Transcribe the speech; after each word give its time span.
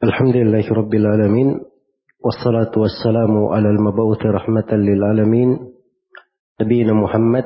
الحمد 0.00 0.36
لله 0.36 0.64
رب 0.72 0.94
العالمين 0.94 1.60
والصلاة 2.24 2.72
والسلام 2.72 3.32
على 3.52 3.68
المبعوث 3.68 4.22
رحمة 4.26 4.70
للعالمين 4.72 5.50
نبينا 6.60 6.92
محمد 6.92 7.44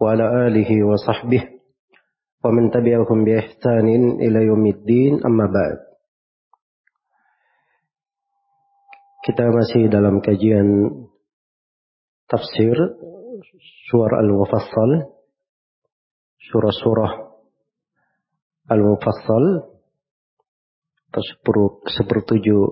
وعلى 0.00 0.46
آله 0.46 0.70
وصحبه 0.84 1.42
ومن 2.44 2.70
تبعهم 2.70 3.24
بإحسان 3.24 3.88
إلى 4.20 4.38
يوم 4.52 4.66
الدين 4.66 5.24
أما 5.24 5.46
بعد. 5.48 5.78
Kita 9.24 9.48
masih 9.48 9.88
dalam 9.88 10.20
kajian 10.20 10.68
tafsir 12.28 12.76
surah 13.88 14.20
Al-Mufassal, 14.20 15.08
surah-surah 16.52 17.12
Al-Mufassal. 18.68 19.71
Sepertujuh 21.86 22.62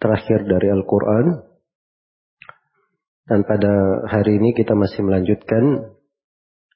terakhir 0.00 0.44
dari 0.48 0.68
Al-Quran. 0.72 1.26
Dan 3.24 3.40
pada 3.48 4.04
hari 4.08 4.36
ini 4.36 4.52
kita 4.52 4.76
masih 4.76 5.00
melanjutkan 5.00 5.96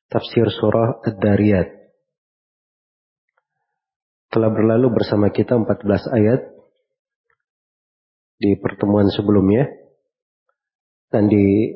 tafsir 0.08 0.48
surah 0.48 1.04
Ad-Dariyat. 1.04 1.68
Telah 4.32 4.50
berlalu 4.52 4.92
bersama 4.92 5.28
kita 5.28 5.60
14 5.60 6.08
ayat 6.08 6.40
di 8.40 8.56
pertemuan 8.56 9.12
sebelumnya. 9.12 9.68
Dan 11.08 11.28
di 11.28 11.72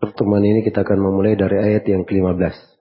pertemuan 0.00 0.44
ini 0.44 0.60
kita 0.64 0.84
akan 0.84 0.98
memulai 1.00 1.36
dari 1.36 1.56
ayat 1.56 1.84
yang 1.88 2.04
ke-15. 2.04 2.77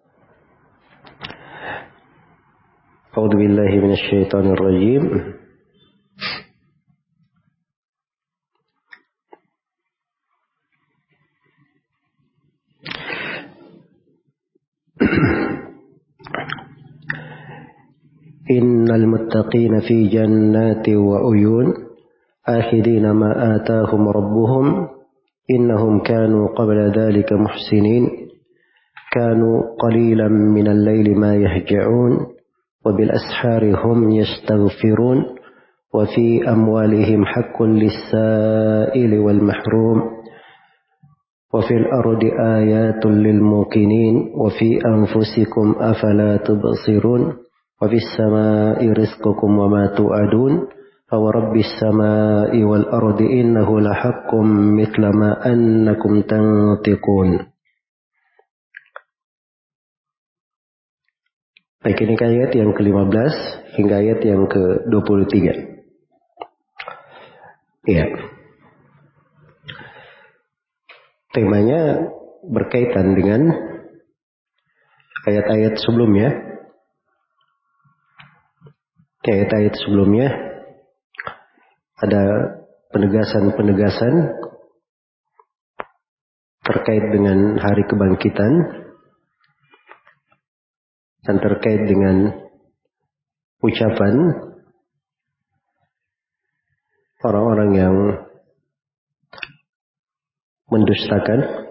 أعوذ 3.18 3.30
بالله 3.30 3.72
من 3.82 3.92
الشيطان 3.92 4.46
الرجيم. 4.52 5.04
إن 18.52 18.92
المتقين 18.92 19.80
في 19.80 20.08
جنات 20.08 20.90
وعيون 20.90 21.74
آخذين 22.48 23.12
ما 23.12 23.56
آتاهم 23.56 24.08
ربهم 24.08 24.88
إنهم 25.52 26.00
كانوا 26.00 26.48
قبل 26.48 26.92
ذلك 27.00 27.34
محسنين. 27.34 28.10
كانوا 29.12 29.62
قليلا 29.80 30.28
من 30.28 30.68
الليل 30.68 31.18
ما 31.20 31.36
يهجعون. 31.36 32.37
وبالأسحار 32.86 33.76
هم 33.86 34.10
يستغفرون 34.12 35.26
وفي 35.94 36.50
أموالهم 36.50 37.26
حق 37.26 37.64
للسائل 37.64 39.20
والمحروم 39.20 40.02
وفي 41.54 41.74
الأرض 41.74 42.24
آيات 42.40 43.06
للموقنين 43.06 44.16
وفي 44.36 44.80
أنفسكم 44.86 45.76
أفلا 45.80 46.38
تبصرون 46.38 47.34
وفي 47.82 47.96
السماء 47.96 48.90
رزقكم 48.92 49.60
وما 49.60 49.88
توعدون 49.98 50.68
فورب 51.12 51.56
السماء 51.56 52.64
والأرض 52.64 53.22
إنه 53.22 53.80
لحق 53.80 54.36
مثل 54.80 55.02
ما 55.08 55.54
أنكم 55.54 56.22
تنطقون 56.22 57.40
Baik 61.78 62.02
ini 62.02 62.18
ayat 62.18 62.52
yang 62.58 62.74
ke-15 62.74 63.34
hingga 63.78 63.96
ayat 64.02 64.20
yang 64.26 64.50
ke-23. 64.50 65.36
Iya. 67.86 68.06
Temanya 71.38 71.82
berkaitan 72.50 73.14
dengan 73.14 73.54
ayat-ayat 75.30 75.78
sebelumnya. 75.78 76.34
Ayat-ayat 79.28 79.76
sebelumnya 79.84 80.34
ada 82.00 82.24
penegasan-penegasan 82.90 84.14
terkait 86.64 87.06
dengan 87.12 87.60
hari 87.60 87.84
kebangkitan 87.86 88.87
dan 91.28 91.44
terkait 91.44 91.84
dengan 91.84 92.32
ucapan 93.60 94.16
orang-orang 97.20 97.72
yang 97.76 97.96
mendustakan. 100.72 101.68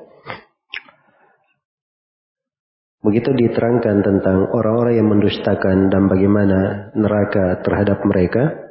Begitu 3.01 3.31
diterangkan 3.33 4.03
tentang 4.03 4.51
orang-orang 4.51 5.01
yang 5.01 5.09
mendustakan 5.09 5.89
dan 5.89 6.11
bagaimana 6.11 6.91
neraka 6.93 7.63
terhadap 7.63 8.03
mereka, 8.03 8.67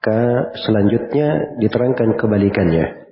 maka 0.00 0.52
selanjutnya 0.64 1.56
diterangkan 1.60 2.16
kebalikannya. 2.16 3.10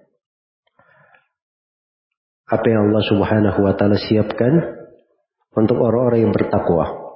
Apa 2.49 2.65
yang 2.65 2.89
Allah 2.89 3.05
Subhanahu 3.13 3.61
wa 3.61 3.77
taala 3.77 4.01
siapkan 4.01 4.78
untuk 5.57 5.77
orang-orang 5.81 6.29
yang 6.29 6.33
bertakwa. 6.35 7.09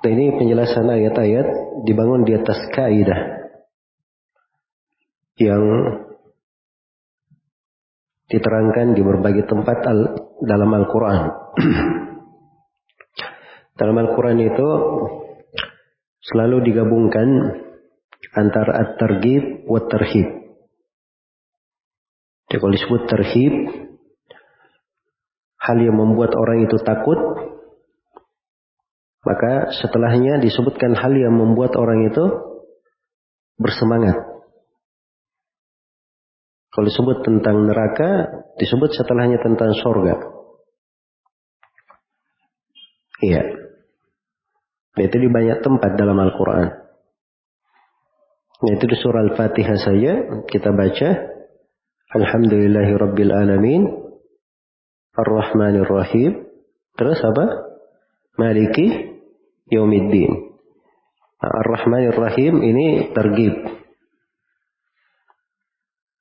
Dan 0.00 0.16
ini 0.16 0.32
penjelasan 0.40 0.88
ayat-ayat 0.88 1.46
dibangun 1.84 2.24
di 2.24 2.32
atas 2.32 2.56
kaidah 2.72 3.52
yang 5.36 5.64
diterangkan 8.30 8.96
di 8.96 9.02
berbagai 9.04 9.44
tempat 9.44 9.78
al 9.84 9.98
dalam 10.40 10.70
Al-Quran. 10.72 11.20
dalam 13.80 13.96
Al-Quran 13.96 14.38
itu 14.40 14.68
selalu 16.20 16.64
digabungkan 16.68 17.28
antara 18.36 18.72
at-targhib 18.84 19.64
wa 19.64 19.80
tarhib. 19.88 20.28
Jadi 22.50 22.58
kalau 22.58 22.74
disebut 22.74 23.02
terhib, 23.06 23.54
hal 25.60 25.76
yang 25.76 25.96
membuat 25.96 26.32
orang 26.32 26.64
itu 26.64 26.76
takut, 26.80 27.20
maka 29.20 29.68
setelahnya 29.76 30.40
disebutkan 30.40 30.96
hal 30.96 31.12
yang 31.12 31.36
membuat 31.36 31.76
orang 31.76 32.08
itu 32.08 32.24
bersemangat. 33.60 34.16
Kalau 36.70 36.86
disebut 36.86 37.26
tentang 37.26 37.66
neraka, 37.68 38.10
disebut 38.56 38.96
setelahnya 38.96 39.42
tentang 39.44 39.76
sorga. 39.84 40.16
Iya. 43.20 43.42
Itu 44.96 45.16
di 45.20 45.28
banyak 45.28 45.60
tempat 45.60 46.00
dalam 46.00 46.16
Al-Quran. 46.16 46.68
Itu 48.60 48.84
di 48.88 48.96
surah 48.96 49.28
Al-Fatihah 49.28 49.78
saja 49.80 50.12
kita 50.48 50.72
baca. 50.72 51.08
Alhamdulillahi 52.16 52.92
Rabbil 52.96 53.32
Alamin. 53.32 53.99
Ar-Rahmanir 55.16 55.88
Rahim. 55.88 56.46
Terus 56.94 57.18
apa? 57.24 57.46
Maliki 58.38 59.16
Yaumiddin. 59.70 60.54
Nah, 61.40 61.52
Ar-Rahmanir 61.64 62.14
Rahim 62.14 62.60
ini 62.60 63.10
tergib. 63.16 63.54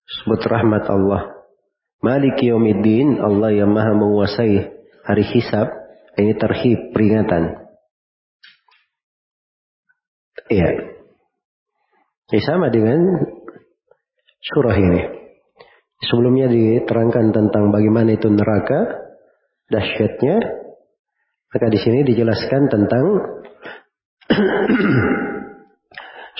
Sebut 0.09 0.41
rahmat 0.41 0.89
Allah. 0.89 1.37
Maliki 1.99 2.49
Yaumiddin, 2.49 3.19
Allah 3.19 3.51
yang 3.53 3.69
maha 3.75 3.93
menguasai 3.93 4.71
hari 5.05 5.25
hisab. 5.35 5.67
Ini 6.19 6.35
terhib, 6.35 6.91
peringatan. 6.91 7.69
Iya. 10.49 10.69
Ini 12.33 12.39
sama 12.43 12.67
dengan 12.73 12.99
surah 14.41 14.75
ini. 14.75 15.18
Sebelumnya 15.99 16.47
diterangkan 16.47 17.35
tentang 17.35 17.75
bagaimana 17.75 18.15
itu 18.15 18.31
neraka, 18.31 19.03
dahsyatnya. 19.67 20.39
Maka 21.49 21.65
di 21.67 21.79
sini 21.81 22.05
dijelaskan 22.07 22.71
tentang 22.71 23.05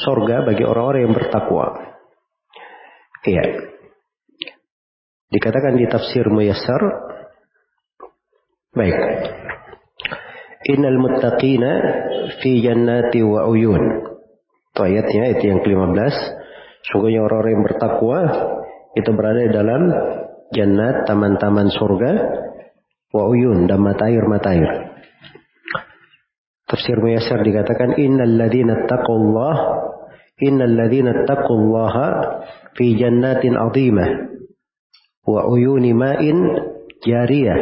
sorga 0.06 0.48
bagi 0.48 0.64
orang-orang 0.64 1.02
yang 1.10 1.16
bertakwa. 1.18 1.66
Iya. 3.28 3.68
Dikatakan 5.28 5.76
di 5.76 5.86
tafsir 5.92 6.24
Muyassar. 6.32 6.82
Baik. 8.72 8.96
Innal 10.72 11.02
muttaqina 11.02 11.72
fi 12.40 12.64
jannati 12.64 13.20
wa 13.26 13.50
uyun. 13.50 13.84
Itu 14.72 14.80
ayatnya, 14.86 15.36
itu 15.36 15.44
yang 15.52 15.60
ke-15. 15.66 16.16
Sungguhnya 16.88 17.26
orang-orang 17.26 17.52
yang 17.60 17.66
bertakwa 17.66 18.20
itu 19.00 19.12
berada 19.16 19.42
di 19.42 19.52
dalam 19.52 19.82
jannat, 20.52 21.08
taman-taman 21.08 21.72
surga, 21.72 22.12
wa 23.10 23.24
uyun 23.32 23.66
dan 23.66 23.80
mata 23.82 24.06
air 24.06 24.26
mata 24.30 24.54
air. 24.54 24.70
Tafsir 26.70 27.02
Muyassar 27.02 27.42
dikatakan 27.42 27.98
innal 27.98 28.38
ladzina 28.38 28.86
taqullah 28.86 29.56
innal 30.38 30.70
ladzina 30.78 31.26
taqullaha 31.26 32.08
fi 32.78 32.94
jannatin 32.94 33.58
'azimah 33.58 34.10
wa 35.26 35.50
uyuni 35.50 35.98
ma'in 35.98 36.38
jariyah. 37.02 37.60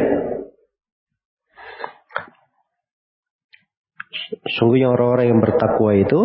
Sungguhnya 4.60 4.92
orang-orang 4.92 5.26
yang 5.32 5.40
bertakwa 5.40 5.90
itu 5.96 6.20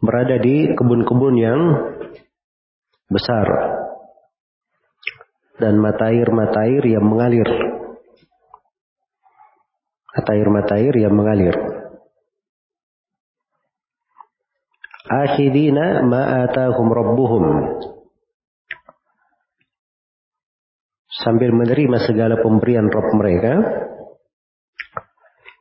berada 0.00 0.40
di 0.40 0.72
kebun-kebun 0.72 1.34
yang 1.36 1.60
besar 3.10 3.46
dan 5.60 5.76
mata 5.76 6.08
air-mata 6.08 6.64
air 6.64 6.82
yang 6.86 7.04
mengalir. 7.04 7.46
Mata 10.10 10.30
air-mata 10.32 10.74
air 10.80 10.94
yang 10.96 11.14
mengalir. 11.14 11.54
Akhidina 15.10 16.06
ma'atahum 16.06 16.86
rabbuhum. 16.86 17.44
Sambil 21.20 21.52
menerima 21.52 21.98
segala 22.08 22.40
pemberian 22.40 22.88
Rabb 22.88 23.10
mereka. 23.18 23.54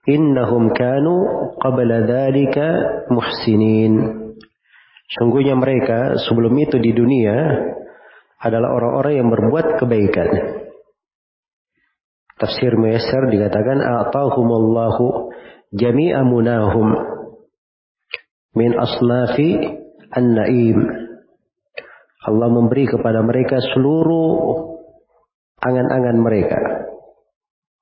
Innahum 0.08 0.72
kanu 0.72 1.16
qabla 1.60 2.08
dhalika 2.08 2.68
muhsinin. 3.12 4.29
Sungguhnya 5.10 5.58
mereka 5.58 6.22
sebelum 6.22 6.54
itu 6.62 6.78
di 6.78 6.94
dunia 6.94 7.34
adalah 8.38 8.70
orang-orang 8.78 9.14
yang 9.18 9.30
berbuat 9.34 9.82
kebaikan. 9.82 10.30
Tafsir 12.38 12.78
Muyassar 12.78 13.28
dikatakan 13.28 13.82
a'tahumullahu 13.82 15.34
jami'a 15.74 16.22
munahum 16.24 16.88
min 18.54 18.72
asnafi 18.78 19.82
an-na'im. 20.14 20.78
Allah 22.30 22.48
memberi 22.54 22.86
kepada 22.86 23.26
mereka 23.26 23.58
seluruh 23.74 24.32
angan-angan 25.58 26.18
mereka. 26.22 26.60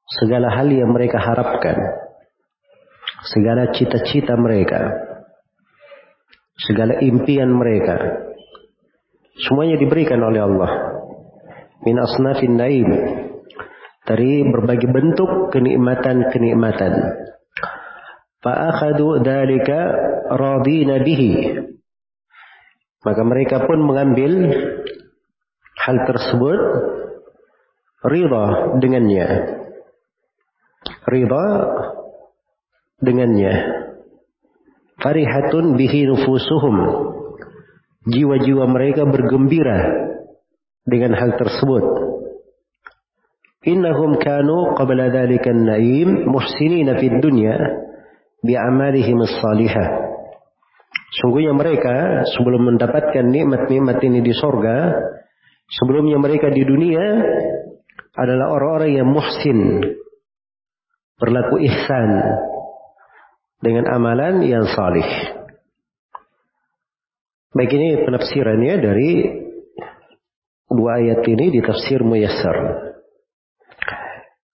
Segala 0.08 0.48
hal 0.56 0.72
yang 0.72 0.96
mereka 0.96 1.20
harapkan. 1.20 1.76
Segala 3.28 3.76
cita-cita 3.76 4.40
mereka 4.40 5.06
segala 6.57 6.98
impian 7.00 7.54
mereka. 7.54 8.25
Semuanya 9.38 9.77
diberikan 9.77 10.18
oleh 10.25 10.42
Allah. 10.42 10.71
Min 11.86 12.01
asnafin 12.01 12.57
naim. 12.57 12.89
Dari 14.07 14.42
berbagai 14.50 14.89
bentuk 14.89 15.54
kenikmatan-kenikmatan. 15.54 16.94
Fa'akhadu 18.42 19.21
dalika 19.21 19.80
radina 20.33 21.04
bihi. 21.04 21.33
Maka 23.06 23.21
mereka 23.21 23.68
pun 23.68 23.83
mengambil 23.83 24.31
hal 25.86 25.98
tersebut 26.07 26.59
ridha 28.07 28.80
dengannya. 28.81 29.27
Ridha 31.07 31.45
dengannya 33.04 33.87
farihatun 35.07 35.80
bihi 35.80 36.04
nufusuhum. 36.12 36.75
Jiwa-jiwa 38.07 38.68
mereka 38.68 39.07
bergembira 39.07 39.80
dengan 40.83 41.15
hal 41.15 41.39
tersebut. 41.39 41.83
Innahum 43.68 44.19
kanu 44.19 44.75
qabla 44.75 45.12
dhalika 45.12 45.51
an-na'im 45.51 46.27
muhsinina 46.27 47.00
fid 47.00 47.19
dunya 47.24 47.56
bi'amalihim 48.44 49.19
as-salihah. 49.24 49.88
Sungguhnya 51.24 51.56
mereka 51.56 52.27
sebelum 52.36 52.68
mendapatkan 52.68 53.24
nikmat-nikmat 53.27 54.00
ini 54.04 54.19
di 54.24 54.36
sorga, 54.36 54.92
sebelumnya 55.71 56.19
mereka 56.19 56.51
di 56.51 56.63
dunia 56.63 57.06
adalah 58.15 58.56
orang-orang 58.56 58.92
yang 59.04 59.07
muhsin, 59.07 59.83
berlaku 61.19 61.63
ihsan, 61.63 62.12
dengan 63.62 63.89
amalan 63.89 64.45
yang 64.45 64.65
salih. 64.69 65.07
Baik 67.57 67.74
ini 67.74 68.06
penafsirannya 68.06 68.75
dari 68.77 69.12
dua 70.69 71.01
ayat 71.01 71.25
ini 71.25 71.45
di 71.57 71.59
tafsir 71.65 72.06
Muyassar. 72.06 72.57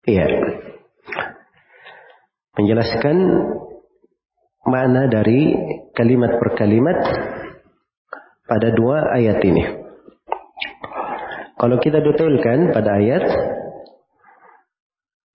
Iya. 0.03 0.27
Menjelaskan 2.59 3.17
makna 4.67 5.07
dari 5.07 5.55
kalimat 5.95 6.35
per 6.35 6.49
kalimat 6.59 6.99
pada 8.43 8.73
dua 8.75 9.15
ayat 9.15 9.39
ini. 9.47 9.63
Kalau 11.59 11.77
kita 11.79 12.03
detailkan 12.03 12.71
pada 12.75 12.99
ayat 12.99 13.23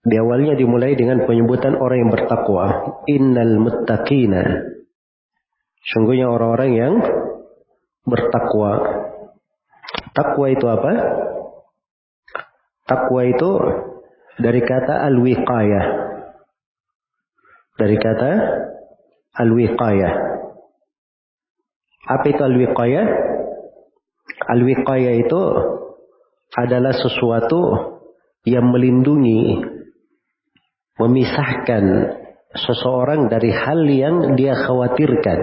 di 0.05 0.15
awalnya 0.21 0.53
dimulai 0.53 0.93
dengan 0.93 1.25
penyebutan 1.25 1.73
orang 1.81 2.05
yang 2.05 2.11
bertakwa. 2.13 2.65
Innal 3.09 3.57
muttaqina. 3.57 4.69
Sungguhnya 5.81 6.29
orang-orang 6.29 6.71
yang 6.77 6.93
bertakwa. 8.05 9.01
Takwa 10.13 10.45
itu 10.53 10.65
apa? 10.69 10.93
Takwa 12.85 13.21
itu 13.25 13.51
dari 14.37 14.61
kata 14.61 15.09
al-wiqayah. 15.09 15.85
Dari 17.75 17.97
kata 17.97 18.31
al-wiqayah. 19.41 20.13
Apa 22.05 22.25
itu 22.29 22.41
al-wiqayah? 22.45 23.05
Al-wiqayah 24.53 25.13
itu 25.17 25.41
adalah 26.53 26.93
sesuatu 26.93 27.61
yang 28.45 28.69
melindungi 28.69 29.74
memisahkan 30.95 31.83
seseorang 32.55 33.27
dari 33.27 33.51
hal 33.51 33.83
yang 33.83 34.15
dia 34.39 34.55
khawatirkan. 34.55 35.39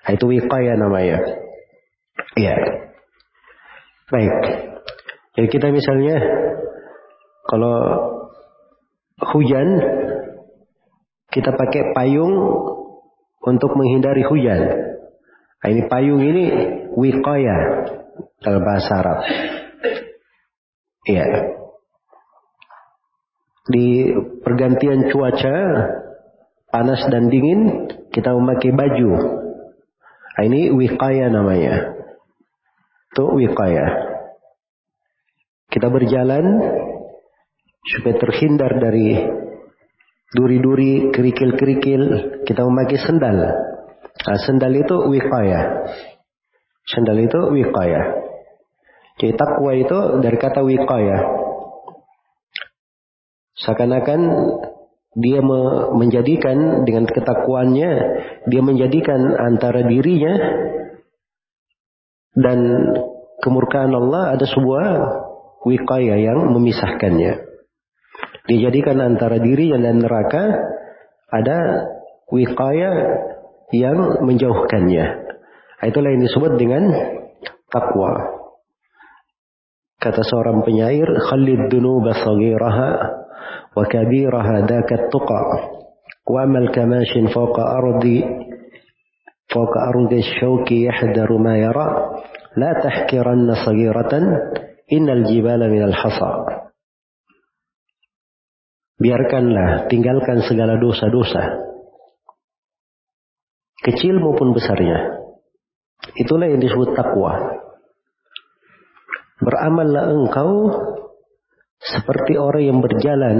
Nah, 0.00 0.10
itu 0.16 0.24
wiqaya 0.24 0.72
namanya. 0.80 1.20
Iya. 2.36 2.56
Baik. 4.08 4.34
Jadi 5.36 5.46
kita 5.52 5.68
misalnya 5.70 6.16
kalau 7.44 7.76
hujan 9.36 9.68
kita 11.30 11.54
pakai 11.54 11.94
payung 11.94 12.34
untuk 13.44 13.70
menghindari 13.76 14.24
hujan. 14.24 14.62
Nah, 15.60 15.68
ini 15.68 15.84
payung 15.86 16.24
ini 16.24 16.44
wiqaya 16.96 17.56
dalam 18.40 18.62
bahasa 18.64 18.92
Arab. 19.04 19.18
Iya 21.04 21.59
di 23.68 24.08
pergantian 24.40 25.12
cuaca 25.12 25.56
panas 26.70 27.02
dan 27.10 27.28
dingin 27.28 27.90
kita 28.14 28.32
memakai 28.32 28.72
baju. 28.72 29.10
Nah, 30.40 30.42
ini 30.46 30.72
wikaya 30.72 31.28
namanya. 31.28 32.00
Itu 33.12 33.26
wikaya. 33.36 33.86
Kita 35.68 35.90
berjalan 35.90 36.46
supaya 37.84 38.14
terhindar 38.16 38.72
dari 38.80 39.18
duri-duri, 40.30 41.10
kerikil-kerikil, 41.10 42.02
kita 42.46 42.62
memakai 42.64 42.98
sendal. 43.02 43.38
Nah, 44.20 44.38
sendal 44.40 44.72
itu 44.72 44.96
wikaya. 45.10 45.90
Sendal 46.86 47.18
itu 47.22 47.38
wikaya. 47.54 48.02
Jadi 49.20 49.36
takwa 49.36 49.76
itu 49.76 49.98
dari 50.24 50.38
kata 50.40 50.64
wikaya. 50.64 51.18
Seakan-akan 53.60 54.20
dia 55.18 55.42
menjadikan 55.92 56.86
dengan 56.86 57.04
ketakwaannya, 57.04 57.92
dia 58.46 58.62
menjadikan 58.62 59.20
antara 59.36 59.82
dirinya 59.82 60.34
dan 62.38 62.58
kemurkaan 63.42 63.90
Allah 63.90 64.38
ada 64.38 64.46
sebuah 64.46 64.86
wikaya 65.66 66.14
yang 66.14 66.54
memisahkannya. 66.54 67.50
Dijadikan 68.46 69.02
antara 69.02 69.42
diri 69.42 69.74
dan 69.74 69.98
neraka 69.98 70.44
ada 71.28 71.58
wikaya 72.30 72.90
yang 73.74 74.24
menjauhkannya. 74.24 75.06
Itulah 75.80 76.10
yang 76.14 76.22
disebut 76.22 76.52
dengan 76.54 76.82
takwa. 77.66 78.40
Kata 80.00 80.24
seorang 80.24 80.64
penyair, 80.64 81.04
Khalid 81.28 81.68
dunuba 81.68 82.16
sagiraha 82.16 83.19
وكبيرها 83.77 84.65
ذاك 84.65 84.93
التقى 84.93 85.43
وأما 86.29 86.59
الكماش 86.59 87.11
فوق 87.33 87.59
أرض 87.59 88.05
فوق 89.53 89.73
أرض 89.77 90.13
الشوك 90.13 90.71
يحذر 90.71 91.37
ما 91.37 91.57
يرى 91.57 91.87
لا 92.57 92.71
تحكرن 92.83 93.53
صغيرة 93.65 94.13
إن 94.93 95.09
الجبال 95.09 95.71
من 95.71 95.83
الحصى 95.83 96.31
biarkanlah, 98.95 99.91
tinggalkan 99.91 100.43
segala 100.47 100.79
dosa-dosa. 100.79 101.61
Kecil 103.83 104.17
maupun 104.17 104.55
besarnya. 104.55 105.19
Itulah 106.17 106.49
yang 106.49 106.61
disebut 106.63 106.95
takwa. 106.97 107.59
Beramallah 109.43 110.15
engkau 110.15 110.51
seperti 111.90 112.38
orang 112.38 112.64
yang 112.64 112.78
berjalan 112.78 113.36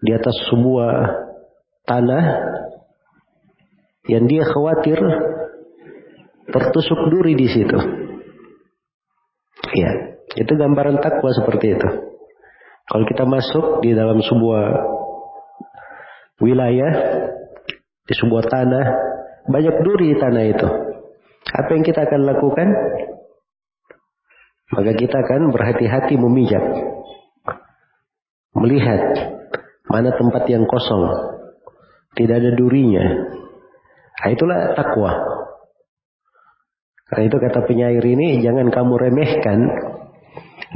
di 0.00 0.10
atas 0.12 0.36
sebuah 0.52 0.92
tanah 1.88 2.24
yang 4.08 4.24
dia 4.28 4.44
khawatir 4.44 4.96
tertusuk 6.50 7.00
duri 7.12 7.36
di 7.36 7.48
situ. 7.48 7.78
Ya, 9.70 9.90
itu 10.34 10.52
gambaran 10.56 10.98
takwa 10.98 11.30
seperti 11.30 11.78
itu. 11.78 11.88
Kalau 12.90 13.04
kita 13.06 13.22
masuk 13.22 13.86
di 13.86 13.94
dalam 13.94 14.18
sebuah 14.18 14.64
wilayah, 16.42 16.92
di 18.02 18.14
sebuah 18.18 18.50
tanah, 18.50 18.86
banyak 19.46 19.76
duri 19.86 20.10
di 20.10 20.16
tanah 20.18 20.44
itu. 20.50 20.68
Apa 21.54 21.70
yang 21.70 21.84
kita 21.86 22.02
akan 22.02 22.20
lakukan? 22.26 22.68
Maka 24.74 24.92
kita 24.98 25.16
akan 25.22 25.54
berhati-hati 25.54 26.14
memijak. 26.18 26.64
Melihat 28.56 29.02
mana 29.86 30.10
tempat 30.14 30.46
yang 30.50 30.66
kosong. 30.66 31.06
Tidak 32.14 32.36
ada 32.36 32.50
durinya. 32.58 33.06
Nah, 34.20 34.28
itulah 34.28 34.74
takwa. 34.74 35.12
Karena 37.10 37.22
itu 37.26 37.36
kata 37.42 37.60
penyair 37.66 38.04
ini, 38.04 38.38
jangan 38.42 38.70
kamu 38.70 38.94
remehkan 38.98 39.58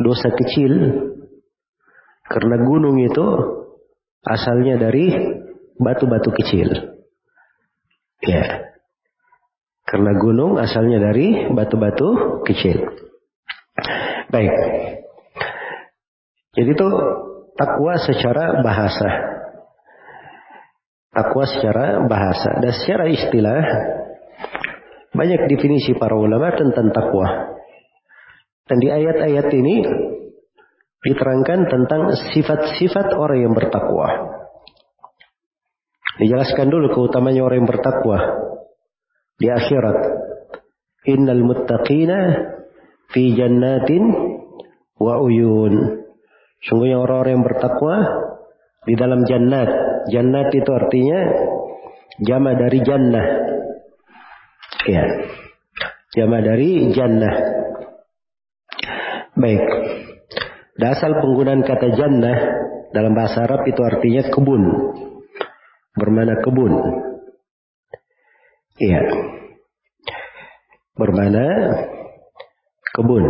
dosa 0.03 0.35
kecil. 0.35 0.73
Karena 2.27 2.57
gunung 2.63 2.99
itu 2.99 3.27
asalnya 4.25 4.81
dari 4.81 5.15
batu-batu 5.79 6.31
kecil. 6.35 6.69
Ya. 8.25 8.73
Karena 9.85 10.17
gunung 10.17 10.57
asalnya 10.59 10.99
dari 10.99 11.53
batu-batu 11.53 12.43
kecil. 12.49 12.83
Baik. 14.33 14.51
Jadi 16.55 16.71
itu 16.71 16.89
takwa 17.55 17.95
secara 18.03 18.61
bahasa. 18.63 19.11
Takwa 21.15 21.45
secara 21.47 22.03
bahasa 22.11 22.59
dan 22.59 22.73
secara 22.75 23.07
istilah 23.07 23.63
banyak 25.15 25.47
definisi 25.47 25.95
para 25.95 26.19
ulama 26.19 26.51
tentang 26.59 26.91
takwa. 26.91 27.55
Dan 28.67 28.83
di 28.83 28.91
ayat-ayat 28.91 29.47
ini 29.55 29.77
diterangkan 31.05 31.71
tentang 31.71 32.03
sifat-sifat 32.35 33.15
orang 33.15 33.47
yang 33.47 33.55
bertakwa. 33.55 34.09
Dijelaskan 36.19 36.71
dulu 36.71 36.91
keutamaan 36.91 37.39
orang 37.39 37.63
yang 37.63 37.71
bertakwa 37.71 38.19
di 39.39 39.51
akhirat. 39.51 39.99
Innal 41.05 41.43
muttaqina 41.45 42.19
fi 43.13 43.35
jannatin 43.39 44.03
wa 44.99 45.21
uyun. 45.23 46.04
Sungguhnya 46.65 46.97
orang-orang 46.97 47.33
yang 47.41 47.45
bertakwa 47.45 47.97
di 48.89 48.95
dalam 48.97 49.25
jannat. 49.29 49.69
Jannat 50.09 50.49
itu 50.53 50.71
artinya 50.73 51.19
jama 52.25 52.57
dari 52.57 52.79
jannah. 52.81 53.27
Ya. 54.89 55.05
Jama 56.15 56.39
dari 56.41 56.89
jannah. 56.93 57.35
Baik. 59.35 59.65
Dasar 60.79 61.11
penggunaan 61.21 61.67
kata 61.67 61.89
jannah 61.95 62.39
dalam 62.95 63.13
bahasa 63.13 63.45
Arab 63.45 63.67
itu 63.67 63.81
artinya 63.83 64.23
kebun. 64.31 64.63
Bermana 65.95 66.39
kebun. 66.41 66.73
Iya. 68.79 69.03
Bermana 70.95 71.47
kebun. 72.95 73.25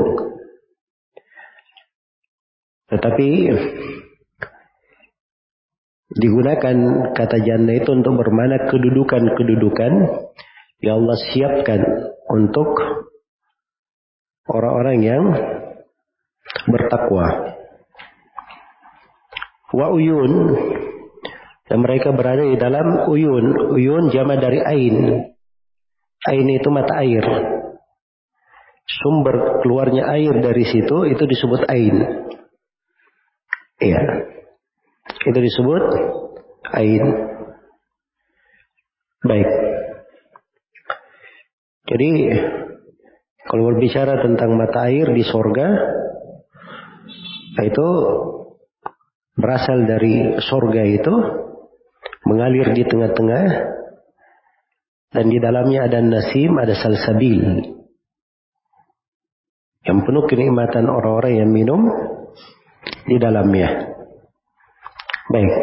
Tetapi 2.95 3.29
digunakan 6.15 6.77
kata 7.11 7.37
jannah 7.43 7.75
itu 7.75 7.91
untuk 7.91 8.15
bermana 8.23 8.71
kedudukan-kedudukan 8.71 9.93
yang 10.79 10.95
Allah 11.03 11.19
siapkan 11.35 11.81
untuk 12.31 12.71
orang-orang 14.47 14.99
yang 15.03 15.25
bertakwa. 16.71 17.59
Wa 19.75 19.91
uyun 19.91 20.55
dan 21.67 21.81
mereka 21.81 22.13
berada 22.15 22.45
di 22.45 22.55
dalam 22.61 23.09
uyun. 23.11 23.75
Uyun 23.75 24.13
jama 24.13 24.39
dari 24.39 24.61
ain. 24.63 24.97
Ain 26.29 26.47
itu 26.49 26.69
mata 26.71 27.03
air. 27.03 27.25
Sumber 28.85 29.65
keluarnya 29.65 30.07
air 30.13 30.45
dari 30.45 30.63
situ 30.69 31.09
itu 31.09 31.25
disebut 31.25 31.67
ain. 31.73 31.97
Iya. 33.83 34.03
Itu 35.25 35.39
disebut 35.39 35.85
ain. 36.75 37.05
Baik. 39.25 39.51
Jadi 41.85 42.11
kalau 43.45 43.63
berbicara 43.73 44.21
tentang 44.25 44.57
mata 44.57 44.89
air 44.89 45.13
di 45.13 45.25
sorga, 45.25 45.69
itu 47.61 47.89
berasal 49.37 49.85
dari 49.85 50.39
sorga 50.45 50.83
itu 50.85 51.15
mengalir 52.25 52.73
di 52.73 52.83
tengah-tengah 52.89 53.47
dan 55.13 55.25
di 55.29 55.39
dalamnya 55.39 55.87
ada 55.87 56.01
nasim, 56.01 56.57
ada 56.57 56.73
salsabil 56.73 57.75
yang 59.85 60.01
penuh 60.01 60.25
kenikmatan 60.25 60.89
orang-orang 60.89 61.45
yang 61.45 61.51
minum 61.53 61.81
di 63.05 63.17
dalamnya. 63.21 63.69
Baik. 65.29 65.55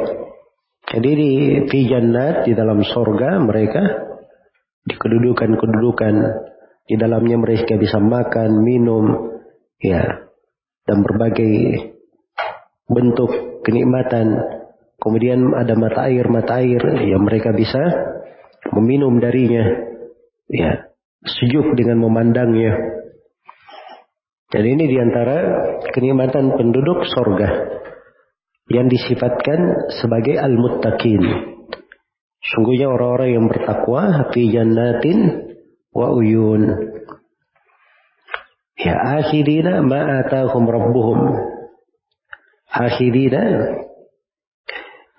Jadi 0.91 1.11
di 1.15 1.31
fi 1.71 1.79
jannat 1.87 2.43
di 2.43 2.51
dalam 2.51 2.83
sorga 2.83 3.39
mereka 3.39 3.83
di 4.83 4.95
kedudukan-kedudukan 4.97 6.15
di 6.91 6.95
dalamnya 6.99 7.39
mereka 7.39 7.79
bisa 7.79 8.03
makan, 8.03 8.67
minum, 8.67 9.31
ya, 9.79 10.27
dan 10.83 10.97
berbagai 11.05 11.87
bentuk 12.91 13.63
kenikmatan. 13.63 14.35
Kemudian 14.99 15.55
ada 15.55 15.73
mata 15.79 16.11
air, 16.11 16.27
mata 16.27 16.59
air 16.59 16.81
yang 17.07 17.23
mereka 17.23 17.55
bisa 17.55 17.79
meminum 18.75 19.17
darinya. 19.23 19.65
Ya, 20.51 20.91
sejuk 21.23 21.79
dengan 21.79 22.03
memandangnya. 22.03 23.00
Dan 24.51 24.63
ini 24.67 24.83
di 24.83 24.97
antara 24.99 25.37
kenikmatan 25.95 26.59
penduduk 26.59 27.07
sorga 27.07 27.71
yang 28.67 28.91
disifatkan 28.91 29.87
sebagai 30.03 30.35
al-muttaqin. 30.35 31.23
Sungguhnya 32.41 32.91
orang-orang 32.91 33.29
yang 33.31 33.45
bertakwa 33.47 34.27
fi 34.35 34.51
jannatin 34.51 35.19
wa 35.95 36.11
uyun. 36.19 36.67
Ya 38.75 39.23
akhirina 39.23 39.79
ma 39.87 40.19
atahum 40.19 40.67
rabbuhum. 40.67 41.19
Akhirina 42.75 43.43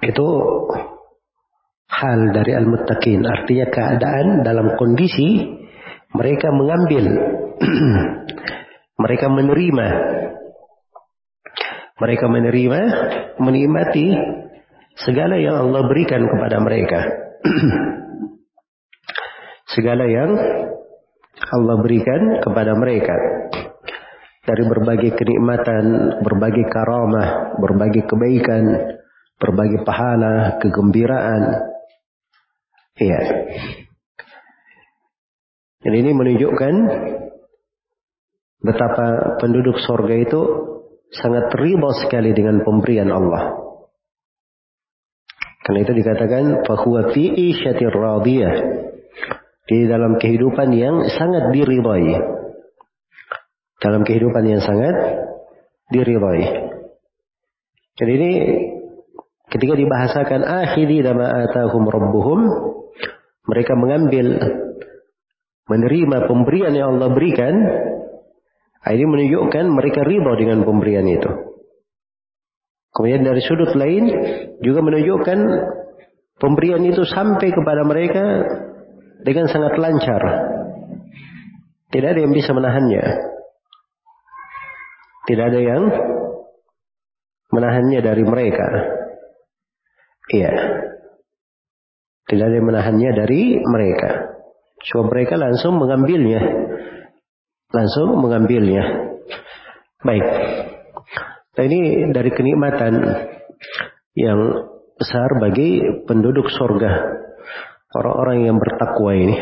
itu 0.04 0.28
hal 1.88 2.20
dari 2.36 2.52
al-muttaqin. 2.52 3.24
Artinya 3.24 3.66
keadaan 3.72 4.44
dalam 4.44 4.76
kondisi 4.76 5.40
mereka 6.12 6.52
mengambil 6.52 7.04
Mereka 9.02 9.26
menerima. 9.26 9.86
Mereka 11.98 12.24
menerima, 12.30 12.80
menikmati 13.42 14.06
segala 15.02 15.38
yang 15.38 15.58
Allah 15.58 15.82
berikan 15.86 16.22
kepada 16.22 16.56
mereka. 16.62 17.00
segala 19.74 20.06
yang 20.06 20.30
Allah 21.52 21.76
berikan 21.82 22.38
kepada 22.42 22.72
mereka. 22.78 23.14
Dari 24.42 24.64
berbagai 24.66 25.14
kenikmatan, 25.14 26.18
berbagai 26.22 26.66
karamah, 26.66 27.58
berbagai 27.62 28.02
kebaikan, 28.10 28.64
berbagai 29.38 29.86
pahala, 29.86 30.58
kegembiraan. 30.58 31.42
Iya. 32.98 33.20
Dan 35.82 35.92
ini 35.94 36.10
menunjukkan 36.10 36.74
betapa 38.62 39.38
penduduk 39.42 39.76
sorga 39.82 40.14
itu 40.14 40.40
sangat 41.12 41.52
riba 41.58 41.90
sekali 42.00 42.32
dengan 42.32 42.62
pemberian 42.62 43.10
Allah. 43.10 43.58
Karena 45.62 45.86
itu 45.86 45.92
dikatakan 45.94 46.66
bahwa 46.66 47.14
fi 47.14 47.22
isyatir 47.30 47.94
radiyah 47.94 48.54
di 49.70 49.86
dalam 49.86 50.18
kehidupan 50.18 50.74
yang 50.74 51.06
sangat 51.06 51.54
diridhai. 51.54 52.18
Dalam 53.78 54.02
kehidupan 54.06 54.42
yang 54.46 54.62
sangat 54.62 54.94
diridhai. 55.90 56.42
Jadi 57.98 58.12
ini 58.14 58.32
ketika 59.52 59.74
dibahasakan 59.76 60.42
akhiri 60.42 61.04
dama 61.04 61.28
atahum 61.28 61.84
rabbuhum 61.86 62.40
mereka 63.46 63.76
mengambil 63.76 64.38
menerima 65.68 66.16
pemberian 66.26 66.72
yang 66.74 66.98
Allah 66.98 67.10
berikan 67.12 67.54
ini 68.90 69.06
menunjukkan 69.06 69.64
mereka 69.70 70.02
riba 70.02 70.34
dengan 70.34 70.66
pemberian 70.66 71.06
itu. 71.06 71.30
Kemudian 72.92 73.22
dari 73.22 73.40
sudut 73.46 73.72
lain 73.78 74.04
juga 74.58 74.82
menunjukkan 74.82 75.38
pemberian 76.42 76.82
itu 76.82 77.06
sampai 77.06 77.54
kepada 77.54 77.86
mereka 77.86 78.24
dengan 79.22 79.46
sangat 79.46 79.78
lancar. 79.78 80.22
Tidak 81.94 82.08
ada 82.10 82.20
yang 82.20 82.34
bisa 82.34 82.50
menahannya. 82.50 83.04
Tidak 85.30 85.44
ada 85.46 85.60
yang 85.62 85.82
menahannya 87.54 88.00
dari 88.02 88.24
mereka. 88.26 88.66
Iya. 90.34 90.52
Tidak 92.26 92.44
ada 92.44 92.54
yang 92.58 92.66
menahannya 92.66 93.10
dari 93.14 93.60
mereka. 93.62 94.10
Sebab 94.82 95.14
mereka 95.14 95.38
langsung 95.38 95.78
mengambilnya 95.78 96.42
langsung 97.72 98.20
mengambilnya. 98.20 98.84
Baik. 100.04 100.26
Nah 101.52 101.64
ini 101.64 102.08
dari 102.12 102.30
kenikmatan 102.32 102.94
yang 104.16 104.40
besar 104.96 105.40
bagi 105.40 105.80
penduduk 106.04 106.52
sorga. 106.52 106.92
Orang-orang 107.92 108.48
yang 108.48 108.56
bertakwa 108.56 109.12
ini. 109.12 109.36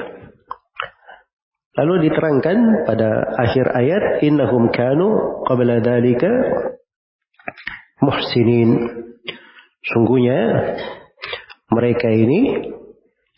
Lalu 1.79 2.11
diterangkan 2.11 2.87
pada 2.87 3.11
akhir 3.39 3.67
ayat. 3.73 4.27
Innahum 4.27 4.75
kanu 4.75 5.43
qabla 5.47 5.79
dalika 5.79 6.31
muhsinin. 8.03 8.71
Sungguhnya 9.81 10.41
mereka 11.71 12.11
ini 12.11 12.69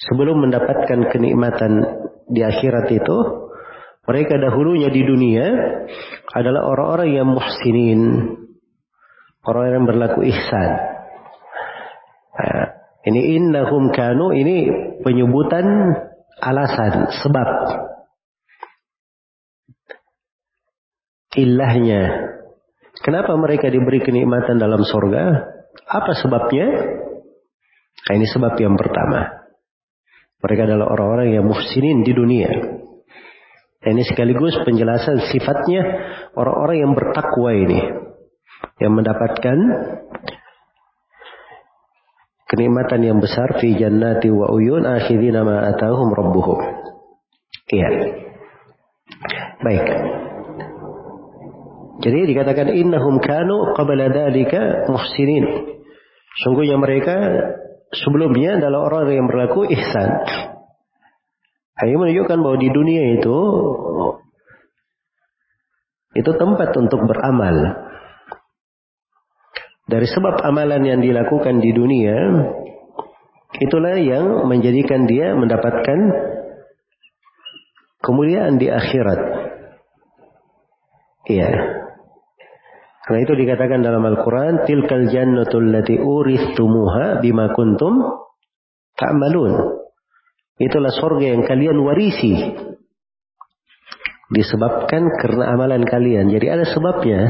sebelum 0.01 0.43
mendapatkan 0.49 1.13
kenikmatan 1.13 1.73
di 2.33 2.41
akhirat 2.43 2.89
itu 2.91 3.42
mereka 4.03 4.35
dahulunya 4.35 4.91
di 4.91 5.03
dunia 5.07 5.47
adalah 6.35 6.67
orang-orang 6.67 7.09
yang 7.15 7.29
muhsinin. 7.31 8.03
Orang 9.47 9.75
yang 9.75 9.85
berlaku 9.87 10.27
ihsan. 10.27 10.71
Nah, 12.35 12.67
ini 13.07 13.39
innahum 13.39 13.91
kanu 13.95 14.35
ini 14.35 14.71
penyebutan 15.03 15.67
alasan, 16.39 17.11
sebab. 17.23 17.49
Ilahnya. 21.39 22.03
Kenapa 23.03 23.35
mereka 23.39 23.71
diberi 23.71 24.03
kenikmatan 24.03 24.59
dalam 24.59 24.83
surga? 24.83 25.23
Apa 25.91 26.13
sebabnya? 26.19 26.67
Nah, 28.03 28.13
ini 28.19 28.27
sebab 28.27 28.59
yang 28.59 28.75
pertama. 28.75 29.47
Mereka 30.43 30.67
adalah 30.67 30.91
orang-orang 30.91 31.39
yang 31.39 31.47
muhsinin 31.47 32.03
di 32.03 32.13
dunia. 32.15 32.82
Ini 33.83 34.03
sekaligus 34.07 34.55
penjelasan 34.63 35.27
sifatnya 35.35 35.83
orang-orang 36.39 36.77
yang 36.87 36.93
bertakwa 36.95 37.51
ini. 37.51 37.81
Yang 38.79 38.93
mendapatkan 38.95 39.59
kenikmatan 42.47 43.01
yang 43.03 43.19
besar 43.19 43.59
fi 43.59 43.75
jannati 43.75 44.31
wa 44.31 44.55
uyun 44.55 44.87
akhirina 44.87 45.43
ma 45.43 45.67
atahum 45.75 46.15
rabbuhum. 46.15 46.59
Iya. 47.75 47.91
Baik. 49.67 49.87
Jadi 52.03 52.19
dikatakan 52.35 52.71
innahum 52.71 53.19
kanu 53.19 53.75
qabla 53.79 54.11
dalika 54.11 54.91
muhsinin. 54.91 55.75
Sungguhnya 56.43 56.79
mereka 56.79 57.15
sebelumnya 57.95 58.63
adalah 58.63 58.91
orang 58.91 59.11
yang 59.11 59.27
berlaku 59.27 59.67
ihsan. 59.71 60.11
Ini 61.73 61.97
menunjukkan 61.97 62.39
bahwa 62.45 62.57
di 62.61 62.69
dunia 62.69 63.03
itu 63.17 63.39
itu 66.13 66.31
tempat 66.37 66.71
untuk 66.77 67.01
beramal. 67.09 67.57
Dari 69.89 70.07
sebab 70.07 70.45
amalan 70.45 70.85
yang 70.85 71.01
dilakukan 71.01 71.59
di 71.59 71.73
dunia, 71.73 72.17
itulah 73.59 73.97
yang 73.99 74.45
menjadikan 74.47 75.09
dia 75.09 75.33
mendapatkan 75.33 75.99
kemuliaan 78.05 78.61
di 78.61 78.69
akhirat. 78.69 79.21
Iya. 81.27 81.51
Karena 83.03 83.19
itu 83.27 83.35
dikatakan 83.35 83.83
dalam 83.83 84.07
Al-Quran, 84.07 84.63
Tilkal 84.63 85.11
jannatul 85.11 85.75
lati 85.75 85.99
uristumuha 85.99 87.19
bima 87.19 87.51
kuntum 87.51 87.99
ta'malun. 88.95 89.82
Itulah 90.61 90.93
surga 90.93 91.27
yang 91.37 91.43
kalian 91.49 91.79
warisi. 91.81 92.35
Disebabkan 94.33 95.13
karena 95.21 95.53
amalan 95.53 95.85
kalian. 95.85 96.33
Jadi 96.33 96.47
ada 96.49 96.65
sebabnya. 96.69 97.29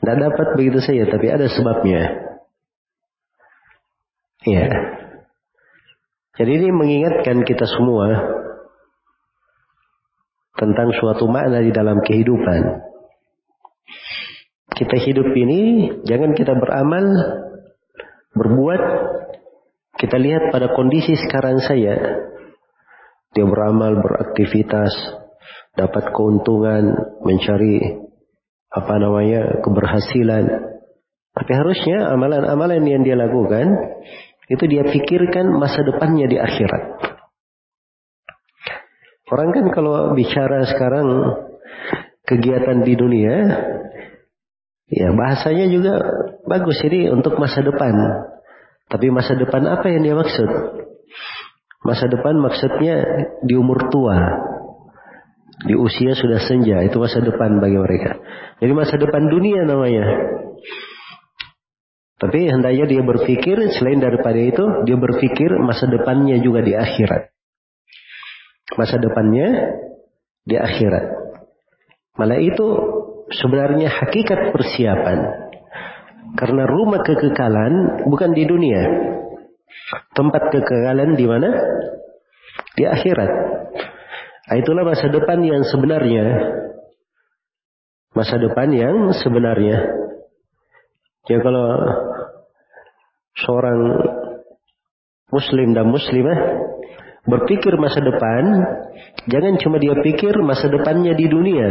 Tidak 0.00 0.16
dapat 0.16 0.46
begitu 0.56 0.80
saja, 0.80 1.04
tapi 1.08 1.26
ada 1.32 1.48
sebabnya. 1.48 2.02
Iya. 4.46 4.68
Jadi 6.36 6.50
ini 6.62 6.68
mengingatkan 6.68 7.42
kita 7.48 7.64
semua 7.64 8.12
tentang 10.56 10.92
suatu 10.96 11.28
makna 11.28 11.64
di 11.64 11.72
dalam 11.72 12.00
kehidupan. 12.04 12.60
Kita 14.76 14.96
hidup 15.00 15.32
ini 15.32 15.88
jangan 16.04 16.36
kita 16.36 16.52
beramal, 16.52 17.04
berbuat 18.36 18.82
kita 19.96 20.16
lihat 20.20 20.52
pada 20.52 20.72
kondisi 20.76 21.16
sekarang 21.16 21.60
saya. 21.64 21.96
Dia 23.32 23.44
beramal, 23.44 24.00
beraktivitas, 24.00 24.92
dapat 25.76 26.12
keuntungan, 26.12 26.84
mencari 27.24 28.00
apa 28.72 28.94
namanya 29.00 29.60
keberhasilan. 29.60 30.44
Tapi 31.36 31.52
harusnya 31.52 32.12
amalan-amalan 32.16 32.80
yang 32.88 33.02
dia 33.04 33.16
lakukan 33.16 33.76
itu 34.48 34.64
dia 34.68 34.88
pikirkan 34.88 35.52
masa 35.52 35.84
depannya 35.84 36.28
di 36.28 36.40
akhirat. 36.40 36.82
Orang 39.26 39.50
kan 39.52 39.66
kalau 39.74 40.14
bicara 40.14 40.64
sekarang 40.70 41.06
kegiatan 42.24 42.78
di 42.86 42.94
dunia, 42.94 43.36
ya 44.86 45.08
bahasanya 45.12 45.66
juga 45.66 45.98
bagus 46.46 46.78
ini 46.86 47.10
untuk 47.10 47.36
masa 47.36 47.58
depan. 47.58 47.90
Tapi 48.86 49.06
masa 49.10 49.34
depan 49.34 49.66
apa 49.66 49.86
yang 49.90 50.02
dia 50.06 50.14
maksud? 50.14 50.48
Masa 51.82 52.06
depan 52.10 52.38
maksudnya 52.38 53.02
di 53.42 53.54
umur 53.58 53.90
tua. 53.90 54.18
Di 55.66 55.74
usia 55.74 56.14
sudah 56.14 56.42
senja. 56.42 56.82
Itu 56.86 57.02
masa 57.02 57.18
depan 57.22 57.58
bagi 57.58 57.78
mereka. 57.78 58.18
Jadi 58.62 58.72
masa 58.74 58.94
depan 58.98 59.26
dunia 59.26 59.66
namanya. 59.66 60.04
Tapi 62.16 62.48
hendaknya 62.48 62.88
dia 62.88 63.02
berpikir 63.04 63.58
selain 63.76 64.02
daripada 64.02 64.38
itu. 64.38 64.64
Dia 64.88 64.96
berpikir 64.98 65.50
masa 65.62 65.90
depannya 65.90 66.38
juga 66.42 66.62
di 66.62 66.72
akhirat. 66.72 67.30
Masa 68.74 68.98
depannya 68.98 69.48
di 70.46 70.58
akhirat. 70.58 71.04
Malah 72.16 72.40
itu 72.40 72.66
sebenarnya 73.30 73.92
hakikat 73.92 74.54
persiapan. 74.54 75.45
Karena 76.36 76.68
rumah 76.68 77.00
kekekalan 77.00 78.04
bukan 78.12 78.30
di 78.36 78.44
dunia. 78.44 78.82
Tempat 80.12 80.52
kekekalan 80.52 81.16
di 81.16 81.24
mana? 81.24 81.48
Di 82.76 82.84
akhirat. 82.84 83.32
Nah, 84.46 84.56
itulah 84.60 84.84
masa 84.84 85.08
depan 85.08 85.40
yang 85.40 85.64
sebenarnya. 85.64 86.26
Masa 88.12 88.36
depan 88.36 88.68
yang 88.72 89.16
sebenarnya. 89.16 89.76
Ya 91.26 91.38
kalau 91.42 91.66
seorang 93.34 93.80
muslim 95.32 95.74
dan 95.74 95.90
muslimah 95.90 96.38
berpikir 97.26 97.74
masa 97.80 97.98
depan, 97.98 98.44
jangan 99.26 99.58
cuma 99.58 99.82
dia 99.82 99.98
pikir 99.98 100.36
masa 100.44 100.70
depannya 100.70 101.16
di 101.18 101.26
dunia. 101.26 101.68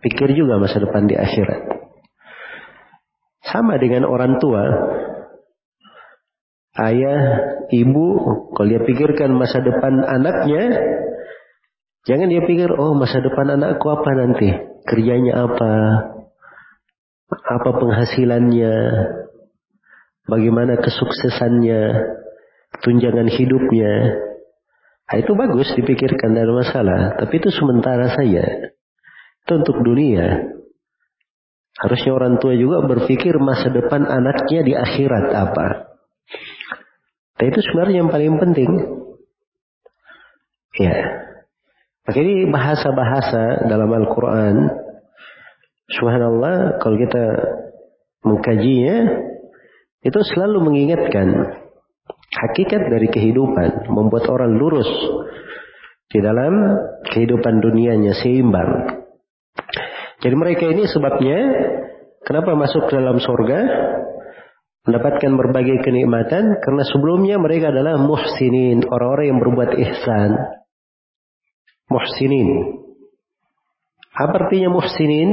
Pikir 0.00 0.32
juga 0.32 0.56
masa 0.62 0.78
depan 0.80 1.10
di 1.10 1.18
akhirat. 1.18 1.79
Sama 3.50 3.78
dengan 3.82 4.06
orang 4.06 4.38
tua. 4.38 4.62
Ayah, 6.78 7.22
ibu, 7.74 8.06
kalau 8.54 8.68
dia 8.70 8.80
pikirkan 8.86 9.34
masa 9.34 9.58
depan 9.58 10.06
anaknya, 10.06 10.70
jangan 12.06 12.30
dia 12.30 12.46
pikir, 12.46 12.70
oh 12.70 12.94
masa 12.94 13.18
depan 13.18 13.58
anakku 13.58 13.90
apa 13.90 14.10
nanti? 14.14 14.48
Kerjanya 14.86 15.50
apa? 15.50 15.74
Apa 17.30 17.70
penghasilannya? 17.74 18.74
Bagaimana 20.30 20.78
kesuksesannya? 20.78 21.82
Tunjangan 22.86 23.26
hidupnya? 23.26 23.92
Nah, 25.10 25.18
itu 25.18 25.34
bagus 25.34 25.74
dipikirkan 25.74 26.38
dari 26.38 26.54
masalah. 26.54 27.18
Tapi 27.18 27.34
itu 27.42 27.50
sementara 27.50 28.14
saja. 28.14 28.46
Itu 29.42 29.52
untuk 29.58 29.82
dunia. 29.82 30.54
Harusnya 31.78 32.12
orang 32.12 32.42
tua 32.42 32.58
juga 32.58 32.82
berpikir 32.82 33.38
masa 33.38 33.70
depan 33.70 34.02
anaknya 34.08 34.60
di 34.66 34.72
akhirat 34.74 35.26
apa. 35.30 35.66
Dan 37.38 37.44
itu 37.54 37.60
sebenarnya 37.64 37.96
yang 38.04 38.10
paling 38.10 38.36
penting. 38.36 38.70
Ya. 40.76 40.96
Maka 42.04 42.20
bahasa-bahasa 42.50 43.70
dalam 43.70 43.86
Al-Quran. 43.86 44.56
Subhanallah, 45.90 46.78
kalau 46.82 46.96
kita 46.98 47.24
mengkajinya, 48.26 48.96
itu 50.00 50.20
selalu 50.32 50.58
mengingatkan 50.64 51.28
hakikat 52.30 52.88
dari 52.88 53.08
kehidupan, 53.08 53.90
membuat 53.90 54.28
orang 54.28 54.56
lurus 54.56 54.88
di 56.10 56.18
dalam 56.20 56.52
kehidupan 57.08 57.62
dunianya 57.62 58.16
seimbang. 58.20 58.99
Jadi 60.20 60.34
mereka 60.36 60.68
ini 60.68 60.84
sebabnya 60.84 61.38
kenapa 62.28 62.52
masuk 62.52 62.88
ke 62.88 62.92
dalam 62.92 63.16
surga? 63.16 63.60
Mendapatkan 64.84 65.32
berbagai 65.36 65.84
kenikmatan 65.84 66.60
karena 66.60 66.82
sebelumnya 66.88 67.36
mereka 67.36 67.68
adalah 67.68 68.00
muhsinin, 68.00 68.80
orang-orang 68.88 69.26
yang 69.32 69.40
berbuat 69.40 69.70
ihsan. 69.76 70.30
Muhsinin. 71.88 72.48
Apa 74.16 74.48
artinya 74.48 74.72
muhsinin? 74.72 75.30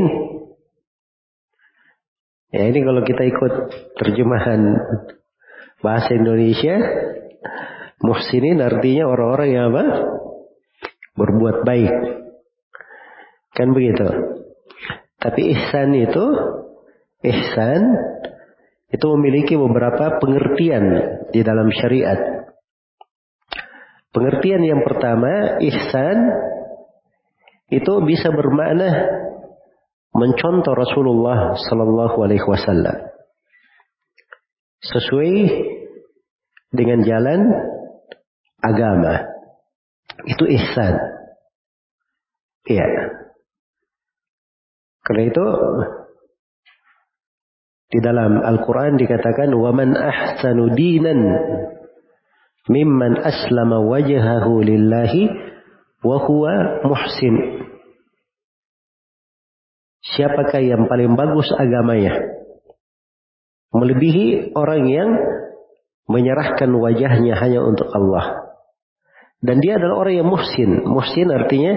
Ya 2.51 2.63
ini 2.71 2.79
kalau 2.79 3.03
kita 3.03 3.23
ikut 3.27 3.53
terjemahan 3.99 4.61
bahasa 5.83 6.15
Indonesia, 6.15 6.75
muhsinin 8.03 8.63
artinya 8.63 9.07
orang-orang 9.07 9.49
yang 9.51 9.65
apa? 9.71 9.85
Berbuat 11.15 11.57
baik. 11.67 11.93
Kan 13.55 13.71
begitu. 13.75 14.36
Tapi 15.27 15.41
ihsan 15.51 15.91
itu, 15.91 16.25
ihsan 17.27 17.83
itu 18.87 19.05
memiliki 19.19 19.59
beberapa 19.59 20.23
pengertian 20.23 20.83
di 21.35 21.43
dalam 21.43 21.67
syariat. 21.67 22.47
Pengertian 24.15 24.63
yang 24.63 24.87
pertama, 24.87 25.59
ihsan 25.67 26.17
itu 27.67 27.93
bisa 28.07 28.31
bermakna 28.31 28.87
mencontoh 30.15 30.71
Rasulullah 30.71 31.59
Sallallahu 31.59 32.17
Alaihi 32.23 32.47
Wasallam 32.47 33.11
sesuai 34.79 35.35
dengan 36.71 37.03
jalan 37.03 37.51
agama. 38.63 39.27
Itu 40.23 40.47
ihsan. 40.47 40.95
Iya. 42.63 43.16
Karena 45.07 45.23
itu 45.23 45.45
di 47.87 47.99
dalam 48.03 48.43
Al-Quran 48.43 48.99
dikatakan 48.99 49.55
waman 49.55 49.95
أَحْسَنُ 49.95 50.75
دِينًا 50.75 51.15
mimman 52.67 53.23
أَسْلَمَ 53.23 53.71
وَجَهَهُ 53.71 54.43
lillahi 54.43 55.23
وَهُوَ 56.03 56.43
siapakah 60.03 60.59
yang 60.59 60.91
paling 60.91 61.15
bagus 61.15 61.47
agamanya? 61.55 62.15
Melebihi 63.71 64.55
orang 64.55 64.83
yang 64.87 65.09
menyerahkan 66.07 66.71
wajahnya 66.71 67.35
hanya 67.35 67.59
untuk 67.63 67.91
Allah. 67.91 68.55
Dan 69.43 69.59
dia 69.59 69.77
adalah 69.77 70.07
orang 70.07 70.23
yang 70.23 70.27
muhsin. 70.27 70.87
Muhsin 70.87 71.29
artinya 71.29 71.75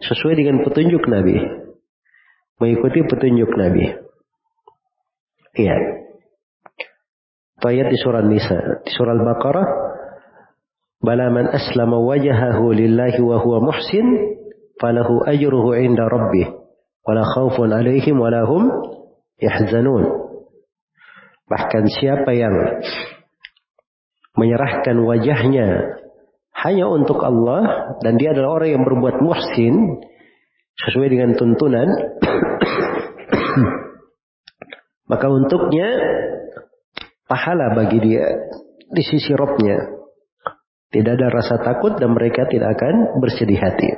sesuai 0.00 0.34
dengan 0.34 0.64
petunjuk 0.64 1.04
Nabi. 1.06 1.65
Mengikuti 2.56 3.04
petunjuk 3.04 3.50
Nabi. 3.52 3.84
Iya. 5.56 5.76
Ayat 7.66 7.90
di 7.90 7.98
surah 7.98 8.22
Nisa. 8.22 8.86
Di 8.86 8.90
surah 8.94 9.18
Al-Baqarah. 9.18 9.66
Bala 11.02 11.34
man 11.34 11.50
aslama 11.50 11.98
wajahahu 11.98 12.70
lillahi 12.70 13.18
wa 13.26 13.42
huwa 13.42 13.58
muhsin. 13.74 14.06
Falahu 14.78 15.26
ajruhu 15.26 15.74
inda 15.74 16.06
rabbih 16.06 16.66
wala 17.06 17.22
khaufun 17.22 17.70
alaihim 17.70 18.18
wala 18.18 18.44
hum 18.44 18.66
yahzanun. 19.38 20.04
Bahkan 21.46 21.84
siapa 21.86 22.34
yang 22.34 22.54
menyerahkan 24.34 24.98
wajahnya 24.98 25.96
hanya 26.66 26.86
untuk 26.90 27.22
Allah 27.22 27.94
dan 28.02 28.18
dia 28.18 28.34
adalah 28.34 28.60
orang 28.60 28.70
yang 28.74 28.82
berbuat 28.82 29.22
muhsin 29.22 30.02
sesuai 30.76 31.08
dengan 31.08 31.30
tuntunan 31.38 31.86
maka 35.10 35.26
untuknya 35.30 35.88
pahala 37.24 37.72
bagi 37.72 38.02
dia 38.02 38.26
di 38.92 39.02
sisi 39.02 39.32
robnya 39.32 39.96
tidak 40.96 41.12
ada 41.18 41.28
rasa 41.28 41.54
takut 41.60 41.92
dan 42.00 42.16
mereka 42.16 42.48
tidak 42.48 42.72
akan 42.78 43.20
bersedih 43.20 43.60
hati. 43.60 43.90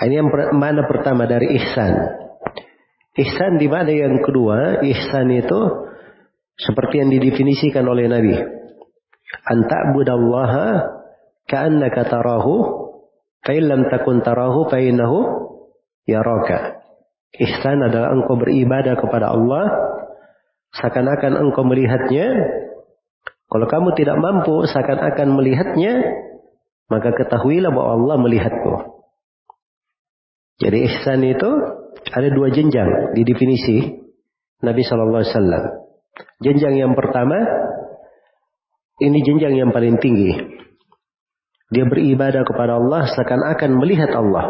Ini 0.00 0.20
yang 0.20 0.28
mana 0.52 0.84
pertama 0.84 1.24
dari 1.24 1.56
ihsan. 1.56 1.92
Ihsan 3.16 3.56
di 3.56 3.64
mana 3.64 3.88
yang 3.88 4.20
kedua? 4.20 4.84
Ihsan 4.84 5.32
itu 5.32 5.60
seperti 6.60 7.00
yang 7.00 7.08
didefinisikan 7.08 7.84
oleh 7.88 8.12
Nabi. 8.12 8.36
Anta'budallaha 9.46 10.68
ka'annaka 11.48 12.12
tarahu 12.12 12.56
fa'in 13.40 13.88
takun 13.88 14.20
tarahu 14.20 14.68
fa'innahu 14.68 15.39
yaraka. 16.10 16.82
Ihsan 17.38 17.78
adalah 17.78 18.10
engkau 18.10 18.34
beribadah 18.34 18.98
kepada 18.98 19.30
Allah 19.30 19.70
seakan-akan 20.74 21.38
engkau 21.38 21.62
melihatnya. 21.62 22.26
Kalau 23.50 23.66
kamu 23.66 23.88
tidak 23.98 24.18
mampu 24.18 24.66
seakan-akan 24.66 25.28
melihatnya, 25.34 25.94
maka 26.90 27.14
ketahuilah 27.14 27.70
bahwa 27.70 27.90
Allah 27.98 28.16
melihatmu. 28.22 28.74
Jadi 30.60 30.76
ihsan 30.86 31.22
itu 31.24 31.50
ada 32.10 32.28
dua 32.30 32.52
jenjang 32.52 33.14
di 33.16 33.22
definisi 33.24 33.78
Nabi 34.60 34.82
Shallallahu 34.84 35.22
Alaihi 35.22 35.32
Wasallam. 35.34 35.64
Jenjang 36.44 36.74
yang 36.76 36.92
pertama 36.92 37.38
ini 39.00 39.18
jenjang 39.24 39.56
yang 39.56 39.70
paling 39.72 39.96
tinggi. 39.96 40.60
Dia 41.70 41.86
beribadah 41.86 42.42
kepada 42.44 42.76
Allah 42.76 43.08
seakan-akan 43.08 43.70
melihat 43.78 44.10
Allah. 44.12 44.46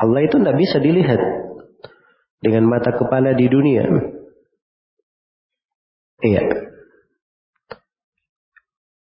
Allah 0.00 0.20
itu 0.26 0.36
tidak 0.40 0.56
bisa 0.58 0.76
dilihat 0.82 1.20
dengan 2.42 2.66
mata 2.66 2.92
kepala 2.92 3.32
di 3.36 3.46
dunia. 3.46 3.84
Iya. 6.24 6.42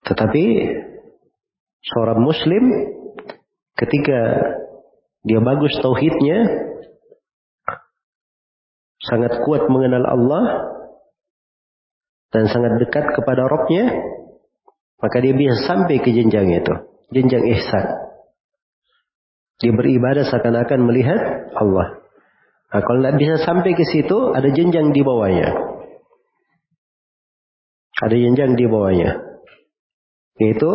Tetapi 0.07 0.43
seorang 1.83 2.19
muslim 2.23 2.63
ketika 3.75 4.19
dia 5.27 5.39
bagus 5.43 5.75
tauhidnya, 5.83 6.39
sangat 9.03 9.43
kuat 9.43 9.67
mengenal 9.67 10.07
Allah, 10.07 10.45
dan 12.31 12.47
sangat 12.47 12.79
dekat 12.79 13.11
kepada 13.15 13.47
Robnya, 13.47 13.91
maka 14.99 15.17
dia 15.19 15.35
bisa 15.35 15.67
sampai 15.67 15.99
ke 15.99 16.11
jenjang 16.11 16.47
itu, 16.47 16.73
jenjang 17.11 17.43
ihsan. 17.55 18.06
Dia 19.57 19.73
beribadah 19.73 20.21
seakan-akan 20.29 20.79
melihat 20.85 21.21
Allah. 21.57 22.05
Nah, 22.67 22.81
kalau 22.83 22.99
tidak 23.01 23.15
bisa 23.17 23.35
sampai 23.41 23.73
ke 23.73 23.83
situ, 23.89 24.17
ada 24.35 24.45
jenjang 24.53 24.93
di 24.93 25.01
bawahnya. 25.01 25.49
Ada 27.97 28.13
jenjang 28.13 28.53
di 28.53 28.65
bawahnya. 28.69 29.17
Yaitu 30.37 30.71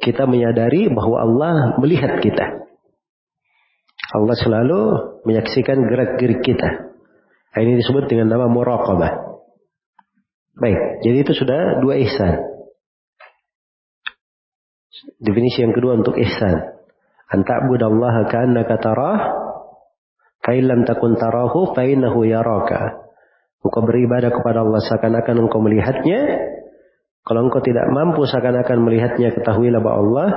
kita 0.00 0.24
menyadari 0.24 0.88
bahwa 0.88 1.16
Allah 1.20 1.54
melihat 1.76 2.24
kita. 2.24 2.64
Allah 4.12 4.36
selalu 4.40 4.80
menyaksikan 5.28 5.84
gerak-gerik 5.84 6.40
kita. 6.40 6.94
Nah, 7.52 7.60
ini 7.60 7.76
disebut 7.84 8.08
dengan 8.08 8.32
nama 8.32 8.48
muraqabah. 8.48 9.12
Baik, 10.56 10.80
jadi 11.04 11.16
itu 11.20 11.32
sudah 11.36 11.84
dua 11.84 12.00
ihsan. 12.00 12.40
Definisi 15.20 15.64
yang 15.64 15.76
kedua 15.76 16.00
untuk 16.00 16.16
ihsan. 16.16 16.71
Anta'budallaha 17.32 18.28
ka'annaka 18.28 18.76
tarah, 18.76 19.18
fa'in 20.44 20.68
lam 20.68 20.84
takun 20.84 21.16
tarahu 21.16 21.72
fa'innahu 21.72 22.28
yaraka. 22.28 23.08
Engkau 23.62 23.82
beribadah 23.88 24.28
kepada 24.34 24.60
Allah 24.60 24.80
seakan-akan 24.84 25.48
engkau 25.48 25.64
melihatnya. 25.64 26.20
Kalau 27.22 27.46
engkau 27.48 27.62
tidak 27.64 27.88
mampu 27.88 28.26
seakan-akan 28.28 28.78
melihatnya, 28.84 29.32
ketahuilah 29.32 29.80
bahwa 29.80 29.98
Allah 30.02 30.28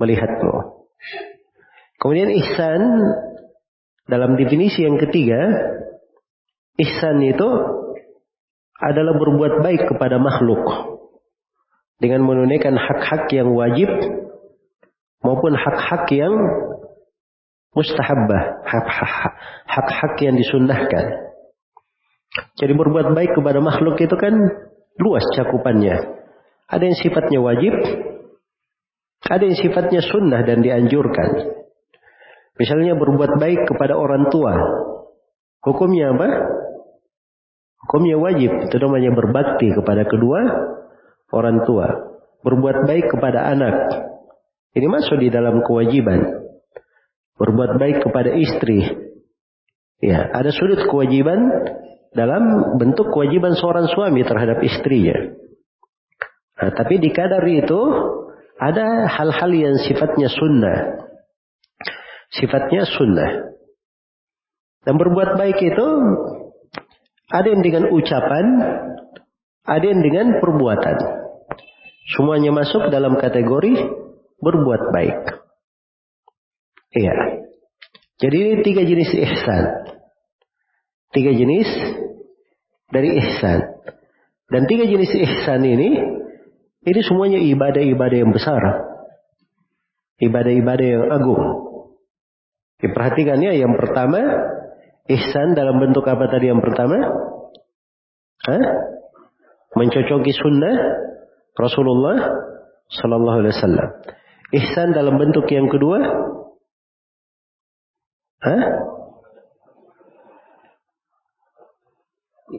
melihatmu. 0.00 0.54
Kemudian 1.98 2.30
ihsan 2.40 2.80
dalam 4.08 4.38
definisi 4.38 4.86
yang 4.86 4.96
ketiga, 4.96 5.40
ihsan 6.78 7.20
itu 7.20 7.48
adalah 8.80 9.12
berbuat 9.18 9.60
baik 9.60 9.92
kepada 9.92 10.16
makhluk 10.16 10.62
dengan 11.98 12.22
menunaikan 12.26 12.74
hak-hak 12.74 13.30
yang 13.34 13.54
wajib 13.54 13.90
maupun 15.24 15.56
hak-hak 15.56 16.06
yang 16.12 16.34
mustahabbah, 17.74 18.62
hak-hak 19.66 20.14
yang 20.22 20.36
disunnahkan. 20.36 21.04
Jadi 22.60 22.72
berbuat 22.74 23.14
baik 23.14 23.34
kepada 23.34 23.58
makhluk 23.58 23.98
itu 23.98 24.14
kan 24.14 24.34
luas 25.00 25.24
cakupannya. 25.34 25.96
Ada 26.70 26.82
yang 26.86 26.98
sifatnya 26.98 27.38
wajib, 27.42 27.74
ada 29.24 29.42
yang 29.42 29.56
sifatnya 29.58 30.00
sunnah 30.04 30.44
dan 30.44 30.60
dianjurkan. 30.60 31.56
Misalnya 32.54 32.94
berbuat 32.94 33.40
baik 33.42 33.66
kepada 33.66 33.98
orang 33.98 34.30
tua. 34.30 34.54
Hukumnya 35.64 36.14
apa? 36.14 36.28
Hukumnya 37.86 38.16
wajib. 38.20 38.70
Itu 38.70 38.76
namanya 38.78 39.10
berbakti 39.10 39.74
kepada 39.74 40.06
kedua 40.06 40.40
orang 41.34 41.66
tua. 41.66 41.88
Berbuat 42.46 42.86
baik 42.86 43.10
kepada 43.10 43.50
anak. 43.50 43.74
Ini 44.74 44.86
masuk 44.90 45.22
di 45.22 45.30
dalam 45.30 45.62
kewajiban. 45.62 46.18
Berbuat 47.38 47.78
baik 47.78 48.02
kepada 48.02 48.34
istri. 48.34 48.82
Ya, 50.02 50.26
ada 50.34 50.50
sudut 50.50 50.82
kewajiban 50.90 51.38
dalam 52.14 52.74
bentuk 52.78 53.10
kewajiban 53.14 53.54
seorang 53.54 53.86
suami 53.90 54.26
terhadap 54.26 54.62
istrinya. 54.62 55.34
Nah, 56.58 56.70
tapi 56.74 57.02
di 57.02 57.10
kadar 57.10 57.42
itu 57.46 57.80
ada 58.58 59.10
hal-hal 59.10 59.50
yang 59.50 59.76
sifatnya 59.82 60.30
sunnah. 60.30 60.78
Sifatnya 62.34 62.86
sunnah. 62.86 63.30
Dan 64.86 64.94
berbuat 65.00 65.38
baik 65.38 65.58
itu 65.58 65.86
ada 67.30 67.46
yang 67.50 67.62
dengan 67.62 67.90
ucapan, 67.90 68.46
ada 69.64 69.84
yang 69.86 70.02
dengan 70.02 70.38
perbuatan. 70.38 70.96
Semuanya 72.14 72.52
masuk 72.52 72.92
dalam 72.92 73.16
kategori 73.16 73.74
berbuat 74.40 74.82
baik. 74.94 75.20
Iya. 76.94 77.14
Jadi 78.22 78.36
ini 78.38 78.54
tiga 78.62 78.82
jenis 78.86 79.10
ihsan. 79.10 79.64
Tiga 81.10 81.32
jenis 81.34 81.68
dari 82.90 83.18
ihsan. 83.18 83.60
Dan 84.50 84.70
tiga 84.70 84.86
jenis 84.86 85.10
ihsan 85.10 85.66
ini, 85.66 85.98
ini 86.84 87.00
semuanya 87.02 87.42
ibadah-ibadah 87.42 88.18
yang 88.22 88.30
besar. 88.30 88.62
Ibadah-ibadah 90.22 90.86
yang 90.86 91.04
agung. 91.10 91.42
Diperhatikannya 92.78 93.58
yang 93.58 93.74
pertama, 93.74 94.20
ihsan 95.10 95.58
dalam 95.58 95.82
bentuk 95.82 96.06
apa 96.06 96.30
tadi 96.30 96.52
yang 96.54 96.62
pertama? 96.62 97.02
Hah? 98.46 98.64
Mencocoki 99.74 100.30
sunnah 100.30 100.76
Rasulullah 101.58 102.18
Sallallahu 102.94 103.38
Alaihi 103.42 103.54
Wasallam. 103.58 103.88
Ihsan 104.54 104.94
dalam 104.94 105.18
bentuk 105.18 105.50
yang 105.50 105.66
kedua? 105.66 105.98
Hah? 108.44 108.62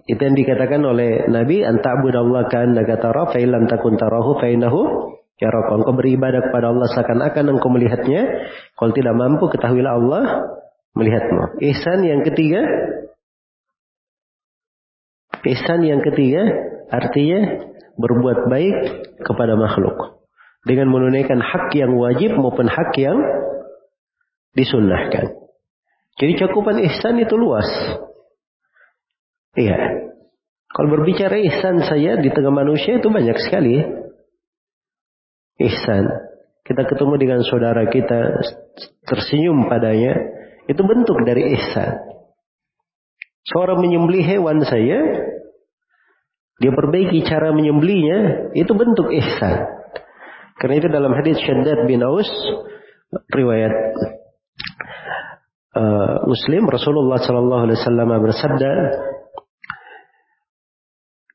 Itu 0.03 0.19
yang 0.19 0.35
dikatakan 0.35 0.83
oleh 0.83 1.31
Nabi, 1.31 1.63
anta'budallah 1.63 2.51
ka'annaka 2.51 2.99
tara 2.99 3.31
fa 3.31 3.39
takun 3.39 3.95
tarahu 3.95 4.35
fa 4.35 4.51
innahu 4.51 4.81
yaraka. 5.39 5.71
Engkau 5.79 5.95
beribadah 5.95 6.51
kepada 6.51 6.75
Allah 6.75 6.87
seakan-akan 6.91 7.55
engkau 7.55 7.71
melihatnya. 7.71 8.21
Kalau 8.75 8.91
tidak 8.91 9.15
mampu, 9.15 9.47
ketahuilah 9.55 9.93
Allah 9.95 10.23
melihatmu. 10.99 11.63
Ihsan 11.63 12.03
yang 12.03 12.27
ketiga, 12.27 12.59
ihsan 15.47 15.79
yang 15.87 16.03
ketiga 16.03 16.43
artinya 16.91 17.71
berbuat 17.95 18.51
baik 18.51 18.77
kepada 19.23 19.55
makhluk 19.55 20.14
dengan 20.65 20.89
menunaikan 20.89 21.37
hak 21.37 21.71
yang 21.77 21.93
wajib 21.93 22.33
maupun 22.35 22.65
hak 22.65 22.91
yang 22.97 23.21
disunnahkan. 24.57 25.45
Jadi 26.17 26.33
cakupan 26.41 26.81
ihsan 26.89 27.21
itu 27.21 27.37
luas. 27.37 27.69
Iya. 29.53 30.09
Kalau 30.73 30.89
berbicara 30.91 31.39
ihsan 31.47 31.85
saya 31.85 32.19
di 32.19 32.27
tengah 32.33 32.51
manusia 32.51 32.99
itu 32.99 33.07
banyak 33.07 33.37
sekali. 33.45 33.79
Ihsan. 35.61 36.03
Kita 36.65 36.81
ketemu 36.83 37.13
dengan 37.21 37.39
saudara 37.45 37.85
kita 37.87 38.41
tersenyum 39.05 39.69
padanya. 39.69 40.17
Itu 40.65 40.81
bentuk 40.81 41.21
dari 41.23 41.55
ihsan. 41.55 41.93
Seorang 43.45 43.85
menyembelih 43.85 44.25
hewan 44.25 44.65
saya. 44.65 44.99
Dia 46.57 46.71
perbaiki 46.71 47.21
cara 47.27 47.53
menyembelihnya. 47.53 48.51
Itu 48.55 48.73
bentuk 48.73 49.11
ihsan. 49.13 49.74
Karena 50.55 50.75
itu 50.79 50.87
dalam 50.87 51.11
hadis 51.11 51.35
Syaddad 51.43 51.83
bin 51.87 51.99
Aus. 52.03 52.29
Riwayat 53.31 53.75
uh, 55.75 56.25
Muslim 56.27 56.67
Rasulullah 56.67 57.21
Sallallahu 57.21 57.63
Alaihi 57.69 57.79
Wasallam 57.79 58.09
bersabda 58.19 58.71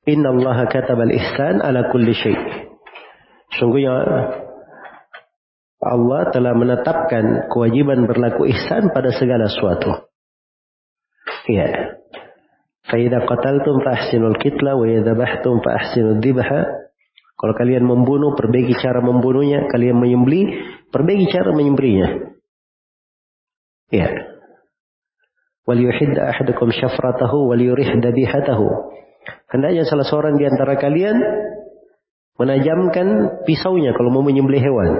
Inna 0.08 0.32
Allah 0.32 0.66
katabal 0.66 1.12
ihsan 1.12 1.60
ala 1.60 1.92
kulli 1.92 2.16
syai. 2.16 2.36
Sungguhnya 3.60 3.92
Allah 5.80 6.22
telah 6.32 6.52
menetapkan 6.56 7.48
kewajiban 7.52 8.04
berlaku 8.08 8.48
ihsan 8.52 8.92
pada 8.92 9.12
segala 9.12 9.48
sesuatu. 9.48 10.08
Ya. 11.48 11.96
Fa'idha 12.88 13.24
qataltum 13.24 13.80
fa'ahsinul 13.84 14.36
kitla 14.40 14.76
wa 14.76 14.84
yadhabahtum 14.88 15.60
fa'ahsinul 15.64 16.20
dibha. 16.20 16.79
Kalau 17.40 17.56
kalian 17.56 17.88
membunuh, 17.88 18.36
perbaiki 18.36 18.76
cara 18.76 19.00
membunuhnya. 19.00 19.64
Kalian 19.72 19.96
menyembeli, 19.96 20.60
perbaiki 20.92 21.32
cara 21.32 21.56
menyembelinya. 21.56 22.36
Ya. 23.88 24.12
Wal 25.64 25.80
yuhidda 25.80 26.36
ahadukum 26.36 26.68
syafratahu 26.68 27.48
wal 27.48 27.56
yurih 27.56 27.88
dabihatahu. 27.96 28.68
Hendaknya 29.48 29.88
salah 29.88 30.04
seorang 30.04 30.36
di 30.36 30.44
antara 30.44 30.76
kalian 30.76 31.16
menajamkan 32.36 33.40
pisaunya 33.48 33.96
kalau 33.96 34.12
mau 34.12 34.20
menyembelih 34.20 34.60
hewan. 34.60 34.90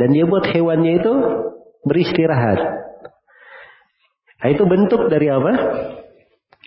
Dan 0.00 0.16
dia 0.16 0.24
buat 0.24 0.48
hewannya 0.48 0.92
itu 0.96 1.12
beristirahat. 1.84 2.60
Nah, 4.38 4.48
itu 4.48 4.64
bentuk 4.64 5.12
dari 5.12 5.28
apa? 5.28 5.52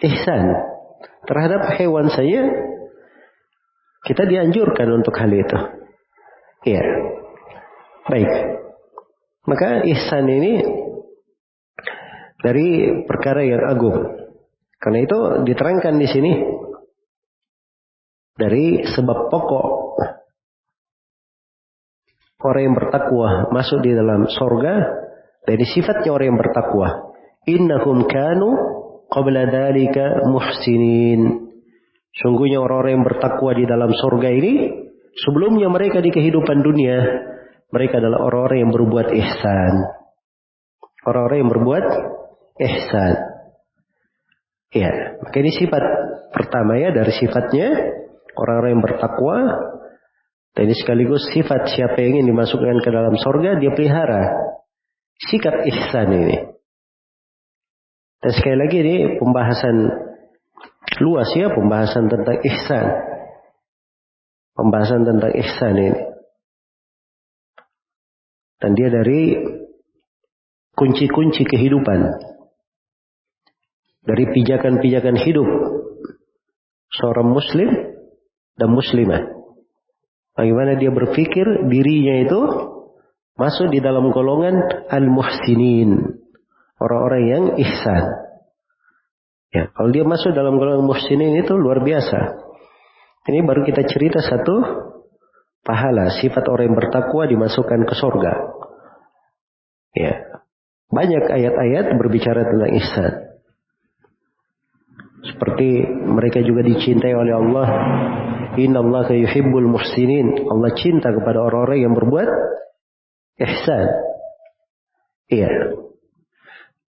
Ihsan. 0.04 0.44
Terhadap 1.26 1.80
hewan 1.80 2.12
saya, 2.12 2.44
kita 4.02 4.26
dianjurkan 4.26 4.88
untuk 4.98 5.14
hal 5.18 5.30
itu. 5.30 5.58
Iya. 6.66 6.84
Baik. 8.10 8.32
Maka 9.46 9.86
ihsan 9.86 10.26
ini 10.30 10.62
dari 12.42 12.68
perkara 13.06 13.46
yang 13.46 13.62
agung. 13.66 13.98
Karena 14.82 15.06
itu 15.06 15.46
diterangkan 15.46 15.96
di 16.02 16.08
sini 16.10 16.32
dari 18.34 18.82
sebab 18.82 19.30
pokok 19.30 19.68
orang 22.42 22.64
yang 22.66 22.74
bertakwa 22.74 23.54
masuk 23.54 23.86
di 23.86 23.94
dalam 23.94 24.26
sorga 24.26 24.82
dari 25.46 25.62
sifatnya 25.70 26.10
orang 26.10 26.34
yang 26.34 26.40
bertakwa. 26.42 26.90
Innahum 27.46 28.10
kanu 28.10 28.50
qabla 29.10 29.46
dalika 29.50 30.26
muhsinin. 30.26 31.51
Sungguhnya 32.12 32.60
orang-orang 32.60 33.00
yang 33.00 33.06
bertakwa 33.08 33.52
di 33.56 33.64
dalam 33.64 33.92
sorga 33.96 34.28
ini 34.28 34.68
sebelumnya 35.16 35.72
mereka 35.72 36.04
di 36.04 36.12
kehidupan 36.12 36.60
dunia 36.60 36.98
mereka 37.72 38.04
adalah 38.04 38.20
orang-orang 38.28 38.68
yang 38.68 38.72
berbuat 38.76 39.08
ihsan. 39.16 39.74
Orang-orang 41.08 41.38
yang 41.40 41.52
berbuat 41.56 41.86
ihsan. 42.60 43.14
Ya, 44.72 44.92
maka 45.20 45.36
ini 45.40 45.52
sifat 45.56 45.84
pertama 46.36 46.80
ya 46.80 46.92
dari 46.92 47.12
sifatnya 47.16 47.72
orang-orang 48.36 48.72
yang 48.76 48.84
bertakwa. 48.84 49.38
Dan 50.52 50.68
ini 50.68 50.76
sekaligus 50.76 51.32
sifat 51.32 51.72
siapa 51.72 51.96
yang 52.04 52.20
ingin 52.20 52.36
dimasukkan 52.36 52.84
ke 52.84 52.90
dalam 52.92 53.16
sorga 53.16 53.56
dia 53.56 53.72
pelihara. 53.72 54.52
Sikap 55.32 55.64
ihsan 55.64 56.12
ini. 56.12 56.38
Dan 58.20 58.32
sekali 58.36 58.58
lagi 58.60 58.78
ini 58.84 58.96
pembahasan 59.16 59.76
luas 61.00 61.30
ya 61.38 61.48
pembahasan 61.54 62.12
tentang 62.12 62.38
ihsan. 62.44 62.86
Pembahasan 64.58 65.02
tentang 65.08 65.32
ihsan 65.40 65.74
ini. 65.80 66.02
Dan 68.62 68.78
dia 68.78 68.90
dari 68.94 69.42
kunci-kunci 70.76 71.48
kehidupan 71.48 72.00
dari 74.02 74.26
pijakan-pijakan 74.34 75.18
hidup 75.18 75.48
seorang 76.94 77.32
muslim 77.32 77.70
dan 78.58 78.70
muslimah. 78.70 79.24
Bagaimana 80.38 80.78
dia 80.78 80.90
berpikir 80.94 81.46
dirinya 81.70 82.16
itu 82.24 82.42
masuk 83.36 83.74
di 83.74 83.80
dalam 83.82 84.10
golongan 84.14 84.88
al-muhsinin. 84.90 86.22
Orang-orang 86.82 87.24
yang 87.30 87.44
ihsan. 87.62 88.21
Ya, 89.52 89.68
kalau 89.76 89.92
dia 89.92 90.08
masuk 90.08 90.32
dalam 90.32 90.56
golongan 90.56 90.88
muhsinin 90.88 91.44
itu 91.44 91.52
luar 91.60 91.84
biasa. 91.84 92.40
Ini 93.28 93.44
baru 93.44 93.68
kita 93.68 93.84
cerita 93.84 94.24
satu 94.24 94.64
pahala 95.62 96.10
sifat 96.24 96.48
orang 96.48 96.72
yang 96.72 96.78
bertakwa 96.80 97.28
dimasukkan 97.28 97.84
ke 97.84 97.96
surga. 97.96 98.34
Ya. 99.92 100.14
banyak 100.92 101.24
ayat-ayat 101.24 102.00
berbicara 102.00 102.48
tentang 102.48 102.72
ihsan. 102.80 103.14
Seperti 105.24 105.88
mereka 105.88 106.44
juga 106.44 106.64
dicintai 106.68 107.16
oleh 107.16 107.36
Allah. 107.36 107.68
Inna 108.60 108.84
Allah 108.84 109.08
yuhibbul 109.16 109.68
muhsinin. 109.68 110.48
Allah 110.48 110.72
cinta 110.76 111.12
kepada 111.12 111.44
orang-orang 111.44 111.88
yang 111.88 111.94
berbuat 111.96 112.28
ihsan. 113.40 113.88
Iya. 115.32 115.52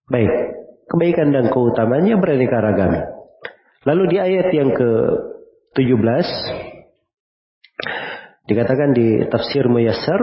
Baik. 0.08 0.59
Kebaikan 0.90 1.30
dan 1.30 1.54
keutamanya 1.54 2.18
beraneka 2.18 2.58
ragam. 2.58 2.92
Lalu 3.86 4.02
di 4.10 4.16
ayat 4.18 4.50
yang 4.50 4.74
ke-17 4.74 6.28
dikatakan 8.50 8.90
di 8.90 9.22
tafsir 9.30 9.70
Muyassar 9.70 10.18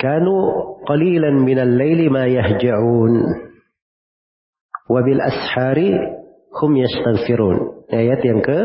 Kanu 0.00 0.36
qalilan 0.84 1.44
minal 1.44 1.80
laili 1.80 2.12
ma 2.12 2.28
yahja'un 2.28 3.14
wa 4.84 5.00
bil 5.00 5.20
ashari 5.20 5.96
hum 6.56 6.70
yastaghfirun. 6.76 7.88
Ayat 7.88 8.20
yang 8.20 8.44
ke 8.44 8.58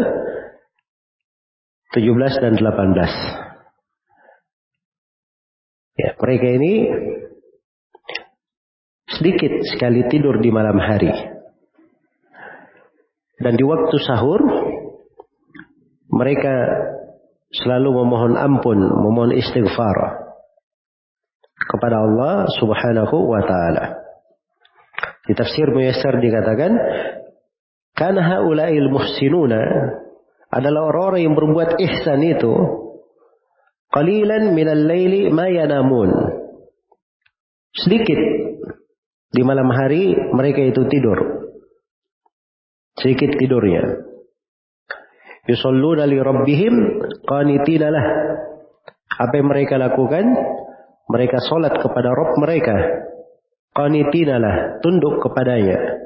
17 1.95 2.43
dan 2.43 2.53
18. 2.59 3.48
Ya, 5.99 6.15
mereka 6.15 6.47
ini 6.47 6.73
sedikit 9.11 9.51
sekali 9.67 10.07
tidur 10.07 10.39
di 10.39 10.47
malam 10.47 10.79
hari. 10.79 11.11
Dan 13.35 13.59
di 13.59 13.63
waktu 13.67 13.95
sahur 14.07 14.39
mereka 16.07 16.55
selalu 17.51 17.99
memohon 17.99 18.39
ampun, 18.39 18.79
memohon 18.79 19.35
istighfar 19.35 20.23
kepada 21.67 21.99
Allah 21.99 22.47
Subhanahu 22.55 23.17
wa 23.27 23.43
taala. 23.43 23.99
Di 25.27 25.35
tafsir 25.35 25.67
Muyassar 25.67 26.15
dikatakan, 26.23 26.71
"Kana 27.91 28.23
haula'il 28.23 28.87
muhsinuna" 28.87 29.61
adalah 30.47 30.95
orang-orang 30.95 31.27
yang 31.27 31.35
berbuat 31.35 31.75
ihsan 31.75 32.23
itu 32.23 32.55
Qalilan 33.89 34.53
minal 34.53 34.85
laili 34.85 35.33
ma 35.33 35.49
yanamun. 35.49 36.13
Sedikit 37.73 38.19
di 39.33 39.41
malam 39.41 39.69
hari 39.73 40.13
mereka 40.33 40.61
itu 40.61 40.85
tidur. 40.85 41.17
Sedikit 42.97 43.33
tidurnya. 43.33 43.81
Yusalluna 45.49 46.05
li 46.05 46.21
rabbihim 46.21 46.73
qanitina 47.25 47.89
lah. 47.89 48.05
Apa 49.17 49.33
yang 49.41 49.49
mereka 49.49 49.81
lakukan? 49.81 50.25
Mereka 51.09 51.41
solat 51.49 51.73
kepada 51.81 52.13
Rabb 52.13 52.37
mereka. 52.37 52.77
Qanitina 53.73 54.37
lah, 54.37 54.77
tunduk 54.85 55.17
kepadanya. 55.25 55.97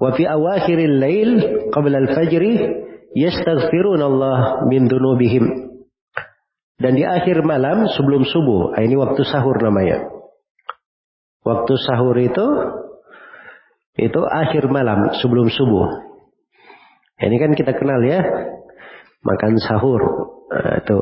Wa 0.00 0.16
fi 0.16 0.24
awakhiril 0.24 0.96
lail 0.96 1.30
qabla 1.68 2.00
al-fajri 2.08 2.56
yastaghfiruna 3.12 4.04
Allah 4.08 4.64
min 4.68 4.88
dunubihim. 4.88 5.65
Dan 6.76 6.92
di 6.92 7.04
akhir 7.08 7.40
malam 7.40 7.88
sebelum 7.88 8.28
subuh, 8.28 8.76
ah, 8.76 8.84
ini 8.84 9.00
waktu 9.00 9.24
sahur 9.24 9.56
namanya. 9.56 10.12
Waktu 11.40 11.72
sahur 11.80 12.16
itu 12.20 12.46
itu 13.96 14.20
akhir 14.20 14.68
malam 14.68 15.08
sebelum 15.16 15.48
subuh. 15.48 15.88
Ini 17.16 17.36
kan 17.40 17.56
kita 17.56 17.72
kenal 17.72 18.04
ya, 18.04 18.20
makan 19.24 19.56
sahur. 19.56 20.02
Nah, 20.52 20.84
itu 20.84 20.96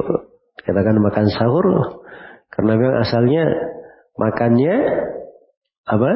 katakan 0.62 0.96
makan 1.02 1.26
sahur 1.26 1.66
karena 2.54 2.72
memang 2.78 2.96
asalnya 3.02 3.44
makannya 4.14 4.76
apa? 5.90 6.12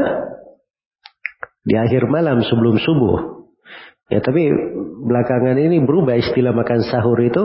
Di 1.66 1.74
akhir 1.74 2.06
malam 2.06 2.46
sebelum 2.46 2.78
subuh. 2.78 3.42
Ya 4.08 4.24
tapi 4.24 4.48
belakangan 5.04 5.58
ini 5.60 5.84
berubah 5.84 6.16
istilah 6.16 6.56
makan 6.56 6.80
sahur 6.86 7.18
itu 7.20 7.44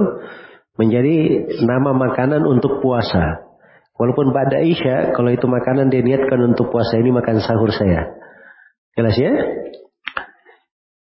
menjadi 0.78 1.46
nama 1.66 1.94
makanan 1.94 2.42
untuk 2.50 2.82
puasa. 2.82 3.46
Walaupun 3.94 4.34
pada 4.34 4.58
Isya, 4.58 5.14
kalau 5.14 5.30
itu 5.30 5.46
makanan 5.46 5.94
dia 5.94 6.02
niatkan 6.02 6.42
untuk 6.42 6.74
puasa 6.74 6.98
ini 6.98 7.14
makan 7.14 7.38
sahur 7.46 7.70
saya. 7.70 8.10
Jelas 8.98 9.14
ya? 9.18 9.32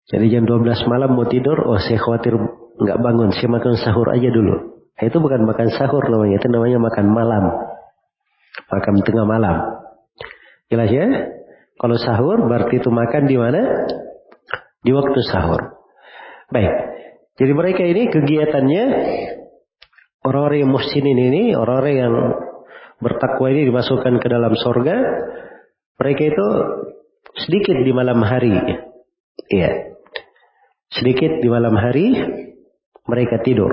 Jadi 0.04 0.28
jam 0.28 0.44
12 0.44 0.84
malam 0.84 1.16
mau 1.16 1.24
tidur, 1.24 1.56
oh 1.64 1.80
saya 1.80 1.96
khawatir 1.96 2.36
nggak 2.76 2.98
bangun, 3.00 3.32
saya 3.32 3.48
makan 3.48 3.74
sahur 3.80 4.12
aja 4.12 4.28
dulu. 4.28 4.84
Nah, 4.94 5.04
itu 5.08 5.16
bukan 5.16 5.48
makan 5.48 5.68
sahur 5.72 6.04
namanya, 6.12 6.36
itu 6.36 6.48
namanya 6.52 6.78
makan 6.78 7.06
malam. 7.08 7.44
Makan 8.68 8.94
tengah 9.00 9.26
malam. 9.26 9.56
Jelas 10.68 10.90
ya? 10.92 11.06
Kalau 11.80 11.96
sahur 11.96 12.36
berarti 12.46 12.84
itu 12.84 12.92
makan 12.92 13.22
di 13.26 13.36
mana? 13.40 13.88
Di 14.84 14.92
waktu 14.92 15.20
sahur. 15.24 15.80
Baik. 16.52 16.72
Jadi 17.34 17.52
mereka 17.56 17.82
ini 17.82 18.12
kegiatannya 18.12 18.84
orang-orang 20.24 20.64
yang 20.64 20.72
muhsinin 20.72 21.18
ini, 21.20 21.42
orang-orang 21.52 21.94
yang 21.94 22.14
bertakwa 22.98 23.46
ini 23.52 23.68
dimasukkan 23.68 24.14
ke 24.18 24.26
dalam 24.32 24.56
sorga, 24.56 24.96
mereka 26.00 26.22
itu 26.32 26.46
sedikit 27.44 27.76
di 27.76 27.92
malam 27.92 28.24
hari. 28.24 28.56
Iya. 29.52 30.00
Sedikit 30.88 31.42
di 31.44 31.48
malam 31.52 31.76
hari 31.76 32.16
mereka 33.04 33.44
tidur. 33.44 33.70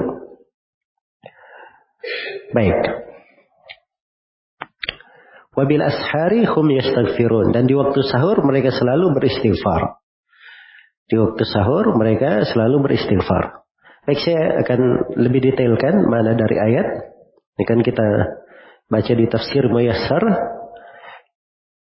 Baik. 2.52 2.80
Wabil 5.52 5.84
ashari 5.84 6.44
hum 6.48 6.68
yastaghfirun. 6.72 7.56
Dan 7.56 7.68
di 7.68 7.76
waktu 7.78 8.00
sahur 8.08 8.44
mereka 8.44 8.74
selalu 8.76 9.16
beristighfar. 9.16 10.02
Di 11.08 11.20
waktu 11.20 11.44
sahur 11.44 11.96
mereka 11.96 12.44
selalu 12.48 12.88
beristighfar. 12.88 13.62
Baik 14.02 14.18
saya 14.26 14.66
akan 14.66 15.14
lebih 15.14 15.46
detailkan 15.46 16.10
mana 16.10 16.34
dari 16.34 16.58
ayat. 16.58 16.88
Ini 17.54 17.64
kan 17.70 17.80
kita 17.86 18.08
baca 18.90 19.14
di 19.14 19.26
tafsir 19.30 19.70
Muyassar. 19.70 20.26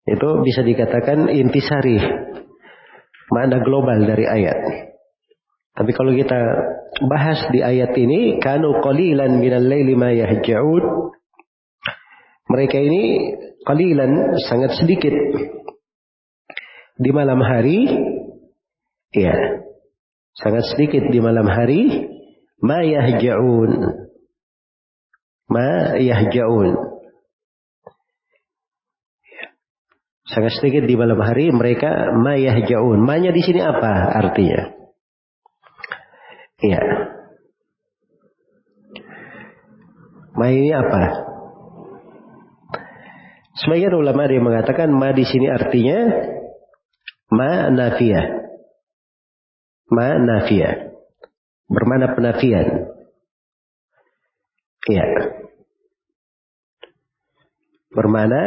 Itu 0.01 0.41
bisa 0.41 0.65
dikatakan 0.65 1.30
intisari. 1.30 2.01
Mana 3.30 3.62
global 3.62 4.01
dari 4.01 4.25
ayat. 4.25 4.58
Tapi 5.77 5.91
kalau 5.93 6.10
kita 6.17 6.41
bahas 7.06 7.53
di 7.53 7.62
ayat 7.62 7.93
ini. 7.93 8.41
Kanu 8.41 8.82
qalilan 8.82 9.38
minal 9.38 9.69
layli 9.69 9.93
ma 9.93 10.10
yahja'ud. 10.10 11.13
Mereka 12.49 12.77
ini 12.82 13.03
qalilan 13.62 14.41
sangat 14.41 14.73
sedikit. 14.73 15.13
Di 16.97 17.13
malam 17.13 17.45
hari. 17.45 17.86
Ya 19.13 19.57
sangat 20.38 20.63
sedikit 20.73 21.10
di 21.10 21.19
malam 21.19 21.45
hari. 21.50 22.13
Ma 22.58 22.82
yahja'un. 22.82 23.71
Ma 25.50 25.97
yahja'un. 25.97 26.69
Sangat 30.28 30.60
sedikit 30.60 30.84
di 30.84 30.95
malam 30.97 31.21
hari 31.21 31.54
mereka 31.54 32.13
ma 32.17 32.36
yahja'un. 32.36 33.00
Ma-nya 33.00 33.32
di 33.32 33.41
sini 33.45 33.62
apa 33.62 34.12
artinya? 34.12 34.73
Iya. 36.58 36.82
Ma 40.38 40.47
ini 40.54 40.69
apa? 40.73 41.04
Sebagian 43.58 43.97
ulama 43.97 44.30
ada 44.30 44.34
yang 44.38 44.45
mengatakan 44.45 44.89
ma 44.93 45.10
di 45.13 45.26
sini 45.26 45.50
artinya 45.50 45.97
ma 47.34 47.73
nafiyah 47.73 48.46
ma 49.91 50.17
nafiyah. 50.19 50.93
Bermana 51.67 52.15
penafian. 52.15 52.67
Iya. 54.88 55.05
Bermana 57.91 58.41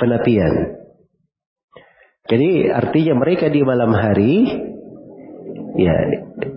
penafian. 0.00 0.54
Jadi 2.26 2.72
artinya 2.72 3.14
mereka 3.22 3.46
di 3.52 3.60
malam 3.62 3.92
hari 3.92 4.34
ya 5.76 5.96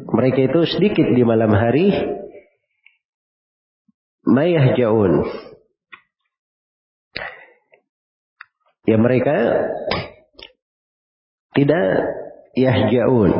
mereka 0.09 0.39
itu 0.49 0.59
sedikit 0.65 1.05
di 1.13 1.21
malam 1.21 1.51
hari 1.53 1.93
mayah 4.25 4.73
jaun. 4.73 5.29
Ya 8.89 8.97
mereka 8.97 9.37
tidak 11.53 11.85
yahjaun. 12.59 13.31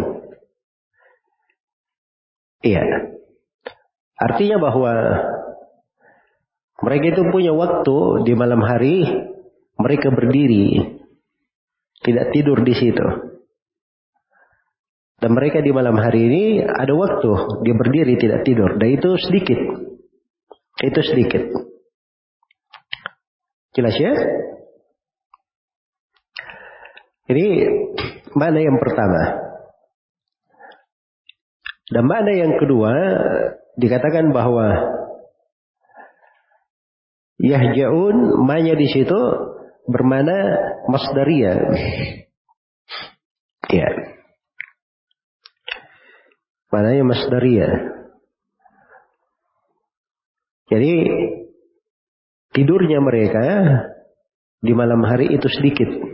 Iya. 2.64 2.84
Artinya 4.20 4.58
bahwa 4.60 4.94
mereka 6.84 7.06
itu 7.16 7.24
punya 7.32 7.56
waktu 7.56 8.28
di 8.28 8.34
malam 8.36 8.60
hari 8.64 9.04
mereka 9.80 10.12
berdiri 10.12 11.00
tidak 12.04 12.32
tidur 12.36 12.64
di 12.64 12.76
situ. 12.76 13.08
Dan 15.20 15.36
mereka 15.36 15.60
di 15.60 15.76
malam 15.76 16.00
hari 16.00 16.32
ini 16.32 16.44
ada 16.64 16.96
waktu 16.96 17.32
dia 17.68 17.76
berdiri 17.76 18.16
tidak 18.16 18.48
tidur. 18.48 18.80
Dan 18.80 18.88
itu 18.96 19.20
sedikit. 19.20 19.60
Itu 20.80 21.00
sedikit. 21.04 21.44
Jelas 23.76 23.96
ya? 24.00 24.16
Ini 27.30 27.48
mana 28.36 28.60
yang 28.62 28.78
pertama. 28.78 29.22
Dan 31.90 32.06
mana 32.06 32.32
yang 32.34 32.54
kedua 32.62 32.94
dikatakan 33.82 34.30
bahwa 34.30 34.78
Yahjaun 37.40 38.46
manya 38.46 38.76
di 38.76 38.86
situ 38.92 39.20
bermana 39.88 40.60
masdaria. 40.92 41.56
Ya. 43.72 43.90
Mananya 46.70 47.04
masdaria. 47.08 47.70
Jadi 50.70 50.94
tidurnya 52.54 53.02
mereka 53.02 53.46
di 54.62 54.74
malam 54.76 55.02
hari 55.02 55.34
itu 55.34 55.48
sedikit. 55.50 56.09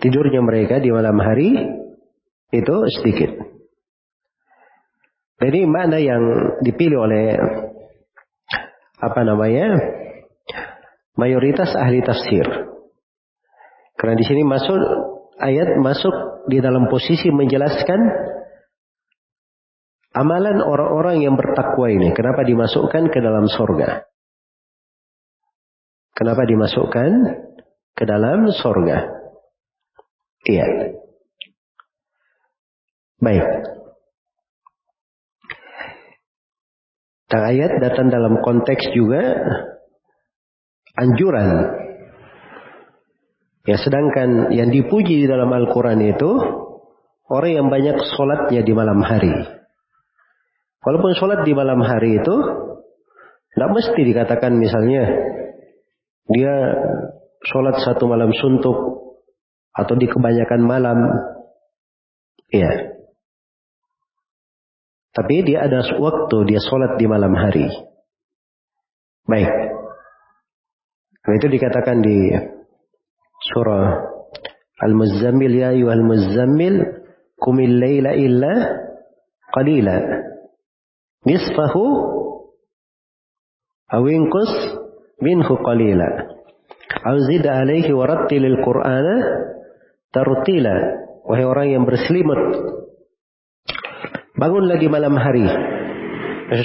Tidurnya 0.00 0.40
mereka 0.40 0.80
di 0.80 0.88
malam 0.88 1.20
hari 1.20 1.52
itu 2.50 2.76
sedikit. 2.98 3.30
Jadi 5.40 5.64
mana 5.64 5.96
yang 5.96 6.22
dipilih 6.60 6.98
oleh 7.00 7.36
apa 9.00 9.20
namanya 9.24 9.76
mayoritas 11.16 11.72
ahli 11.76 12.00
tafsir. 12.04 12.44
Karena 13.96 14.16
di 14.16 14.24
sini 14.24 14.44
masuk 14.44 14.80
ayat 15.40 15.76
masuk 15.80 16.12
di 16.48 16.60
dalam 16.60 16.88
posisi 16.88 17.28
menjelaskan 17.28 18.00
amalan 20.16 20.64
orang-orang 20.64 21.24
yang 21.24 21.36
bertakwa 21.36 21.92
ini. 21.92 22.12
Kenapa 22.16 22.44
dimasukkan 22.44 23.12
ke 23.12 23.18
dalam 23.20 23.48
sorga? 23.48 24.04
Kenapa 26.16 26.44
dimasukkan 26.44 27.10
ke 27.96 28.04
dalam 28.04 28.48
sorga? 28.52 29.19
Iya. 30.48 30.66
Baik. 33.20 33.46
Dan 37.30 37.40
ayat 37.46 37.72
datang 37.78 38.08
dalam 38.10 38.40
konteks 38.42 38.90
juga 38.96 39.22
anjuran. 40.98 41.48
Ya 43.68 43.76
sedangkan 43.76 44.50
yang 44.56 44.72
dipuji 44.72 45.22
di 45.22 45.26
dalam 45.28 45.52
Al-Quran 45.52 46.00
itu 46.00 46.30
orang 47.30 47.52
yang 47.54 47.68
banyak 47.70 48.02
sholatnya 48.16 48.64
di 48.64 48.72
malam 48.74 48.98
hari. 49.04 49.30
Walaupun 50.80 51.12
sholat 51.12 51.44
di 51.44 51.52
malam 51.52 51.84
hari 51.84 52.18
itu 52.18 52.36
tidak 53.52 53.70
mesti 53.76 54.00
dikatakan 54.00 54.56
misalnya 54.56 55.04
dia 56.24 56.54
sholat 57.44 57.78
satu 57.84 58.08
malam 58.08 58.32
suntuk 58.32 58.99
atau 59.74 59.94
di 59.96 60.06
kebanyakan 60.06 60.60
malam. 60.62 60.98
Ya. 62.50 62.70
Tapi 65.10 65.34
dia 65.42 65.66
ada 65.66 65.82
waktu 65.98 66.36
dia 66.46 66.60
sholat 66.62 66.98
di 66.98 67.06
malam 67.10 67.34
hari. 67.34 67.66
Baik. 69.26 69.50
Nah, 71.20 71.34
itu 71.36 71.46
dikatakan 71.46 72.02
di 72.02 72.34
surah 73.52 74.10
Al-Muzammil 74.80 75.52
ya 75.60 75.76
al 75.76 76.00
muzammil 76.00 76.80
kumil 77.36 77.76
layla 77.76 78.16
illa 78.16 78.54
qalila 79.52 79.96
nisfahu 81.28 81.84
awinkus 83.92 84.52
minhu 85.20 85.52
qalila 85.60 86.08
aw 87.04 87.16
alaihi 87.20 87.92
warattilil 87.92 88.56
qur'ana 88.64 89.16
tartila 90.10 90.76
wahai 91.26 91.46
orang 91.46 91.66
yang 91.70 91.84
berselimut 91.86 92.70
Bangun 94.40 94.72
lagi 94.72 94.88
malam 94.88 95.20
hari. 95.20 95.44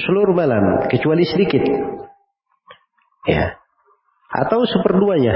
Seluruh 0.08 0.32
malam, 0.32 0.88
kecuali 0.88 1.28
sedikit. 1.28 1.60
Ya. 3.28 3.60
Atau 4.32 4.64
seperduanya. 4.64 5.36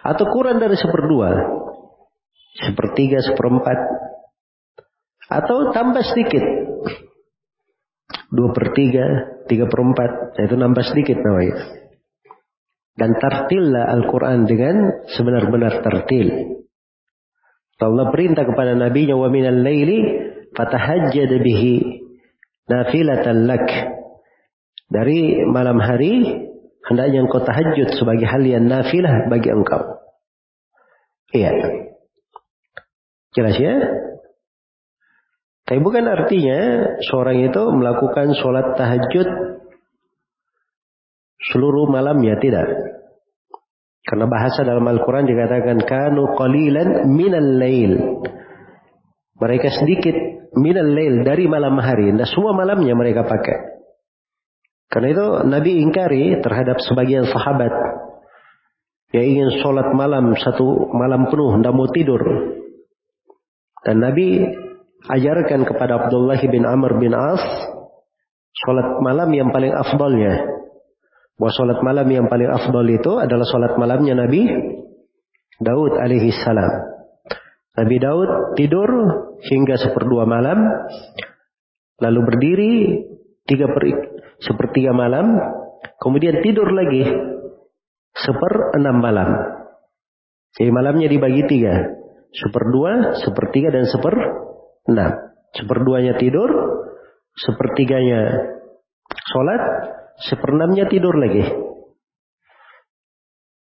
Atau 0.00 0.32
kurang 0.32 0.64
dari 0.64 0.80
seperdua. 0.80 1.28
Sepertiga, 2.56 3.20
seperempat. 3.20 3.78
Atau 5.28 5.76
tambah 5.76 6.00
sedikit. 6.08 6.40
Dua 8.32 8.56
per 8.56 8.72
tiga, 8.72 9.04
tiga 9.44 9.68
per 9.68 9.80
empat. 9.84 10.40
Itu 10.40 10.56
nambah 10.56 10.88
sedikit 10.88 11.20
namanya. 11.20 11.84
Dan 12.96 13.12
tartillah 13.20 13.92
Al-Quran 13.92 14.48
dengan 14.48 15.04
sebenar-benar 15.12 15.84
tartil. 15.84 16.53
Allah 17.82 18.08
perintah 18.14 18.46
kepada 18.46 18.78
Nabi 18.78 19.10
wa 19.10 19.28
minal 19.28 19.60
laili 19.60 19.98
fatahajjad 20.54 21.30
bihi 21.42 22.04
nafilatan 22.70 23.50
lak. 23.50 23.68
Dari 24.88 25.42
malam 25.48 25.82
hari 25.82 26.22
hendaknya 26.86 27.24
engkau 27.26 27.42
tahajud 27.42 27.98
sebagai 27.98 28.28
hal 28.28 28.46
yang 28.46 28.68
nafilah 28.68 29.26
bagi 29.26 29.50
engkau. 29.50 29.82
Iya. 31.34 31.50
Jelas 33.34 33.56
ya? 33.58 33.74
Tapi 35.64 35.80
bukan 35.80 36.04
artinya 36.06 36.60
seorang 37.08 37.50
itu 37.50 37.62
melakukan 37.72 38.36
sholat 38.36 38.76
tahajud 38.78 39.28
seluruh 41.50 41.88
malamnya 41.90 42.36
tidak. 42.38 42.68
Karena 44.04 44.28
bahasa 44.28 44.60
dalam 44.68 44.84
Al-Quran 44.84 45.24
dikatakan 45.24 45.80
kanu 45.88 46.36
qalilan 46.36 47.08
minal 47.08 47.50
lail. 47.56 47.92
Mereka 49.40 49.68
sedikit 49.80 50.14
minal 50.60 50.92
lail 50.92 51.24
dari 51.24 51.48
malam 51.48 51.80
hari. 51.80 52.12
Nah, 52.12 52.28
semua 52.28 52.52
malamnya 52.52 52.92
mereka 52.92 53.24
pakai. 53.24 53.74
Karena 54.92 55.08
itu 55.10 55.26
Nabi 55.48 55.70
ingkari 55.82 56.38
terhadap 56.44 56.78
sebagian 56.84 57.26
sahabat 57.26 57.72
yang 59.10 59.24
ingin 59.24 59.50
sholat 59.62 59.90
malam 59.94 60.34
satu 60.38 60.90
malam 60.94 61.26
penuh, 61.30 61.56
tidak 61.58 61.74
mau 61.74 61.88
tidur. 61.90 62.22
Dan 63.82 64.04
Nabi 64.04 64.42
ajarkan 65.08 65.64
kepada 65.64 66.06
Abdullah 66.06 66.40
bin 66.44 66.62
Amr 66.68 67.00
bin 67.00 67.16
As 67.16 67.42
sholat 68.64 69.00
malam 69.02 69.30
yang 69.32 69.48
paling 69.50 69.72
afdolnya. 69.74 70.63
Bahwa 71.34 71.50
sholat 71.50 71.78
malam 71.82 72.06
yang 72.10 72.26
paling 72.30 72.46
afdol 72.46 72.86
itu 72.86 73.18
adalah 73.18 73.46
sholat 73.48 73.74
malamnya 73.74 74.14
Nabi 74.14 74.46
Daud 75.58 75.98
alaihi 75.98 76.34
salam. 76.34 76.94
Nabi 77.74 77.96
Daud 77.98 78.54
tidur 78.54 78.90
hingga 79.42 79.74
seperdua 79.78 80.30
malam, 80.30 80.62
lalu 81.98 82.20
berdiri 82.22 82.72
tiga 83.50 83.66
per, 83.66 83.82
sepertiga 84.38 84.94
malam, 84.94 85.34
kemudian 85.98 86.38
tidur 86.38 86.70
lagi 86.70 87.02
seper 88.14 88.78
enam 88.78 89.02
malam. 89.02 89.30
Jadi 90.54 90.70
malamnya 90.70 91.10
dibagi 91.10 91.42
tiga, 91.50 91.74
seperdua, 92.30 93.18
sepertiga 93.26 93.74
dan 93.74 93.90
seper 93.90 94.14
enam. 94.86 95.10
Seperduanya 95.54 96.14
tidur, 96.18 96.50
sepertiganya 97.34 98.22
sholat, 99.34 99.62
seperenamnya 100.22 100.86
tidur 100.86 101.14
lagi. 101.18 101.42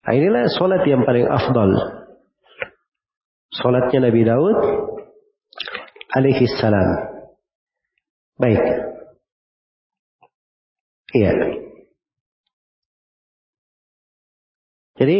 Nah, 0.04 0.12
inilah 0.12 0.52
sholat 0.52 0.84
yang 0.84 1.00
paling 1.08 1.24
afdal. 1.24 1.70
Salatnya 3.54 4.10
Nabi 4.10 4.20
Daud 4.26 4.58
alaihi 6.12 6.44
salam. 6.60 6.88
Baik. 8.36 8.60
Iya. 11.14 11.32
Jadi 14.94 15.18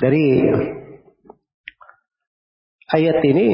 dari 0.00 0.24
ayat 2.90 3.18
ini 3.22 3.48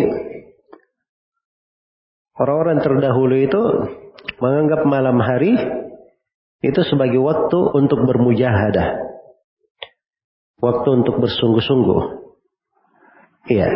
orang-orang 2.37 2.79
terdahulu 2.85 3.37
itu 3.37 3.63
menganggap 4.41 4.85
malam 4.85 5.19
hari 5.21 5.57
itu 6.65 6.81
sebagai 6.89 7.21
waktu 7.21 7.59
untuk 7.77 8.05
bermujahadah. 8.05 9.07
Waktu 10.57 10.89
untuk 11.03 11.21
bersungguh-sungguh. 11.21 12.03
Iya. 13.53 13.69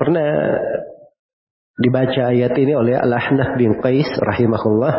Pernah 0.00 0.28
dibaca 1.76 2.22
ayat 2.32 2.56
ini 2.56 2.72
oleh 2.72 2.96
Al-Ahnaf 2.96 3.60
bin 3.60 3.76
Qais 3.84 4.08
rahimahullah. 4.16 4.94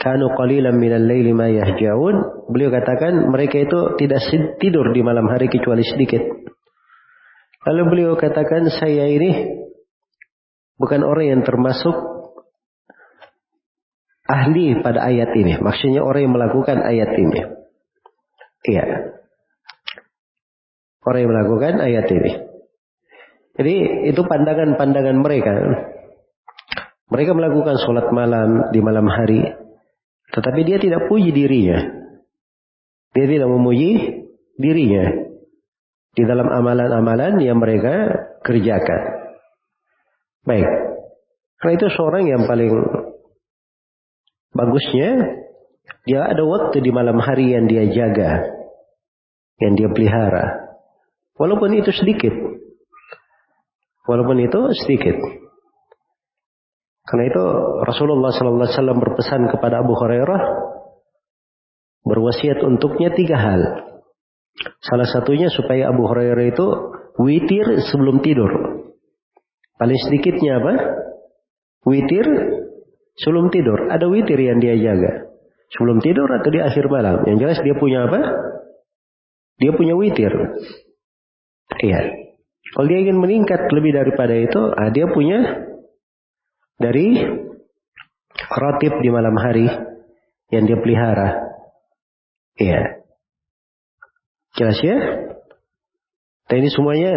Kanu 0.00 0.32
qalilan 0.36 0.76
minal 0.76 1.04
laili 1.04 1.32
ma 1.32 1.48
yahjaun. 1.48 2.44
Beliau 2.52 2.72
katakan 2.72 3.28
mereka 3.32 3.60
itu 3.60 3.96
tidak 4.00 4.20
tidur 4.60 4.92
di 4.92 5.00
malam 5.00 5.28
hari 5.28 5.48
kecuali 5.48 5.84
sedikit. 5.84 6.20
Lalu 7.68 7.82
beliau 7.88 8.12
katakan 8.16 8.68
saya 8.72 9.04
ini 9.12 9.60
bukan 10.80 11.04
orang 11.04 11.26
yang 11.28 11.42
termasuk 11.44 11.92
ahli 14.24 14.80
pada 14.80 15.04
ayat 15.04 15.36
ini. 15.36 15.60
Maksudnya 15.60 16.00
orang 16.00 16.24
yang 16.24 16.34
melakukan 16.34 16.78
ayat 16.80 17.10
ini. 17.20 17.40
Iya. 18.64 18.84
Orang 21.04 21.20
yang 21.20 21.32
melakukan 21.36 21.74
ayat 21.84 22.06
ini. 22.08 22.32
Jadi 23.60 23.74
itu 24.08 24.20
pandangan-pandangan 24.24 25.16
mereka. 25.20 25.52
Mereka 27.10 27.32
melakukan 27.34 27.76
sholat 27.82 28.08
malam 28.14 28.70
di 28.72 28.80
malam 28.80 29.04
hari. 29.10 29.42
Tetapi 30.30 30.60
dia 30.62 30.78
tidak 30.78 31.10
puji 31.10 31.34
dirinya. 31.34 31.76
Dia 33.10 33.26
tidak 33.26 33.50
memuji 33.50 34.22
dirinya. 34.54 35.28
Di 36.14 36.22
dalam 36.22 36.46
amalan-amalan 36.46 37.42
yang 37.42 37.58
mereka 37.58 38.06
kerjakan. 38.46 39.19
Baik. 40.44 40.68
Karena 41.60 41.72
itu 41.76 41.86
seorang 41.92 42.24
yang 42.24 42.42
paling 42.48 42.72
bagusnya 44.56 45.40
dia 46.08 46.24
ada 46.24 46.42
waktu 46.42 46.80
di 46.80 46.90
malam 46.90 47.20
hari 47.20 47.52
yang 47.52 47.68
dia 47.68 47.84
jaga, 47.92 48.48
yang 49.60 49.76
dia 49.76 49.92
pelihara. 49.92 50.72
Walaupun 51.36 51.76
itu 51.76 51.92
sedikit. 51.92 52.32
Walaupun 54.08 54.40
itu 54.40 54.60
sedikit. 54.84 55.16
Karena 57.04 57.24
itu 57.26 57.44
Rasulullah 57.84 58.30
sallallahu 58.30 58.68
alaihi 58.70 58.76
wasallam 58.76 58.98
berpesan 59.02 59.42
kepada 59.50 59.82
Abu 59.82 59.98
Hurairah 59.98 60.42
berwasiat 62.06 62.62
untuknya 62.64 63.12
tiga 63.12 63.36
hal. 63.36 63.62
Salah 64.84 65.08
satunya 65.08 65.48
supaya 65.52 65.90
Abu 65.90 66.06
Hurairah 66.06 66.46
itu 66.48 66.66
witir 67.20 67.82
sebelum 67.90 68.22
tidur. 68.24 68.69
Paling 69.80 69.96
sedikitnya 69.96 70.60
apa? 70.60 70.72
Witir 71.88 72.28
sebelum 73.16 73.48
tidur. 73.48 73.88
Ada 73.88 74.04
witir 74.12 74.36
yang 74.36 74.60
dia 74.60 74.76
jaga. 74.76 75.32
Sebelum 75.72 76.04
tidur 76.04 76.28
atau 76.28 76.52
di 76.52 76.60
akhir 76.60 76.84
malam. 76.92 77.24
Yang 77.24 77.38
jelas 77.40 77.58
dia 77.64 77.74
punya 77.80 78.04
apa? 78.04 78.20
Dia 79.56 79.72
punya 79.72 79.96
witir. 79.96 80.32
Iya. 81.80 82.00
Kalau 82.76 82.86
dia 82.92 83.00
ingin 83.08 83.16
meningkat 83.16 83.72
lebih 83.72 83.96
daripada 83.96 84.36
itu, 84.36 84.60
ah, 84.68 84.92
dia 84.92 85.08
punya 85.08 85.64
dari 86.76 87.16
rotip 88.52 88.94
di 89.00 89.08
malam 89.08 89.36
hari 89.40 89.64
yang 90.52 90.68
dia 90.68 90.76
pelihara. 90.76 91.40
Iya. 92.60 93.00
Jelas 94.60 94.78
ya? 94.84 94.96
Dan 96.50 96.66
ini 96.66 96.68
semuanya 96.68 97.12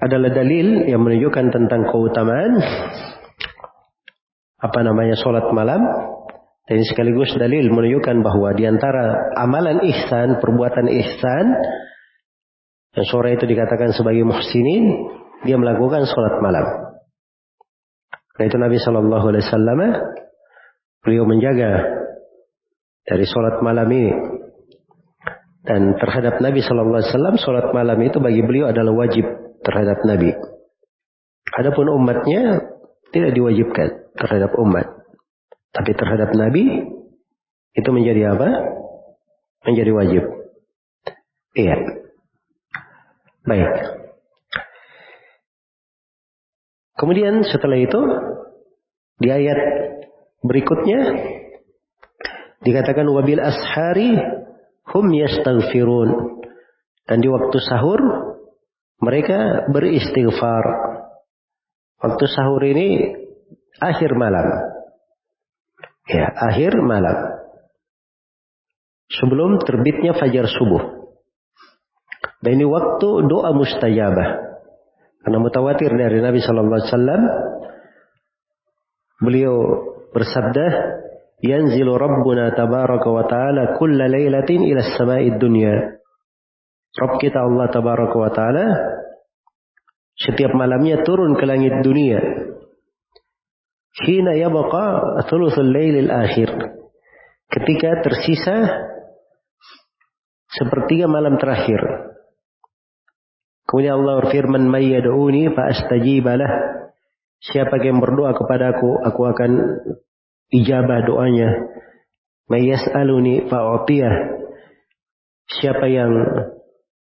adalah 0.00 0.32
dalil 0.32 0.88
yang 0.88 1.04
menunjukkan 1.04 1.52
tentang 1.52 1.84
keutamaan 1.92 2.56
apa 4.60 4.78
namanya 4.80 5.16
sholat 5.20 5.52
malam. 5.52 5.80
Dan 6.70 6.86
sekaligus 6.86 7.34
dalil 7.34 7.66
menunjukkan 7.66 8.22
bahwa 8.22 8.54
di 8.54 8.62
antara 8.62 9.34
amalan 9.34 9.82
ihsan, 9.90 10.38
perbuatan 10.38 10.86
ihsan 11.02 11.46
yang 12.94 13.06
sore 13.10 13.34
itu 13.34 13.42
dikatakan 13.42 13.90
sebagai 13.90 14.22
muhsinin, 14.22 15.10
dia 15.42 15.58
melakukan 15.58 16.06
sholat 16.06 16.38
malam. 16.38 16.62
Karena 18.38 18.44
itu 18.46 18.58
Nabi 18.62 18.78
Shallallahu 18.78 19.26
Alaihi 19.34 19.44
Wasallam 19.50 19.80
beliau 21.02 21.24
menjaga 21.26 21.70
dari 23.02 23.26
sholat 23.26 23.58
malam 23.66 23.90
ini. 23.90 24.14
Dan 25.66 25.98
terhadap 25.98 26.38
Nabi 26.38 26.62
Shallallahu 26.62 27.02
Alaihi 27.02 27.10
Wasallam 27.10 27.36
sholat 27.42 27.66
malam 27.74 27.98
itu 27.98 28.22
bagi 28.22 28.46
beliau 28.46 28.70
adalah 28.70 28.94
wajib 28.94 29.26
terhadap 29.64 30.02
Nabi. 30.04 30.32
Adapun 31.50 31.86
umatnya 31.90 32.62
tidak 33.10 33.32
diwajibkan 33.34 33.88
terhadap 34.14 34.54
umat. 34.58 34.86
Tapi 35.70 35.90
terhadap 35.94 36.30
Nabi 36.34 36.64
itu 37.74 37.88
menjadi 37.90 38.34
apa? 38.34 38.48
Menjadi 39.66 39.90
wajib. 39.94 40.24
Iya. 41.54 41.76
Baik. 43.46 43.70
Kemudian 47.00 47.40
setelah 47.48 47.80
itu 47.80 48.00
di 49.20 49.28
ayat 49.32 49.58
berikutnya 50.44 51.00
dikatakan 52.60 53.08
wabil 53.08 53.40
ashari 53.40 54.20
hum 54.92 55.06
yastaghfirun 55.08 56.10
dan 57.08 57.24
di 57.24 57.28
waktu 57.32 57.56
sahur 57.64 58.00
mereka 59.00 59.68
beristighfar. 59.72 60.64
Waktu 62.00 62.24
sahur 62.32 62.60
ini 62.64 63.16
akhir 63.80 64.12
malam. 64.16 64.46
Ya, 66.08 66.28
akhir 66.32 66.76
malam. 66.80 67.16
Sebelum 69.10 69.60
terbitnya 69.64 70.16
fajar 70.16 70.48
subuh. 70.48 71.00
Dan 72.40 72.56
ini 72.56 72.64
waktu 72.64 73.08
doa 73.28 73.52
mustajabah. 73.52 74.30
Karena 75.20 75.38
mutawatir 75.44 75.92
dari 75.92 76.24
Nabi 76.24 76.40
Shallallahu 76.40 76.78
Alaihi 76.80 76.88
Wasallam, 76.88 77.22
beliau 79.20 79.56
bersabda, 80.16 80.66
"Yanzilu 81.44 82.00
Rabbuna 82.00 82.56
tabaraka 82.56 83.08
wa 83.12 83.24
taala 83.28 83.76
kulla 83.76 84.08
laylatin 84.08 84.64
ila 84.64 84.80
samai 84.96 85.36
dunya." 85.36 85.99
Rob 86.90 87.22
kita 87.22 87.46
Allah 87.46 87.70
tabaraka 87.70 88.16
wa 88.18 88.30
taala 88.34 88.66
setiap 90.18 90.52
malamnya 90.52 91.06
turun 91.06 91.38
ke 91.38 91.44
langit 91.46 91.80
dunia. 91.86 92.18
Hina 94.04 94.34
yabqa 94.36 95.22
thuluthul 95.30 95.70
lailil 95.70 96.10
akhir. 96.10 96.50
Ketika 97.50 98.02
tersisa 98.02 98.56
sepertiga 100.50 101.06
malam 101.06 101.38
terakhir. 101.38 101.78
Kemudian 103.66 104.02
Allah 104.02 104.26
berfirman, 104.26 104.66
"May 104.66 104.90
yad'uni 104.90 105.54
fa 105.54 105.70
astajibalah." 105.70 106.50
Siapa 107.40 107.80
yang 107.80 108.02
berdoa 108.02 108.36
kepadaku, 108.36 109.00
aku 109.00 109.22
akan 109.30 109.50
ijabah 110.52 111.06
doanya. 111.06 111.48
May 112.50 112.66
yas'aluni 112.66 113.46
fa 113.46 113.62
Siapa 115.50 115.86
yang 115.86 116.12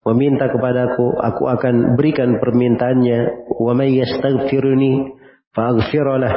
meminta 0.05 0.53
kepadaku, 0.53 1.17
aku 1.17 1.49
akan 1.49 1.97
berikan 1.97 2.37
permintaannya. 2.37 3.49
Wa 3.57 3.73
may 3.73 3.97
yastaghfiruni 3.97 5.17
faghfiralah. 5.57 6.35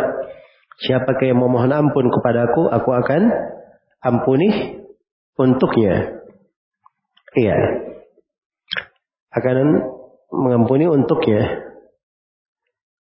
Siapa 0.77 1.17
yang 1.25 1.41
memohon 1.41 1.73
ampun 1.73 2.07
kepadaku, 2.07 2.69
aku 2.69 2.89
akan 2.93 3.21
ampuni 3.99 4.79
untuknya. 5.35 6.23
Iya. 7.35 7.57
Akan 9.33 9.57
mengampuni 10.31 10.85
untuknya. 10.87 11.67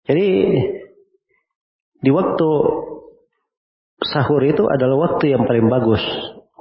Jadi 0.08 0.28
di 1.98 2.12
waktu 2.14 2.50
sahur 4.06 4.42
itu 4.46 4.64
adalah 4.70 5.12
waktu 5.12 5.34
yang 5.34 5.44
paling 5.44 5.68
bagus 5.68 6.00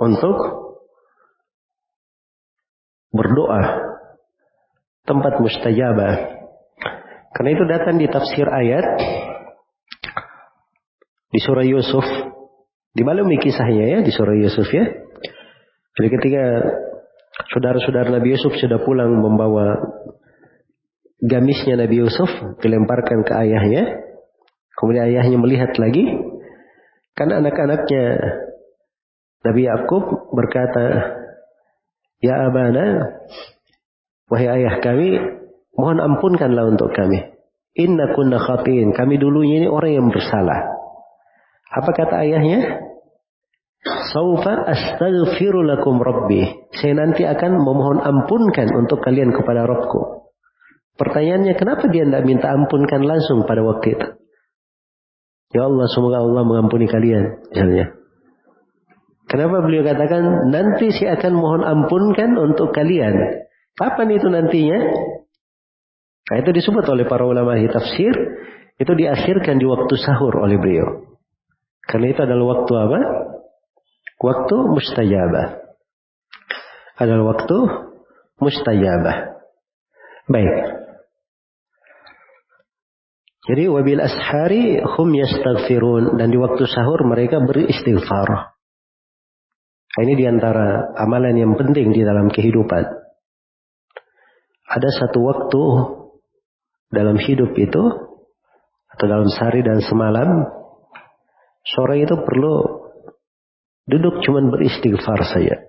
untuk 0.00 0.65
berdoa 3.26 3.62
tempat 5.02 5.42
mustajabah. 5.42 6.14
Karena 7.34 7.50
itu 7.52 7.64
datang 7.66 7.98
di 7.98 8.06
tafsir 8.06 8.46
ayat 8.46 8.86
di 11.34 11.38
surah 11.42 11.66
Yusuf. 11.66 12.06
Di 12.96 13.04
mana 13.04 13.28
kisahnya 13.28 13.84
ya 13.92 13.98
di 14.00 14.08
surah 14.14 14.32
Yusuf 14.38 14.72
ya. 14.72 14.88
Jadi 16.00 16.08
ketika 16.08 16.44
saudara-saudara 17.52 18.08
Nabi 18.08 18.32
Yusuf 18.32 18.56
sudah 18.56 18.80
pulang 18.80 19.12
membawa 19.20 19.76
gamisnya 21.20 21.76
Nabi 21.76 22.00
Yusuf 22.00 22.30
dilemparkan 22.64 23.20
ke 23.26 23.32
ayahnya. 23.36 23.84
Kemudian 24.80 25.12
ayahnya 25.12 25.36
melihat 25.36 25.76
lagi. 25.76 26.08
Kan 27.16 27.32
anak-anaknya 27.32 28.04
Nabi 29.44 29.62
Yakub 29.68 30.04
berkata, 30.32 30.84
Ya 32.24 32.48
abana, 32.48 33.12
wahai 34.32 34.48
ayah 34.60 34.80
kami, 34.80 35.20
mohon 35.76 35.98
ampunkanlah 36.00 36.72
untuk 36.72 36.92
kami. 36.96 37.36
Inna 37.76 38.16
kunna 38.16 38.40
khatiin. 38.40 38.96
Kami 38.96 39.20
dulunya 39.20 39.64
ini 39.64 39.68
orang 39.68 39.92
yang 39.92 40.08
bersalah. 40.08 40.64
Apa 41.76 41.90
kata 41.92 42.24
ayahnya? 42.24 42.80
Saufa 43.86 44.64
astaghfiru 44.64 45.60
lakum 45.60 46.00
rabbi. 46.00 46.72
Saya 46.72 46.96
nanti 46.96 47.22
akan 47.28 47.52
memohon 47.60 48.00
ampunkan 48.00 48.72
untuk 48.74 49.04
kalian 49.04 49.30
kepada 49.30 49.68
Rabbku. 49.68 50.32
Pertanyaannya 50.96 51.54
kenapa 51.60 51.84
dia 51.92 52.08
tidak 52.08 52.24
minta 52.24 52.48
ampunkan 52.56 53.04
langsung 53.04 53.44
pada 53.44 53.60
waktu 53.60 54.00
itu? 54.00 54.08
Ya 55.52 55.68
Allah, 55.68 55.86
semoga 55.92 56.24
Allah 56.24 56.42
mengampuni 56.42 56.88
kalian. 56.88 57.44
Misalnya. 57.52 57.92
Kenapa 59.26 59.58
beliau 59.58 59.82
katakan 59.82 60.54
nanti 60.54 60.94
saya 60.94 61.18
akan 61.18 61.32
mohon 61.34 61.62
ampunkan 61.66 62.38
untuk 62.38 62.70
kalian. 62.70 63.42
Kapan 63.74 64.08
itu 64.14 64.26
nantinya? 64.30 64.78
Nah, 66.26 66.36
itu 66.42 66.50
disebut 66.54 66.86
oleh 66.86 67.06
para 67.10 67.26
ulama 67.26 67.58
tafsir, 67.70 68.14
itu 68.78 68.92
diakhirkan 68.94 69.58
di 69.58 69.66
waktu 69.66 69.94
sahur 69.98 70.42
oleh 70.42 70.58
beliau. 70.58 71.18
Karena 71.86 72.06
itu 72.14 72.20
adalah 72.22 72.44
waktu 72.54 72.72
apa? 72.74 73.00
Waktu 74.16 74.56
mustajabah. 74.74 75.46
Adalah 76.96 77.24
waktu 77.36 77.56
mustajabah. 78.42 79.16
Baik. 80.26 80.54
Jadi 83.46 83.62
wabil 83.70 84.02
ashari 84.02 84.82
hum 84.82 85.08
yastaghfirun 85.14 86.18
dan 86.18 86.34
di 86.34 86.38
waktu 86.38 86.66
sahur 86.66 87.06
mereka 87.06 87.38
beristighfar. 87.38 88.55
Nah, 89.96 90.04
ini 90.04 90.12
di 90.12 90.28
antara 90.28 90.92
amalan 90.92 91.40
yang 91.40 91.56
penting 91.56 91.88
di 91.96 92.04
dalam 92.04 92.28
kehidupan. 92.28 92.84
Ada 94.68 94.88
satu 94.92 95.24
waktu 95.24 95.62
dalam 96.92 97.16
hidup 97.16 97.56
itu 97.56 97.82
atau 98.92 99.04
dalam 99.08 99.24
sehari 99.32 99.64
dan 99.64 99.80
semalam 99.80 100.52
sore 101.64 102.04
itu 102.04 102.12
perlu 102.12 102.84
duduk 103.88 104.20
cuman 104.20 104.52
beristighfar 104.52 105.24
saja. 105.32 105.64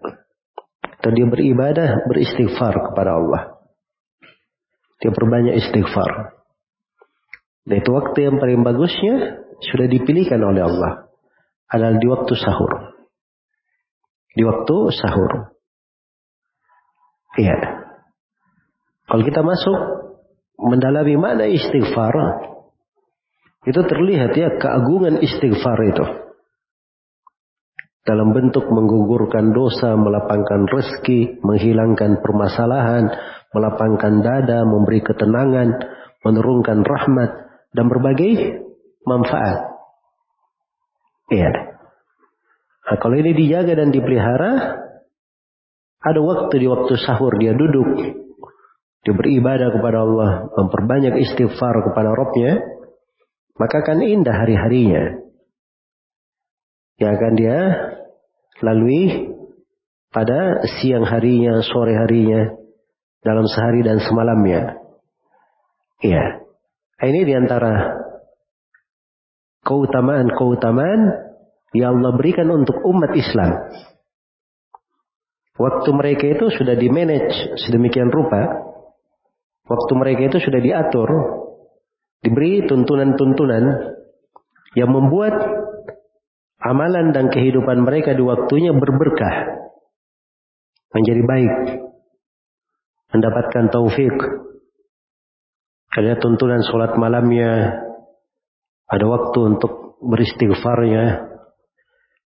Atau 1.00 1.16
dia 1.16 1.24
beribadah 1.24 2.04
beristighfar 2.12 2.76
kepada 2.92 3.16
Allah. 3.16 3.64
Dia 5.00 5.16
perbanyak 5.16 5.56
istighfar. 5.56 6.36
Dan 7.64 7.80
itu 7.80 7.96
waktu 7.96 8.28
yang 8.28 8.44
paling 8.44 8.60
bagusnya 8.60 9.40
sudah 9.72 9.88
dipilihkan 9.88 10.44
oleh 10.44 10.68
Allah. 10.68 11.08
Adalah 11.72 11.96
di 11.96 12.08
waktu 12.12 12.34
sahur 12.36 12.97
di 14.34 14.44
waktu 14.44 14.76
sahur. 14.96 15.56
Iya. 17.38 17.58
Kalau 19.08 19.24
kita 19.24 19.42
masuk 19.46 19.78
mendalami 20.58 21.16
mana 21.16 21.46
istighfar, 21.48 22.16
itu 23.68 23.82
terlihat 23.84 24.32
ya 24.36 24.50
keagungan 24.58 25.22
istighfar 25.22 25.80
itu. 25.86 26.06
Dalam 28.08 28.32
bentuk 28.32 28.64
menggugurkan 28.72 29.52
dosa, 29.52 30.00
melapangkan 30.00 30.64
rezeki, 30.72 31.44
menghilangkan 31.44 32.24
permasalahan, 32.24 33.12
melapangkan 33.52 34.24
dada, 34.24 34.64
memberi 34.64 35.04
ketenangan, 35.04 35.76
menurunkan 36.24 36.88
rahmat, 36.88 37.32
dan 37.76 37.86
berbagai 37.92 38.64
manfaat. 39.04 39.76
Iya. 41.28 41.67
Nah, 42.88 42.96
kalau 43.04 43.20
ini 43.20 43.36
dijaga 43.36 43.76
dan 43.76 43.92
dipelihara, 43.92 44.52
ada 46.00 46.20
waktu 46.24 46.56
di 46.56 46.68
waktu 46.72 46.96
sahur 46.96 47.36
dia 47.36 47.52
duduk, 47.52 48.16
dia 49.04 49.12
beribadah 49.12 49.76
kepada 49.76 50.08
Allah, 50.08 50.32
memperbanyak 50.56 51.20
istighfar 51.20 51.84
kepada 51.84 52.16
Robnya, 52.16 52.64
maka 53.60 53.84
akan 53.84 54.08
indah 54.08 54.32
hari-harinya. 54.32 55.20
Yang 56.96 57.12
akan 57.12 57.34
dia 57.36 57.58
lalui 58.64 59.36
pada 60.08 60.64
siang 60.80 61.04
harinya, 61.04 61.60
sore 61.68 61.92
harinya, 61.92 62.56
dalam 63.20 63.44
sehari 63.52 63.84
dan 63.84 64.00
semalamnya. 64.00 64.80
Nah, 66.08 66.30
ini 67.04 67.22
di 67.28 67.34
antara 67.36 68.00
keutamaan-keutamaan 69.68 71.27
yang 71.78 72.02
Allah 72.02 72.18
berikan 72.18 72.50
untuk 72.50 72.82
umat 72.82 73.14
Islam. 73.14 73.70
Waktu 75.58 75.90
mereka 75.94 76.26
itu 76.38 76.54
sudah 76.54 76.78
dimanage 76.78 77.58
sedemikian 77.66 78.14
rupa, 78.14 78.46
waktu 79.66 79.92
mereka 79.98 80.22
itu 80.30 80.38
sudah 80.42 80.62
diatur, 80.62 81.10
diberi 82.22 82.66
tuntunan-tuntunan 82.70 83.64
yang 84.78 84.90
membuat 84.94 85.34
amalan 86.62 87.10
dan 87.10 87.34
kehidupan 87.34 87.82
mereka 87.82 88.14
di 88.14 88.22
waktunya 88.22 88.70
berberkah, 88.70 89.36
menjadi 90.94 91.22
baik, 91.26 91.54
mendapatkan 93.18 93.66
taufik. 93.74 94.18
Ada 95.98 96.22
tuntunan 96.22 96.62
sholat 96.62 96.94
malamnya, 97.02 97.82
ada 98.86 99.06
waktu 99.10 99.40
untuk 99.58 99.98
beristighfarnya, 100.06 101.27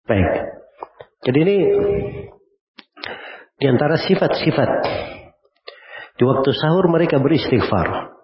Baik. 0.09 0.31
Jadi 1.21 1.39
ini 1.45 1.57
di 3.61 3.67
antara 3.69 4.01
sifat-sifat 4.01 4.71
di 6.17 6.25
waktu 6.25 6.51
sahur 6.57 6.89
mereka 6.89 7.21
beristighfar. 7.21 8.17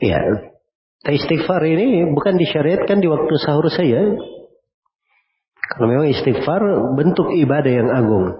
Ya, 0.00 0.18
istighfar 1.06 1.62
ini 1.66 2.10
bukan 2.10 2.34
disyariatkan 2.38 2.98
di 2.98 3.08
waktu 3.10 3.34
sahur 3.38 3.70
saya. 3.70 4.18
Kalau 5.70 5.86
memang 5.86 6.10
istighfar 6.10 6.62
bentuk 6.98 7.30
ibadah 7.30 7.70
yang 7.70 7.90
agung. 7.94 8.34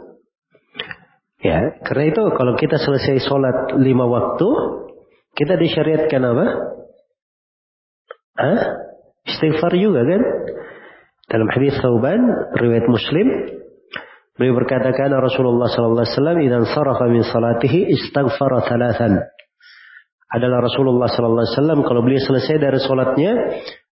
Ya, 1.41 1.79
karena 1.87 2.13
itu 2.13 2.23
kalau 2.37 2.53
kita 2.59 2.77
selesai 2.77 3.25
sholat 3.25 3.79
lima 3.81 4.05
waktu, 4.05 4.49
kita 5.39 5.57
disyariatkan 5.57 6.21
apa? 6.21 6.47
Hah? 8.37 8.63
Istighfar 9.25 9.73
juga 9.79 10.05
kan? 10.05 10.23
Dalam 11.31 11.47
hadis 11.47 11.79
Thauban, 11.79 12.19
riwayat 12.59 12.91
Muslim, 12.91 13.27
beliau 14.35 14.59
berkata 14.59 14.91
karena 14.91 15.23
Rasulullah 15.23 15.71
sallallahu 15.71 16.03
alaihi 16.03 16.15
wasallam 16.19 16.39
idan 16.43 16.63
sarafa 16.67 17.07
min 17.07 17.23
salatihi 17.23 17.87
istaghfara 17.87 18.67
thalathan. 18.67 19.15
Adalah 20.27 20.67
Rasulullah 20.67 21.07
sallallahu 21.07 21.47
alaihi 21.47 21.55
wasallam 21.55 21.79
kalau 21.87 22.01
beliau 22.03 22.23
selesai 22.27 22.59
dari 22.59 22.79
salatnya, 22.83 23.33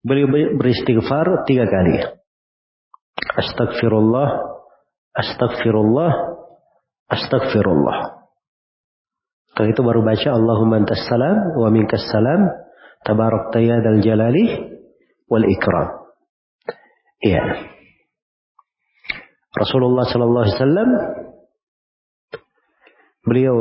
beliau 0.06 0.30
beristighfar 0.62 1.50
tiga 1.50 1.66
kali. 1.66 2.06
Astagfirullah, 3.34 4.30
astagfirullah, 5.18 6.12
astagfirullah. 7.10 7.98
Setelah 9.50 9.70
itu 9.74 9.82
baru 9.82 10.02
baca 10.06 10.30
Allahumma 10.34 10.86
antas 10.86 11.02
salam 11.10 11.58
wa 11.58 11.70
minkas 11.74 12.06
salam 12.10 12.46
tabarak 13.06 13.54
tayyadal 13.54 14.02
jalali 14.06 14.46
wal 15.30 15.46
ikram. 15.46 16.03
Iya. 17.24 17.44
Rasulullah 19.56 20.04
Sallallahu 20.04 20.44
Alaihi 20.44 20.58
Wasallam 20.60 20.90
beliau 23.24 23.58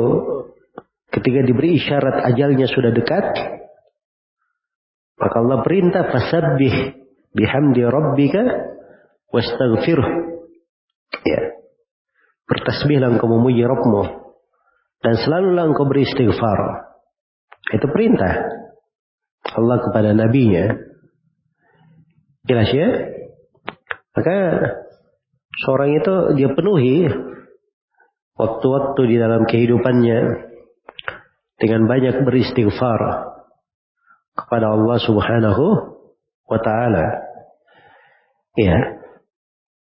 ketika 1.15 1.39
diberi 1.47 1.79
isyarat 1.79 2.27
ajalnya 2.33 2.67
sudah 2.67 2.91
dekat, 2.91 3.25
maka 5.15 5.35
Allah 5.39 5.63
perintah 5.63 6.11
fasabbih 6.11 6.75
bihamdi 7.31 7.87
rabbika 7.87 8.43
wastaghfir. 9.31 10.01
Ya. 11.23 11.41
Bertasbihlah 12.43 13.15
engkau 13.15 13.31
memuji 13.31 13.63
Rabbmu 13.63 14.03
dan 14.99 15.13
selalulah 15.23 15.71
engkau 15.71 15.87
beristighfar. 15.87 16.59
Itu 17.71 17.87
perintah 17.87 18.43
Allah 19.55 19.77
kepada 19.87 20.11
nabinya. 20.11 20.75
Jelas 22.43 22.67
ya? 22.75 23.12
Maka 24.13 24.37
seorang 25.65 25.97
itu 25.97 26.13
dia 26.37 26.49
penuhi 26.53 27.09
waktu-waktu 28.37 29.01
di 29.09 29.15
dalam 29.17 29.45
kehidupannya 29.45 30.19
dengan 31.57 31.81
banyak 31.89 32.21
beristighfar 32.25 33.01
kepada 34.33 34.73
Allah 34.73 34.97
Subhanahu 35.01 35.65
wa 36.49 36.59
taala. 36.61 37.07
Ya. 38.57 39.01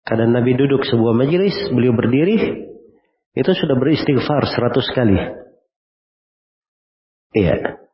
Kadang 0.06 0.30
Nabi 0.30 0.54
duduk 0.54 0.86
sebuah 0.86 1.18
majelis, 1.18 1.54
beliau 1.74 1.90
berdiri, 1.90 2.66
itu 3.34 3.50
sudah 3.50 3.74
beristighfar 3.74 4.46
seratus 4.46 4.86
kali. 4.94 5.18
Iya. 7.34 7.86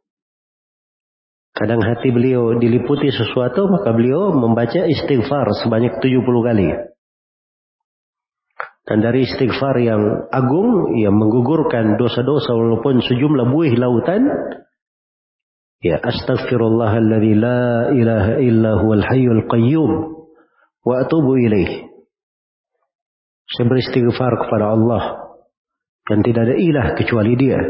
Kadang 1.63 1.79
hati 1.79 2.11
beliau 2.11 2.59
diliputi 2.59 3.07
sesuatu, 3.15 3.71
maka 3.71 3.95
beliau 3.95 4.35
membaca 4.35 4.83
istighfar 4.83 5.47
sebanyak 5.63 5.95
70 6.03 6.27
kali. 6.27 6.75
Dan 8.83 8.99
dari 8.99 9.23
istighfar 9.23 9.79
yang 9.79 10.27
agung, 10.35 10.99
yang 10.99 11.15
menggugurkan 11.15 11.95
dosa-dosa 12.03 12.51
walaupun 12.51 12.99
sejumlah 13.07 13.47
buih 13.55 13.79
lautan, 13.79 14.27
ya 15.79 16.03
astaghfirullahalladzi 16.03 17.33
la 17.39 17.95
ilaha 17.95 18.35
illa 18.43 18.83
huwal 18.83 19.05
hayyul 19.07 19.47
qayyum 19.47 19.93
wa 20.83 20.95
atubu 20.99 21.47
ilaih. 21.47 21.87
Saya 23.55 23.71
beristighfar 23.71 24.35
kepada 24.35 24.75
Allah 24.75 25.31
dan 26.11 26.27
tidak 26.27 26.51
ada 26.51 26.57
ilah 26.59 26.99
kecuali 26.99 27.39
dia. 27.39 27.63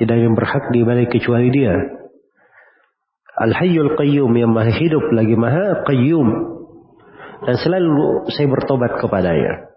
Tidak 0.00 0.16
yang 0.16 0.32
berhak 0.32 0.72
diibadai 0.72 1.12
kecuali 1.12 1.52
dia 1.52 2.03
Al-Hayyul 3.34 3.98
Qayyum 3.98 4.30
yang 4.38 4.54
maha 4.54 4.70
hidup 4.70 5.10
lagi 5.10 5.34
maha 5.34 5.82
Qayyum. 5.86 6.28
Dan 7.44 7.56
selalu 7.60 8.30
saya 8.30 8.46
bertobat 8.48 8.96
kepadanya. 9.02 9.74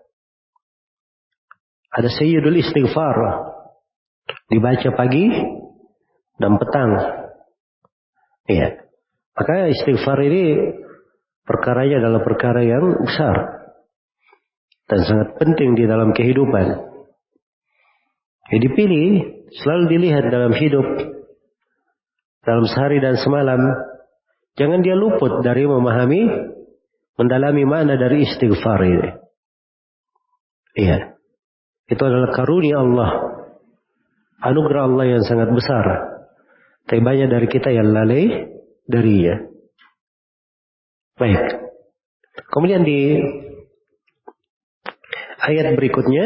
Ada 1.89 2.09
Sayyidul 2.13 2.61
Istighfar. 2.61 3.17
Dibaca 4.47 4.89
pagi 4.95 5.27
dan 6.37 6.55
petang. 6.61 6.91
Iya. 8.47 8.87
Maka 9.37 9.69
istighfar 9.69 10.17
ini 10.23 10.73
perkaranya 11.45 12.01
adalah 12.01 12.21
perkara 12.25 12.63
yang 12.63 13.05
besar 13.05 13.35
dan 14.87 14.99
sangat 15.03 15.35
penting 15.37 15.75
di 15.75 15.83
dalam 15.85 16.15
kehidupan. 16.15 16.67
Jadi 18.47 18.59
dipilih 18.63 19.07
selalu 19.51 19.83
dilihat 19.91 20.25
dalam 20.31 20.55
hidup 20.55 20.87
dalam 22.47 22.63
sehari 22.63 23.03
dan 23.03 23.19
semalam. 23.19 23.59
Jangan 24.55 24.79
dia 24.79 24.95
luput 24.95 25.43
dari 25.43 25.67
memahami, 25.67 26.23
mendalami 27.19 27.63
mana 27.67 27.99
dari 27.99 28.23
istighfar 28.23 28.79
ini. 28.87 29.09
Iya. 30.79 31.19
Itu 31.91 32.01
adalah 32.07 32.31
karunia 32.31 32.79
Allah. 32.79 33.11
Anugerah 34.39 34.87
Allah 34.87 35.05
yang 35.19 35.23
sangat 35.27 35.51
besar. 35.51 35.85
Tapi 36.87 37.03
banyak 37.03 37.27
dari 37.27 37.47
kita 37.51 37.69
yang 37.69 37.91
lalai 37.91 38.47
darinya. 38.87 39.43
Baik. 41.19 41.43
Kemudian 42.47 42.87
di 42.87 43.19
ayat 45.41 45.73
berikutnya 45.75 46.25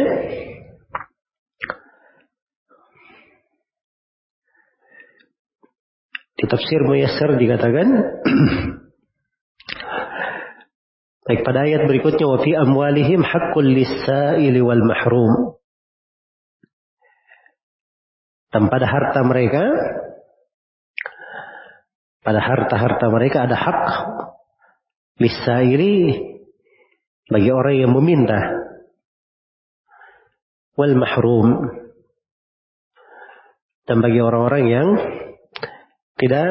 di 6.41 6.49
tafsir 6.49 6.81
Muyassar 6.81 7.37
dikatakan 7.37 7.87
Baik 11.21 11.45
pada 11.45 11.69
ayat 11.69 11.85
berikutnya 11.85 12.25
wa 12.25 12.41
fi 12.41 12.57
amwalihim 12.57 13.21
haqqul 13.21 13.69
lis-sa'ili 13.69 14.57
wal 14.57 14.81
mahrum. 14.81 15.53
Dan 18.49 18.67
pada 18.73 18.89
harta 18.89 19.21
mereka 19.21 19.63
pada 22.25 22.41
harta-harta 22.41 23.05
mereka 23.13 23.45
ada 23.45 23.53
hak 23.53 23.81
lis-sa'ili 25.21 26.19
bagi 27.29 27.49
orang 27.53 27.75
yang 27.85 27.93
meminta 27.93 28.41
wal 30.73 30.93
mahrum 30.97 31.69
dan 33.85 33.97
bagi 34.03 34.19
orang-orang 34.19 34.63
yang 34.67 34.87
tidak 36.21 36.47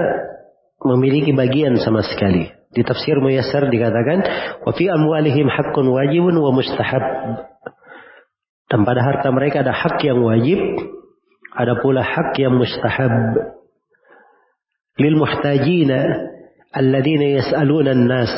memiliki 0.82 1.30
bagian 1.30 1.78
sama 1.78 2.02
sekali. 2.02 2.50
Di 2.70 2.82
tafsir 2.82 3.18
Muyassar 3.18 3.70
dikatakan, 3.70 4.18
"Wa 4.66 4.70
fi 4.74 4.90
amwalihim 4.90 5.46
haqqun 5.46 5.86
wajibun 5.90 6.34
wa 6.38 6.50
mustahab." 6.54 7.04
Dan 8.70 8.86
pada 8.86 9.02
harta 9.02 9.30
mereka 9.34 9.66
ada 9.66 9.74
hak 9.74 9.98
yang 10.06 10.22
wajib, 10.22 10.58
ada 11.54 11.74
pula 11.82 12.02
hak 12.02 12.38
yang 12.38 12.54
mustahab. 12.54 13.10
Lil 14.98 15.18
muhtajina 15.18 15.98
alladzina 16.70 17.26
yas'aluna 17.42 17.90
an-nas. 17.94 18.34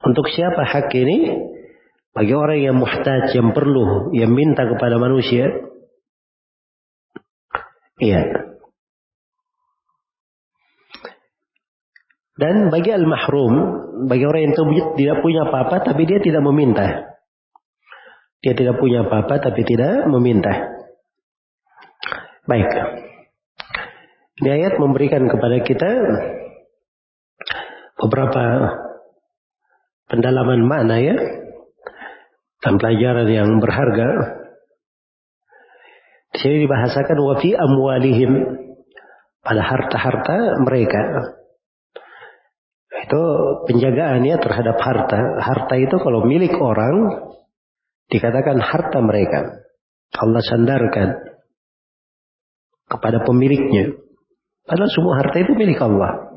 Untuk 0.00 0.32
siapa 0.32 0.64
hak 0.64 0.88
ini? 0.96 1.48
Bagi 2.12 2.32
orang 2.36 2.60
yang 2.60 2.76
muhtaj, 2.76 3.32
yang 3.32 3.56
perlu, 3.56 4.12
yang 4.12 4.32
minta 4.32 4.68
kepada 4.68 5.00
manusia. 5.00 5.48
Iya. 8.00 8.51
Dan 12.32 12.72
bagi 12.72 12.88
al-mahrum, 12.88 13.54
bagi 14.08 14.24
orang 14.24 14.42
yang 14.48 14.54
tidak 14.96 15.20
punya 15.20 15.44
apa-apa 15.44 15.84
tapi 15.84 16.08
dia 16.08 16.16
tidak 16.16 16.40
meminta. 16.40 17.12
Dia 18.40 18.56
tidak 18.56 18.80
punya 18.80 19.04
apa-apa 19.04 19.38
tapi 19.38 19.60
tidak 19.68 20.08
meminta. 20.08 20.50
Baik. 22.48 22.70
Ini 24.42 24.48
ayat 24.48 24.74
memberikan 24.80 25.28
kepada 25.28 25.60
kita 25.62 25.90
beberapa 28.00 28.44
pendalaman 30.10 30.66
makna 30.66 30.96
ya 30.98 31.16
dan 32.64 32.80
pelajaran 32.80 33.28
yang 33.28 33.60
berharga. 33.60 34.08
Di 36.32 36.38
sini 36.40 36.64
dibahasakan 36.64 37.18
wafi 37.20 37.52
amwalihim 37.52 38.32
pada 39.44 39.62
harta-harta 39.62 40.64
mereka 40.64 41.02
itu 43.12 43.24
penjagaannya 43.68 44.40
terhadap 44.40 44.80
harta. 44.80 45.20
Harta 45.36 45.76
itu 45.76 46.00
kalau 46.00 46.24
milik 46.24 46.56
orang 46.56 47.28
dikatakan 48.08 48.56
harta 48.56 49.04
mereka. 49.04 49.60
Allah 50.16 50.40
sandarkan 50.40 51.08
kepada 52.88 53.20
pemiliknya. 53.28 54.00
Padahal 54.64 54.88
semua 54.96 55.20
harta 55.20 55.44
itu 55.44 55.52
milik 55.52 55.76
Allah. 55.76 56.32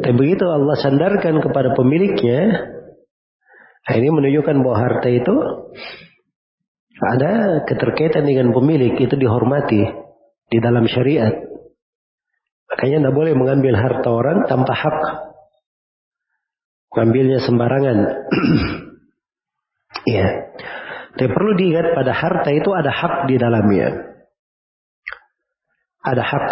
Tapi 0.00 0.16
begitu 0.16 0.48
Allah 0.48 0.80
sandarkan 0.80 1.44
kepada 1.44 1.76
pemiliknya, 1.76 2.40
ini 3.92 4.08
menunjukkan 4.08 4.56
bahwa 4.64 4.76
harta 4.80 5.08
itu 5.12 5.34
ada 7.12 7.62
keterkaitan 7.68 8.24
dengan 8.24 8.56
pemilik, 8.56 8.96
itu 8.96 9.12
dihormati 9.12 9.82
di 10.48 10.58
dalam 10.64 10.88
syariat. 10.88 11.51
Makanya 12.72 13.04
tidak 13.04 13.14
boleh 13.14 13.32
mengambil 13.36 13.74
harta 13.76 14.08
orang 14.08 14.48
tanpa 14.48 14.72
hak. 14.72 14.98
Mengambilnya 16.96 17.40
sembarangan. 17.44 17.98
Iya. 20.02 20.56
Tapi 21.14 21.30
perlu 21.30 21.52
diingat 21.54 21.94
pada 21.94 22.10
harta 22.10 22.50
itu 22.50 22.72
ada 22.74 22.90
hak 22.90 23.28
di 23.30 23.36
dalamnya. 23.38 23.92
Ada 26.02 26.24
hak. 26.26 26.48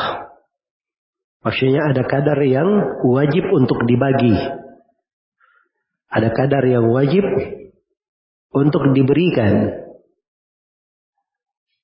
Maksudnya 1.40 1.88
ada 1.88 2.04
kadar 2.04 2.38
yang 2.44 3.00
wajib 3.00 3.48
untuk 3.50 3.88
dibagi. 3.88 4.36
Ada 6.12 6.30
kadar 6.36 6.62
yang 6.68 6.92
wajib 6.92 7.24
untuk 8.52 8.92
diberikan. 8.92 9.72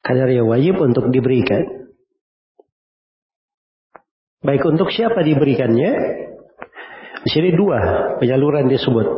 Kadar 0.05 0.29
yang 0.31 0.47
wajib 0.47 0.77
untuk 0.79 1.09
diberikan. 1.11 1.86
Baik 4.45 4.63
untuk 4.69 4.93
siapa 4.93 5.25
diberikannya? 5.25 5.93
Di 7.27 7.29
sini 7.33 7.51
dua 7.57 8.15
penyaluran 8.21 8.69
disebut. 8.69 9.09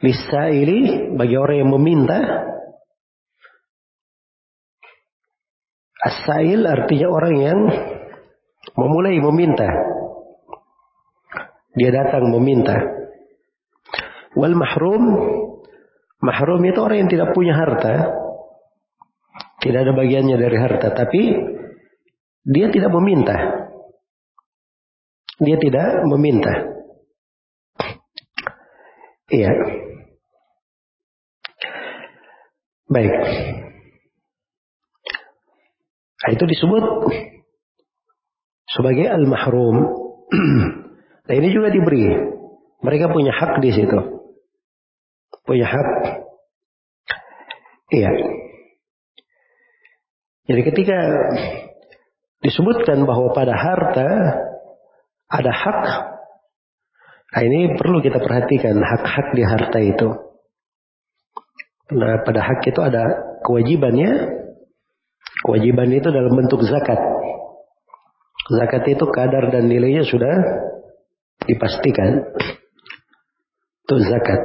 Lisa 0.00 0.48
ini 0.48 1.12
bagi 1.12 1.36
orang 1.36 1.56
yang 1.60 1.70
meminta. 1.70 2.18
Asail 6.00 6.64
artinya 6.64 7.08
orang 7.12 7.34
yang 7.36 7.58
memulai 8.72 9.20
meminta. 9.20 9.68
Dia 11.76 11.92
datang 11.92 12.32
meminta. 12.32 12.74
Wal 14.34 14.56
mahrum, 14.56 15.04
mahrum 16.24 16.62
itu 16.64 16.78
orang 16.80 17.06
yang 17.06 17.10
tidak 17.12 17.36
punya 17.36 17.54
harta. 17.54 18.16
Tidak 19.60 19.76
ada 19.76 19.92
bagiannya 19.92 20.40
dari 20.40 20.56
harta, 20.56 20.88
tapi 20.96 21.36
dia 22.48 22.72
tidak 22.72 22.88
meminta. 22.96 23.59
Dia 25.40 25.56
tidak 25.56 26.04
meminta. 26.04 26.52
Iya. 29.30 29.50
Baik. 32.90 33.14
Nah, 36.20 36.30
itu 36.36 36.44
disebut 36.44 36.84
sebagai 38.68 39.06
al-mahrum. 39.08 39.76
nah, 41.26 41.34
ini 41.34 41.48
juga 41.54 41.72
diberi. 41.72 42.10
Mereka 42.84 43.08
punya 43.08 43.32
hak 43.32 43.64
di 43.64 43.70
situ. 43.72 43.98
Punya 45.46 45.64
hak. 45.70 45.88
Iya. 47.90 48.10
Jadi 50.50 50.60
ketika 50.66 50.98
disebutkan 52.42 53.06
bahwa 53.06 53.30
pada 53.30 53.54
harta 53.54 54.10
ada 55.30 55.52
hak. 55.54 55.82
Nah 57.30 57.42
ini 57.46 57.78
perlu 57.78 58.02
kita 58.02 58.18
perhatikan 58.18 58.74
hak-hak 58.82 59.38
di 59.38 59.42
harta 59.46 59.78
itu. 59.78 60.08
Nah 61.94 62.26
pada 62.26 62.42
hak 62.42 62.66
itu 62.66 62.80
ada 62.82 63.02
kewajibannya. 63.46 64.42
Kewajiban 65.46 65.88
itu 65.94 66.10
dalam 66.10 66.34
bentuk 66.36 66.60
zakat. 66.66 67.00
Zakat 68.50 68.82
itu 68.90 69.04
kadar 69.14 69.48
dan 69.54 69.70
nilainya 69.70 70.04
sudah 70.04 70.34
dipastikan. 71.46 72.34
Itu 73.86 73.94
zakat. 74.04 74.40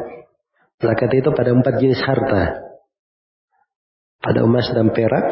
Zakat 0.80 1.12
itu 1.18 1.30
pada 1.34 1.52
empat 1.52 1.82
jenis 1.82 2.00
harta. 2.06 2.64
Pada 4.22 4.40
emas 4.46 4.70
dan 4.72 4.94
perak. 4.94 5.28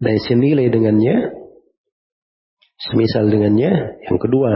Dan 0.00 0.16
senilai 0.22 0.70
dengannya 0.70 1.45
semisal 2.80 3.28
dengannya. 3.28 4.02
Yang 4.08 4.18
kedua, 4.28 4.52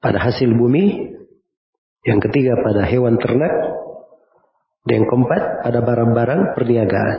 pada 0.00 0.18
hasil 0.20 0.52
bumi. 0.52 1.16
Yang 2.04 2.20
ketiga, 2.28 2.60
pada 2.60 2.84
hewan 2.84 3.16
ternak. 3.16 3.52
Dan 4.84 5.00
yang 5.00 5.06
keempat, 5.08 5.42
pada 5.64 5.80
barang-barang 5.80 6.40
perniagaan. 6.52 7.18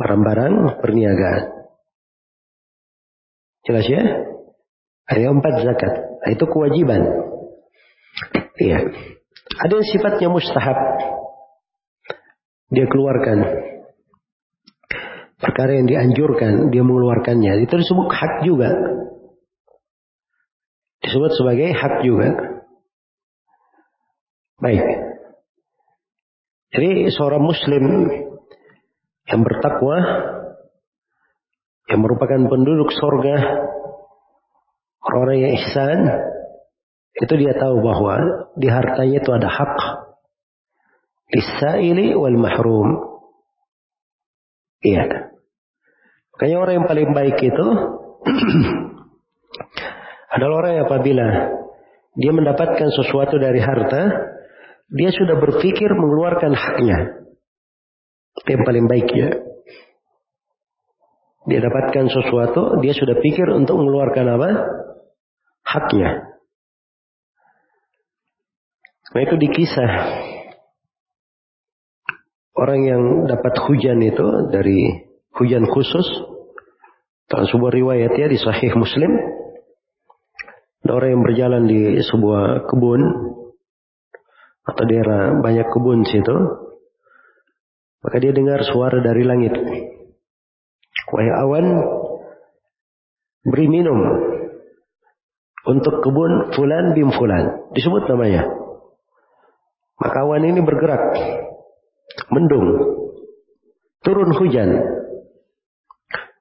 barang-barang 0.00 0.80
perniagaan. 0.80 1.44
Jelas 3.68 3.84
ya? 3.84 4.00
Ada 5.04 5.28
empat 5.28 5.54
zakat. 5.60 5.92
Nah, 6.24 6.30
itu 6.32 6.44
kewajiban. 6.48 7.04
Iya. 8.56 8.80
Ada 9.60 9.72
yang 9.76 9.88
sifatnya 9.92 10.28
mustahab. 10.32 10.78
Dia 12.72 12.88
keluarkan. 12.88 13.38
Perkara 15.40 15.72
yang 15.80 15.88
dianjurkan, 15.88 16.68
dia 16.68 16.84
mengeluarkannya. 16.84 17.64
Itu 17.64 17.80
disebut 17.80 18.08
hak 18.12 18.44
juga. 18.44 18.70
Disebut 21.00 21.32
sebagai 21.32 21.72
hak 21.72 22.04
juga. 22.04 22.28
Baik. 24.60 24.84
Jadi 26.70 27.08
seorang 27.08 27.40
muslim 27.40 27.84
yang 29.26 29.40
bertakwa 29.40 29.96
yang 31.90 32.00
merupakan 32.06 32.40
penduduk 32.46 32.94
sorga 32.94 33.66
orang 35.02 35.36
yang 35.42 35.52
ihsan 35.58 35.98
itu 37.18 37.34
dia 37.34 37.58
tahu 37.58 37.82
bahwa 37.82 38.46
di 38.54 38.70
hartanya 38.70 39.18
itu 39.18 39.30
ada 39.34 39.48
hak 39.50 39.74
lisaili 41.34 42.14
wal 42.14 42.38
mahrum 42.38 42.88
iya 44.86 45.19
makanya 46.40 46.56
orang 46.56 46.74
yang 46.80 46.88
paling 46.88 47.10
baik 47.12 47.36
itu 47.36 47.66
adalah 50.40 50.54
orang 50.64 50.72
yang 50.80 50.84
apabila 50.88 51.26
dia 52.16 52.32
mendapatkan 52.32 52.88
sesuatu 52.96 53.36
dari 53.36 53.60
harta 53.60 54.08
dia 54.88 55.12
sudah 55.12 55.36
berpikir 55.36 55.92
mengeluarkan 55.92 56.56
haknya 56.56 57.20
itu 58.40 58.48
yang 58.56 58.64
paling 58.64 58.86
baik 58.88 59.08
ya. 59.10 59.30
Dia 61.48 61.60
dapatkan 61.64 62.06
sesuatu, 62.12 62.78
dia 62.84 62.94
sudah 62.94 63.16
pikir 63.18 63.48
untuk 63.52 63.80
mengeluarkan 63.80 64.26
apa? 64.38 64.50
Haknya. 65.66 66.10
Nah 69.10 69.20
itu 69.26 69.34
dikisah. 69.34 69.92
Orang 72.54 72.84
yang 72.84 73.02
dapat 73.24 73.56
hujan 73.66 73.98
itu 74.04 74.52
dari 74.52 75.10
hujan 75.34 75.64
khusus. 75.66 76.06
Dalam 77.30 77.46
sebuah 77.46 77.70
riwayat 77.70 78.12
ya 78.18 78.26
di 78.26 78.34
Sahih 78.42 78.74
Muslim. 78.74 79.14
Ada 80.82 80.90
orang 80.98 81.10
yang 81.14 81.22
berjalan 81.22 81.62
di 81.70 81.80
sebuah 82.02 82.66
kebun. 82.66 83.02
Atau 84.66 84.84
daerah 84.90 85.38
banyak 85.38 85.70
kebun 85.70 86.02
situ. 86.02 86.36
Maka 88.02 88.16
dia 88.18 88.34
dengar 88.34 88.66
suara 88.66 88.98
dari 88.98 89.22
langit. 89.22 89.54
Wahai 91.10 91.30
awan, 91.42 91.66
beri 93.46 93.66
minum 93.66 93.98
untuk 95.70 96.02
kebun 96.02 96.50
fulan 96.56 96.98
bim 96.98 97.14
fulan. 97.14 97.70
Disebut 97.76 98.10
namanya. 98.10 98.42
Maka 100.00 100.18
awan 100.26 100.48
ini 100.48 100.64
bergerak. 100.64 101.14
Mendung. 102.32 102.66
Turun 104.00 104.32
hujan. 104.34 104.99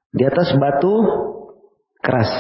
Di 0.10 0.24
atas 0.26 0.54
batu 0.58 0.94
keras. 2.02 2.32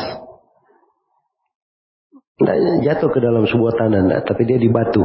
Tidak 2.39 2.55
jatuh 2.88 3.09
ke 3.11 3.20
dalam 3.20 3.43
sebuah 3.45 3.74
tanah, 3.76 4.24
tapi 4.24 4.47
dia 4.47 4.55
di 4.55 4.72
batu. 4.72 5.03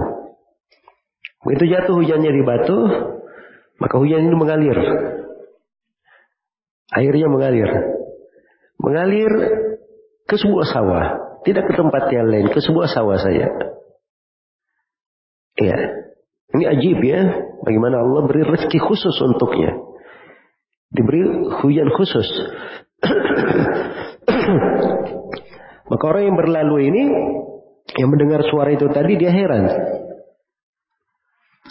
Begitu 1.45 1.77
jatuh 1.77 2.01
hujannya 2.01 2.31
di 2.31 2.43
batu, 2.47 2.79
maka 3.83 3.95
hujan 4.01 4.25
ini 4.25 4.37
mengalir. 4.39 4.79
Airnya 6.95 7.29
mengalir. 7.29 7.69
Mengalir 8.81 9.31
ke 10.25 10.37
sebuah 10.41 10.67
sawah. 10.71 11.07
Tidak 11.45 11.69
ke 11.69 11.73
tempat 11.77 12.09
yang 12.09 12.33
lain, 12.33 12.49
ke 12.49 12.65
sebuah 12.65 12.89
sawah 12.89 13.21
saja. 13.21 13.53
Iya. 15.61 15.79
Ini 16.57 16.65
ajib 16.71 16.99
ya. 17.05 17.21
Bagaimana 17.61 18.01
Allah 18.01 18.25
beri 18.25 18.49
rezeki 18.49 18.81
khusus 18.81 19.13
untuknya. 19.21 19.84
Diberi 20.93 21.23
hujan 21.63 21.89
khusus. 21.95 22.29
Maka 25.85 26.05
orang 26.09 26.33
yang 26.33 26.37
berlalu 26.37 26.77
ini, 26.91 27.03
yang 28.01 28.09
mendengar 28.11 28.43
suara 28.49 28.73
itu 28.73 28.89
tadi, 28.89 29.21
dia 29.21 29.31
heran. 29.31 29.65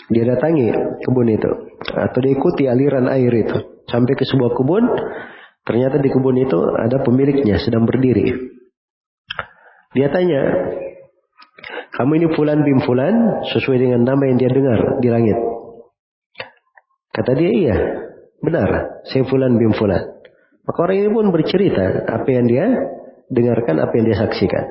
Dia 0.09 0.23
datangi 0.25 0.73
kebun 1.05 1.29
itu 1.31 1.51
atau 1.83 2.19
diikuti 2.19 2.67
aliran 2.67 3.07
air 3.07 3.31
itu 3.33 3.85
sampai 3.87 4.13
ke 4.13 4.25
sebuah 4.25 4.51
kebun. 4.57 4.83
Ternyata 5.63 5.95
di 6.03 6.11
kebun 6.11 6.35
itu 6.43 6.59
ada 6.75 6.99
pemiliknya 7.01 7.55
sedang 7.55 7.87
berdiri. 7.87 8.51
Dia 9.95 10.11
tanya, 10.11 10.41
kamu 11.95 12.11
ini 12.19 12.27
Fulan 12.35 12.65
bin 12.65 12.83
Fulan 12.83 13.45
sesuai 13.53 13.77
dengan 13.79 14.03
nama 14.03 14.27
yang 14.27 14.37
dia 14.41 14.51
dengar 14.51 14.99
di 14.99 15.07
langit. 15.07 15.37
Kata 17.13 17.31
dia 17.37 17.51
iya, 17.53 17.77
benar, 18.43 19.01
saya 19.07 19.23
Fulan 19.25 19.55
bin 19.55 19.71
Fulan. 19.71 20.03
Maka 20.63 20.77
orang 20.83 20.97
ini 20.99 21.09
pun 21.11 21.31
bercerita 21.31 22.07
apa 22.07 22.27
yang 22.27 22.45
dia 22.47 22.65
dengarkan, 23.31 23.79
apa 23.79 23.93
yang 23.95 24.05
dia 24.11 24.17
saksikan. 24.19 24.63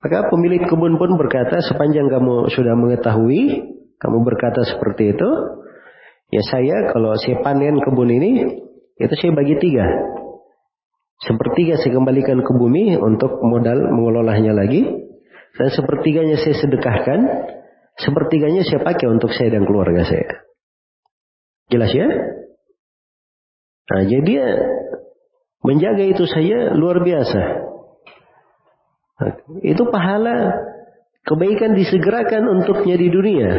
Maka 0.00 0.28
pemilik 0.28 0.64
kebun 0.64 1.00
pun 1.00 1.16
berkata, 1.16 1.60
sepanjang 1.64 2.08
kamu 2.08 2.52
sudah 2.52 2.74
mengetahui 2.76 3.76
kamu 3.96 4.18
berkata 4.28 4.60
seperti 4.68 5.16
itu, 5.16 5.30
ya 6.28 6.42
saya 6.44 6.92
kalau 6.92 7.16
saya 7.16 7.40
panen 7.40 7.80
kebun 7.80 8.12
ini, 8.12 8.32
itu 9.00 9.14
saya 9.16 9.32
bagi 9.32 9.56
tiga. 9.56 9.88
Sepertiga 11.24 11.80
saya 11.80 11.96
kembalikan 11.96 12.44
ke 12.44 12.52
bumi 12.52 12.92
untuk 13.00 13.40
modal 13.40 13.88
mengelolanya 13.88 14.52
lagi. 14.52 14.84
Dan 15.56 15.68
sepertiganya 15.72 16.36
saya 16.36 16.60
sedekahkan. 16.60 17.20
Sepertiganya 17.96 18.60
saya 18.68 18.84
pakai 18.84 19.08
untuk 19.08 19.32
saya 19.32 19.56
dan 19.56 19.64
keluarga 19.64 20.04
saya. 20.04 20.44
Jelas 21.72 21.88
ya? 21.96 22.04
Nah, 23.86 24.02
jadi 24.02 24.22
dia 24.26 24.46
menjaga 25.62 26.04
itu 26.06 26.26
saya 26.26 26.74
luar 26.74 27.02
biasa. 27.02 27.42
Nah, 29.16 29.30
itu 29.62 29.82
pahala 29.88 30.36
kebaikan 31.22 31.78
disegerakan 31.78 32.46
untuknya 32.50 32.98
di 32.98 33.08
dunia. 33.10 33.50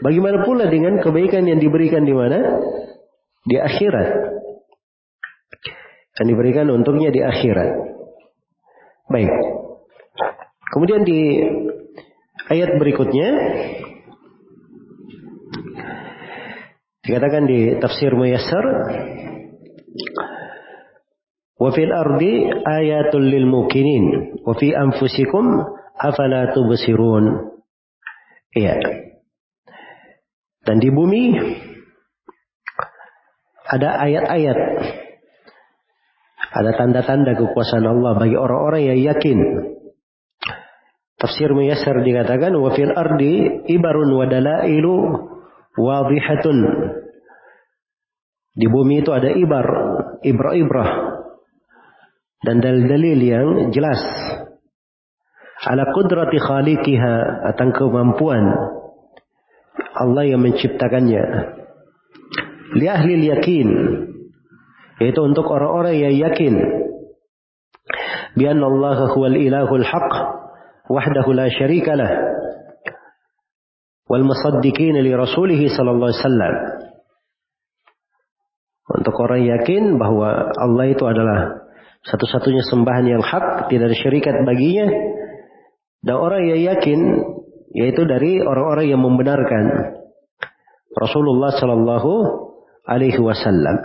Bagaimana 0.00 0.46
pula 0.46 0.70
dengan 0.70 1.02
kebaikan 1.02 1.44
yang 1.44 1.60
diberikan 1.60 2.06
di 2.06 2.14
mana? 2.14 2.38
Di 3.44 3.56
akhirat. 3.60 4.08
Yang 6.20 6.26
diberikan 6.36 6.66
untuknya 6.72 7.12
di 7.12 7.20
akhirat. 7.20 7.70
Baik. 9.10 9.32
Kemudian 10.70 11.02
di 11.02 11.42
ayat 12.46 12.78
berikutnya 12.78 13.28
dikatakan 17.02 17.42
di 17.50 17.74
tafsir 17.82 18.14
Muyassar 18.14 18.64
wa 21.60 21.68
fil 21.76 21.92
ardi 21.92 22.48
ayatul 22.48 23.24
lil 23.24 23.44
mukinin 23.44 24.36
wa 24.44 24.56
fi 24.56 24.72
anfusikum 24.72 25.44
afala 26.00 26.56
tubsirun. 26.56 27.56
Iya. 28.56 28.80
Dan 30.64 30.76
di 30.80 30.90
bumi 30.92 31.36
ada 33.70 34.02
ayat-ayat. 34.02 34.58
Ada 36.50 36.70
tanda-tanda 36.74 37.38
kekuasaan 37.38 37.86
Allah 37.86 38.18
bagi 38.18 38.34
orang-orang 38.34 38.90
yang 38.90 39.14
yakin. 39.14 39.38
Tafsir 41.14 41.54
Muyassar 41.54 42.02
dikatakan 42.02 42.50
wa 42.58 42.74
fil 42.74 42.90
ardi 42.90 43.62
ibarun 43.70 44.10
wa 44.10 44.26
dalailu 44.26 44.96
wadihatun. 45.78 46.58
Di 48.50 48.66
bumi 48.66 49.06
itu 49.06 49.14
ada 49.14 49.30
ibar, 49.30 49.66
ibrah-ibrah 50.24 50.90
dan 52.44 52.56
dalil-dalil 52.64 53.18
yang 53.20 53.48
jelas 53.72 54.00
ala 55.60 55.92
qudrati 55.92 56.40
khaliqiha 56.40 57.14
akan 57.52 57.68
kemampuan 57.76 58.44
Allah 60.00 60.24
yang 60.24 60.40
menciptakannya. 60.40 61.24
Li 62.80 62.86
ahli 62.88 63.28
yakin. 63.28 63.68
Yaitu 65.00 65.20
untuk 65.20 65.44
orang-orang 65.48 65.96
yang 66.00 66.14
yakin. 66.16 66.54
Bianna 68.32 68.64
Allah 68.64 69.12
huwal 69.12 69.36
ilahul 69.36 69.84
haq. 69.84 70.12
Wahdahu 70.88 71.30
la 71.36 71.52
syarika 71.52 71.98
lah. 71.98 72.12
Wal 74.08 74.24
musaddiqin 74.24 74.96
li 75.04 75.12
rasulihi 75.12 75.68
sallallahu 75.68 76.10
alaihi 76.10 76.22
wasallam. 76.24 76.54
Untuk 78.90 79.14
orang 79.22 79.46
yakin 79.46 80.02
bahwa 80.02 80.50
Allah 80.58 80.90
itu 80.90 81.06
adalah 81.06 81.70
satu-satunya 82.02 82.66
sembahan 82.66 83.06
yang 83.06 83.22
hak, 83.22 83.70
tidak 83.70 83.92
ada 83.92 83.96
syarikat 83.96 84.34
baginya. 84.42 84.90
Dan 86.00 86.16
orang 86.16 86.42
yang 86.48 86.60
yakin 86.74 87.00
yaitu 87.70 88.02
dari 88.02 88.42
orang-orang 88.42 88.90
yang 88.90 89.02
membenarkan 89.04 89.64
Rasulullah 90.90 91.54
Shallallahu 91.54 92.12
Alaihi 92.82 93.20
Wasallam. 93.22 93.76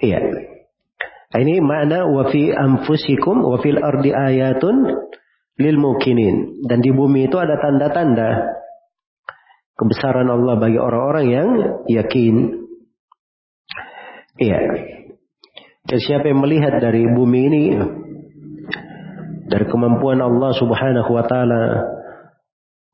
Iya. 0.00 0.18
Ini 1.30 1.62
makna 1.62 2.10
wa 2.10 2.26
fi 2.26 2.50
anfusikum 2.50 3.38
wa 3.46 3.62
fil 3.62 3.78
ardi 3.78 4.10
ayatun 4.10 5.06
lil 5.60 5.76
mukinin. 5.78 6.66
Dan 6.66 6.82
di 6.82 6.90
bumi 6.90 7.30
itu 7.30 7.38
ada 7.38 7.54
tanda-tanda 7.62 8.58
kebesaran 9.78 10.26
Allah 10.26 10.58
bagi 10.58 10.80
orang-orang 10.80 11.26
yang 11.30 11.48
yakin. 11.86 12.59
Iya. 14.40 14.60
Dan 15.84 15.98
siapa 16.00 16.32
yang 16.32 16.40
melihat 16.40 16.80
dari 16.80 17.04
bumi 17.04 17.40
ini 17.44 17.64
dari 19.50 19.66
kemampuan 19.68 20.22
Allah 20.22 20.54
Subhanahu 20.56 21.10
wa 21.12 21.24
taala 21.28 21.62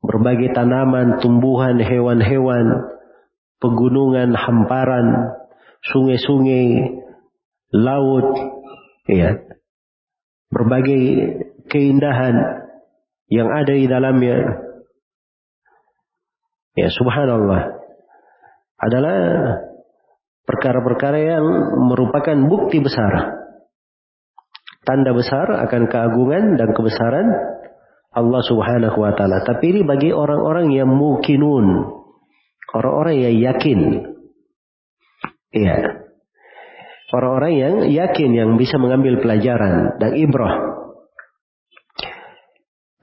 berbagai 0.03 0.51
tanaman, 0.51 1.23
tumbuhan, 1.23 1.79
hewan-hewan, 1.79 2.65
pegunungan, 3.63 4.33
hamparan, 4.33 5.37
sungai-sungai, 5.93 6.99
laut, 7.71 8.27
ya. 9.07 9.39
Berbagai 10.47 11.03
keindahan 11.67 12.35
yang 13.27 13.51
ada 13.51 13.73
di 13.75 13.85
dalamnya. 13.85 14.63
Ya, 16.77 16.87
subhanallah. 16.87 17.73
Adalah 18.79 19.17
perkara-perkara 20.47 21.19
yang 21.19 21.45
merupakan 21.91 22.37
bukti 22.47 22.79
besar. 22.79 23.35
Tanda 24.87 25.11
besar 25.11 25.51
akan 25.67 25.91
keagungan 25.91 26.55
dan 26.55 26.71
kebesaran 26.71 27.27
Allah 28.15 28.41
Subhanahu 28.47 28.97
wa 29.03 29.11
taala. 29.19 29.43
Tapi 29.43 29.75
ini 29.75 29.81
bagi 29.83 30.15
orang-orang 30.15 30.71
yang 30.71 30.87
mukinun. 30.87 31.91
Orang-orang 32.71 33.15
yang 33.19 33.35
yakin. 33.51 33.79
Iya. 35.51 36.07
Orang-orang 37.11 37.53
yang 37.55 37.75
yakin 37.91 38.29
yang 38.31 38.49
bisa 38.55 38.79
mengambil 38.79 39.19
pelajaran 39.19 39.99
dan 39.99 40.11
ibrah 40.15 40.55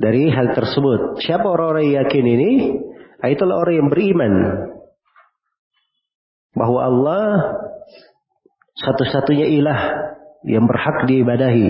dari 0.01 0.29
hal 0.29 0.53
tersebut. 0.57 1.21
Siapa 1.25 1.45
orang-orang 1.45 1.85
yang 1.89 1.97
yakin 2.05 2.25
ini? 2.25 2.51
Ah, 3.25 3.33
itulah 3.33 3.57
orang 3.61 3.75
yang 3.81 3.89
beriman 3.89 4.33
bahwa 6.55 6.81
Allah 6.87 7.25
satu-satunya 8.79 9.51
ilah 9.59 9.81
yang 10.47 10.67
berhak 10.67 11.07
diibadahi. 11.07 11.69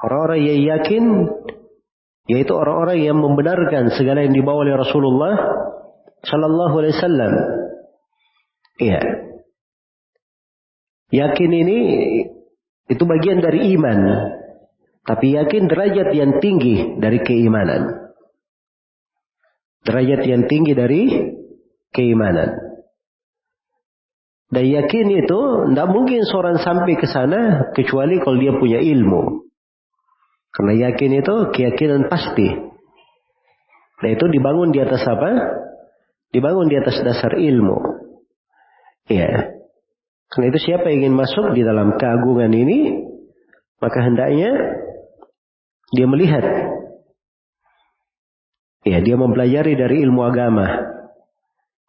Orang-orang 0.00 0.40
yang 0.40 0.60
yakin 0.76 1.04
yaitu 2.30 2.52
orang-orang 2.54 3.02
yang 3.02 3.18
membenarkan 3.18 3.90
segala 3.96 4.22
yang 4.22 4.32
dibawa 4.32 4.62
oleh 4.62 4.76
Rasulullah 4.78 5.34
sallallahu 6.24 6.74
alaihi 6.78 6.94
wasallam. 6.96 7.32
Iya. 8.80 9.00
Yakin 11.10 11.50
ini 11.50 11.78
itu 12.86 13.02
bagian 13.02 13.42
dari 13.42 13.74
iman. 13.76 13.98
Tapi 15.00 15.34
yakin 15.34 15.66
derajat 15.66 16.08
yang 16.14 16.38
tinggi 16.38 17.00
dari 17.00 17.18
keimanan. 17.24 18.14
Derajat 19.82 20.22
yang 20.28 20.46
tinggi 20.46 20.72
dari 20.76 21.02
keimanan. 21.90 22.69
Dan 24.50 24.66
yakin 24.66 25.06
itu 25.14 25.40
tidak 25.70 25.88
mungkin 25.94 26.26
seorang 26.26 26.58
sampai 26.58 26.98
ke 26.98 27.06
sana 27.06 27.70
kecuali 27.70 28.18
kalau 28.18 28.34
dia 28.34 28.50
punya 28.58 28.82
ilmu. 28.82 29.46
Karena 30.50 30.90
yakin 30.90 31.22
itu 31.22 31.34
keyakinan 31.54 32.10
pasti. 32.10 32.50
Nah 34.02 34.10
itu 34.10 34.26
dibangun 34.26 34.74
di 34.74 34.82
atas 34.82 35.06
apa? 35.06 35.30
Dibangun 36.34 36.66
di 36.66 36.74
atas 36.82 36.98
dasar 36.98 37.38
ilmu. 37.38 37.78
Iya. 39.06 39.54
Karena 40.30 40.46
itu 40.50 40.58
siapa 40.66 40.90
yang 40.90 41.06
ingin 41.06 41.14
masuk 41.14 41.54
di 41.54 41.62
dalam 41.62 41.94
keagungan 41.94 42.50
ini, 42.50 43.06
maka 43.78 43.98
hendaknya 44.02 44.50
dia 45.94 46.06
melihat. 46.10 46.42
Ya, 48.82 48.98
dia 48.98 49.14
mempelajari 49.14 49.78
dari 49.78 50.02
ilmu 50.02 50.26
agama 50.26 50.90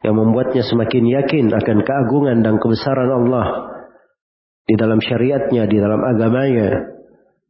yang 0.02 0.18
membuatnya 0.18 0.66
semakin 0.66 1.06
yakin 1.06 1.46
akan 1.54 1.78
keagungan 1.86 2.42
dan 2.42 2.58
kebesaran 2.58 3.10
Allah 3.10 3.48
di 4.66 4.74
dalam 4.74 4.98
syariatnya, 4.98 5.70
di 5.70 5.78
dalam 5.78 6.02
agamanya, 6.02 6.70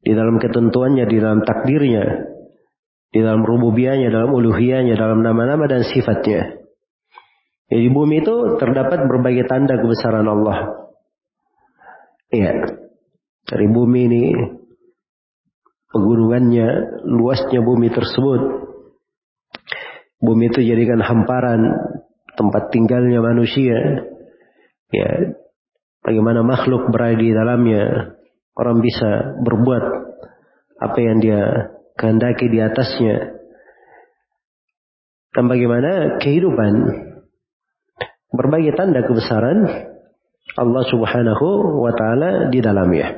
di 0.04 0.12
dalam 0.12 0.36
ketentuannya, 0.42 1.06
di 1.08 1.18
dalam 1.22 1.46
takdirnya, 1.48 2.04
di 3.12 3.20
dalam 3.20 3.44
rububiyahnya, 3.44 4.12
dalam 4.12 4.32
uluhiyahnya, 4.32 4.96
dalam 5.00 5.24
nama-nama 5.24 5.68
dan 5.68 5.84
sifatnya. 5.88 6.60
Jadi 7.72 7.88
bumi 7.88 8.20
itu 8.20 8.60
terdapat 8.60 9.08
berbagai 9.08 9.48
tanda 9.48 9.80
kebesaran 9.80 10.28
Allah. 10.28 10.92
Iya. 12.32 12.52
Dari 13.48 13.68
bumi 13.68 14.00
ini 14.12 14.24
pegunungannya, 15.92 16.68
luasnya 17.08 17.64
bumi 17.64 17.88
tersebut. 17.92 18.42
Bumi 20.20 20.52
itu 20.52 20.60
jadikan 20.68 21.00
hamparan 21.00 21.62
tempat 22.42 22.74
tinggalnya 22.74 23.22
manusia. 23.22 23.78
Ya, 24.90 25.38
bagaimana 26.02 26.42
makhluk 26.42 26.90
berada 26.90 27.22
di 27.22 27.30
dalamnya. 27.30 28.18
Orang 28.58 28.82
bisa 28.82 29.38
berbuat 29.46 29.84
apa 30.82 30.98
yang 30.98 31.22
dia 31.22 31.72
kehendaki 31.96 32.50
di 32.50 32.60
atasnya. 32.60 33.38
Dan 35.32 35.48
bagaimana 35.48 36.20
kehidupan 36.20 36.74
berbagai 38.34 38.76
tanda 38.76 39.06
kebesaran 39.06 39.64
Allah 40.58 40.84
Subhanahu 40.90 41.80
wa 41.80 41.94
taala 41.96 42.52
di 42.52 42.60
dalamnya. 42.60 43.16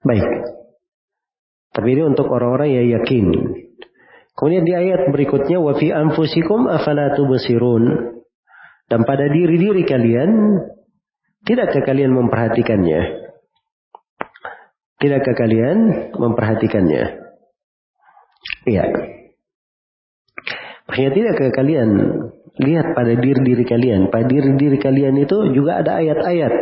Baik. 0.00 0.24
Tapi 1.76 1.86
ini 1.92 2.02
untuk 2.08 2.32
orang-orang 2.32 2.70
yang 2.72 2.86
yakin 3.02 3.26
Kemudian 4.40 4.64
di 4.64 4.72
ayat 4.72 5.12
berikutnya 5.12 5.60
wa 5.60 5.76
fi 5.76 5.92
anfusikum 5.92 6.64
afala 6.64 7.12
tubsirun. 7.12 8.16
Dan 8.88 9.04
pada 9.04 9.28
diri-diri 9.28 9.84
kalian 9.84 10.56
tidakkah 11.44 11.84
kalian 11.84 12.16
memperhatikannya? 12.16 13.00
Tidakkah 14.96 15.36
kalian 15.36 15.78
memperhatikannya? 16.16 17.04
Iya. 18.64 18.84
Maksudnya 20.88 21.12
tidakkah 21.12 21.52
kalian 21.52 21.90
lihat 22.64 22.96
pada 22.96 23.12
diri-diri 23.20 23.68
kalian? 23.68 24.08
Pada 24.08 24.24
diri-diri 24.24 24.80
kalian 24.80 25.20
itu 25.20 25.52
juga 25.52 25.84
ada 25.84 26.00
ayat-ayat. 26.00 26.52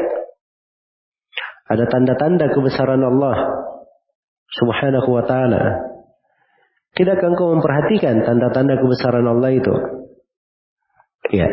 Ada 1.71 1.85
tanda-tanda 1.87 2.51
kebesaran 2.51 3.07
Allah 3.07 3.55
subhanahu 4.51 5.15
wa 5.15 5.23
ta'ala. 5.23 5.63
Tidakkah 6.97 7.29
engkau 7.33 7.53
memperhatikan 7.57 8.25
tanda-tanda 8.25 8.81
kebesaran 8.81 9.27
Allah 9.27 9.51
itu? 9.53 9.75
Ya. 11.35 11.49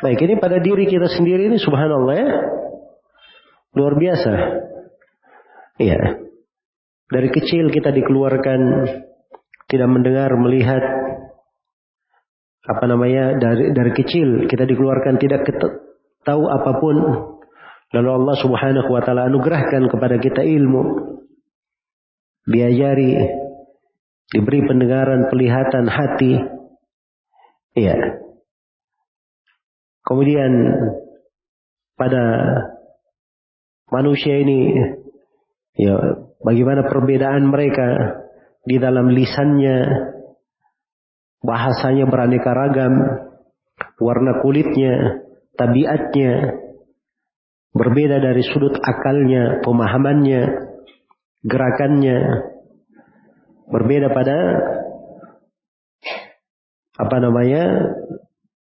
Baik, 0.00 0.24
ini 0.28 0.34
pada 0.40 0.60
diri 0.60 0.88
kita 0.88 1.08
sendiri 1.08 1.48
ini 1.52 1.56
subhanallah 1.60 2.14
ya. 2.16 2.28
Luar 3.76 3.94
biasa. 3.96 4.32
Iya. 5.76 6.00
Dari 7.06 7.28
kecil 7.30 7.70
kita 7.70 7.92
dikeluarkan 7.92 8.60
tidak 9.68 9.88
mendengar, 9.92 10.32
melihat 10.40 10.82
apa 12.66 12.84
namanya 12.90 13.38
dari 13.38 13.70
dari 13.70 13.92
kecil 13.94 14.50
kita 14.50 14.66
dikeluarkan 14.66 15.22
tidak 15.22 15.46
tahu 16.26 16.50
apa 16.50 16.70
pun 16.82 16.96
lalu 17.94 18.10
Allah 18.10 18.36
Subhanahu 18.42 18.90
wa 18.90 19.02
taala 19.06 19.30
anugerahkan 19.30 19.86
kepada 19.86 20.18
kita 20.18 20.42
ilmu 20.42 21.14
diajari, 22.46 23.12
diberi 24.30 24.60
pendengaran, 24.64 25.26
pelihatan 25.28 25.86
hati. 25.90 26.32
Iya. 27.76 28.22
Kemudian 30.06 30.52
pada 31.98 32.24
manusia 33.90 34.38
ini 34.38 34.74
ya 35.74 35.94
bagaimana 36.42 36.86
perbedaan 36.86 37.50
mereka 37.50 37.86
di 38.66 38.78
dalam 38.78 39.10
lisannya 39.10 39.78
bahasanya 41.42 42.06
beraneka 42.10 42.50
ragam 42.50 42.94
warna 44.02 44.42
kulitnya 44.42 45.22
tabiatnya 45.54 46.58
berbeda 47.76 48.18
dari 48.18 48.42
sudut 48.42 48.74
akalnya 48.82 49.62
pemahamannya 49.62 50.65
gerakannya 51.46 52.18
berbeda 53.70 54.10
pada 54.10 54.36
apa 56.96 57.16
namanya 57.22 57.64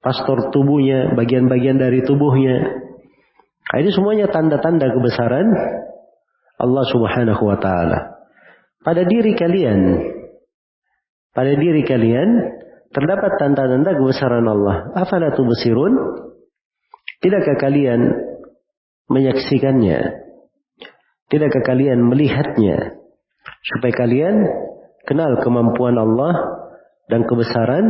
pastor 0.05 0.55
tubuhnya, 0.55 1.17
bagian-bagian 1.19 1.83
dari 1.83 2.05
tubuhnya. 2.07 2.57
Nah, 3.67 3.77
ini 3.83 3.91
semuanya 3.91 4.31
tanda-tanda 4.31 4.87
kebesaran 4.95 5.51
Allah 6.63 6.85
Subhanahu 6.87 7.43
wa 7.43 7.59
taala. 7.59 7.99
Pada 8.87 9.03
diri 9.03 9.35
kalian, 9.35 9.99
pada 11.35 11.53
diri 11.59 11.83
kalian 11.83 12.29
terdapat 12.95 13.35
tanda-tanda 13.43 13.99
kebesaran 13.99 14.47
Allah. 14.47 14.95
Afala? 14.95 15.35
Tidakkah 17.19 17.57
kalian 17.59 18.01
menyaksikannya? 19.11 20.26
Tidakkah 21.27 21.63
kalian 21.67 22.07
melihatnya? 22.07 23.03
Supaya 23.67 23.95
kalian 23.95 24.37
kenal 25.07 25.43
kemampuan 25.43 25.99
Allah 25.99 26.35
dan 27.11 27.27
kebesaran 27.27 27.87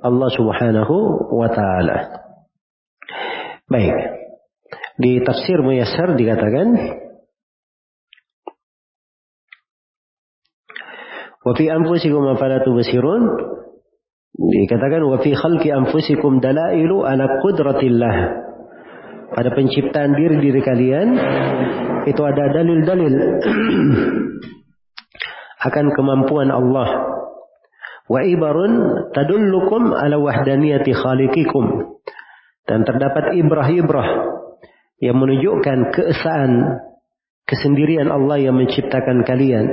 Allah 0.00 0.28
Subhanahu 0.32 0.96
wa 1.36 1.48
taala. 1.52 1.98
Baik. 3.68 3.96
Di 5.00 5.20
tafsir 5.24 5.60
Muyassar 5.64 6.16
dikatakan 6.16 6.76
Wa 11.40 11.56
fi 11.56 11.72
anfusikum 11.72 12.36
afala 12.36 12.60
tubsirun 12.60 13.22
dikatakan 14.36 15.00
wa 15.08 15.16
fi 15.24 15.32
khalqi 15.32 15.72
anfusikum 15.72 16.36
dalailu 16.44 17.00
ala 17.00 17.40
qudratillah 17.40 18.14
pada 19.30 19.54
penciptaan 19.54 20.18
diri 20.18 20.36
diri 20.42 20.60
kalian 20.60 21.08
itu 22.06 22.22
ada 22.26 22.50
dalil-dalil 22.50 23.14
akan 25.70 25.86
kemampuan 25.94 26.50
Allah. 26.50 26.88
Wa 28.10 28.26
ibarun 28.26 29.06
tadullukum 29.14 29.94
ala 29.94 30.18
wahdaniyati 30.18 30.90
khaliqikum. 30.90 31.94
Dan 32.66 32.86
terdapat 32.86 33.34
ibrah-ibrah 33.38 34.08
yang 35.02 35.16
menunjukkan 35.18 35.94
keesaan 35.94 36.82
kesendirian 37.46 38.10
Allah 38.10 38.38
yang 38.38 38.58
menciptakan 38.58 39.26
kalian. 39.26 39.66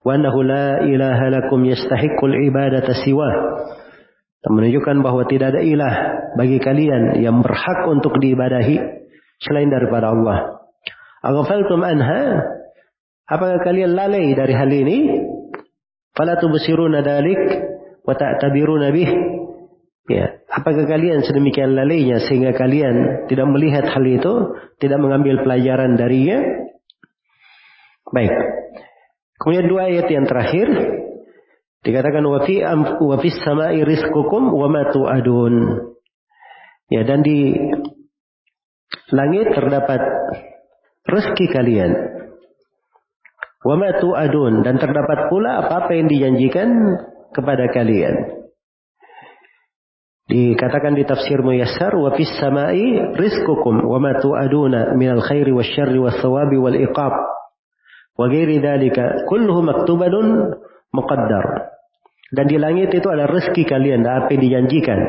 Wa 0.00 0.16
annahu 0.16 0.46
la 0.46 0.86
ilaha 0.86 1.26
lakum 1.28 1.66
yastahiqqul 1.66 2.34
ibadata 2.48 2.96
siwa 2.96 3.28
menunjukkan 4.48 5.04
bahwa 5.04 5.28
tidak 5.28 5.52
ada 5.52 5.60
ilah 5.60 5.94
bagi 6.32 6.56
kalian 6.56 7.20
yang 7.20 7.44
berhak 7.44 7.84
untuk 7.84 8.16
diibadahi 8.16 8.76
selain 9.44 9.68
daripada 9.68 10.16
Allah. 10.16 10.64
Aghfaltum 11.20 11.84
anha? 11.84 12.40
Apakah 13.28 13.60
kalian 13.60 13.92
lalai 13.92 14.32
dari 14.32 14.54
hal 14.56 14.70
ini? 14.72 14.98
Fala 16.16 16.40
tubsiruna 16.40 17.04
dalik 17.04 17.38
wa 18.02 18.16
ta'tabiruna 18.16 18.88
bih. 18.90 19.10
Ya, 20.10 20.42
apakah 20.50 20.88
kalian 20.90 21.22
sedemikian 21.22 21.76
lalainya 21.76 22.18
sehingga 22.24 22.50
kalian 22.56 23.28
tidak 23.30 23.46
melihat 23.46 23.86
hal 23.86 24.02
itu, 24.02 24.56
tidak 24.82 24.98
mengambil 24.98 25.44
pelajaran 25.46 25.94
darinya? 25.94 26.40
Baik. 28.10 28.34
Kemudian 29.38 29.70
dua 29.70 29.86
ayat 29.86 30.10
yang 30.10 30.26
terakhir 30.26 30.66
dikatakan 31.80 32.24
wa 32.24 32.44
fi 32.44 32.60
wa 33.00 33.16
fis 33.20 33.38
sama'i 33.40 33.80
rizqukum 33.84 34.52
wa 34.52 34.66
ma 34.68 34.88
tu'adun. 34.92 35.54
Ya 36.90 37.06
dan 37.06 37.22
di 37.22 37.54
langit 39.14 39.54
terdapat 39.54 40.02
rezeki 41.06 41.46
kalian. 41.54 41.92
Wa 43.60 43.76
ma 43.76 43.92
tu'adun 43.96 44.64
dan 44.64 44.80
terdapat 44.80 45.28
pula 45.28 45.64
apa-apa 45.64 45.92
yang 45.96 46.08
dijanjikan 46.08 46.68
kepada 47.32 47.68
kalian. 47.72 48.40
Dikatakan 50.30 50.94
di 50.94 51.02
tafsir 51.02 51.42
Muyassar 51.42 51.90
wa 51.98 52.14
fis 52.14 52.30
sama'i 52.38 53.18
rizqukum 53.18 53.82
wa 53.82 53.98
ma 53.98 54.14
tu'aduna 54.14 54.94
minal 54.94 55.18
khairi 55.26 55.50
wasyarri 55.50 55.98
was 55.98 56.14
thawabi 56.22 56.54
wal 56.54 56.76
iqab. 56.78 57.14
Wa 58.14 58.26
ghairi 58.30 58.62
dalika 58.62 59.26
kulluhu 59.26 59.66
maktubatun 59.66 60.54
muqaddar. 60.94 61.69
Dan 62.30 62.46
di 62.46 62.56
langit 62.62 62.94
itu 62.94 63.08
ada 63.10 63.26
rezeki 63.26 63.66
kalian, 63.66 64.06
apa 64.06 64.30
yang 64.30 64.42
dijanjikan. 64.42 65.00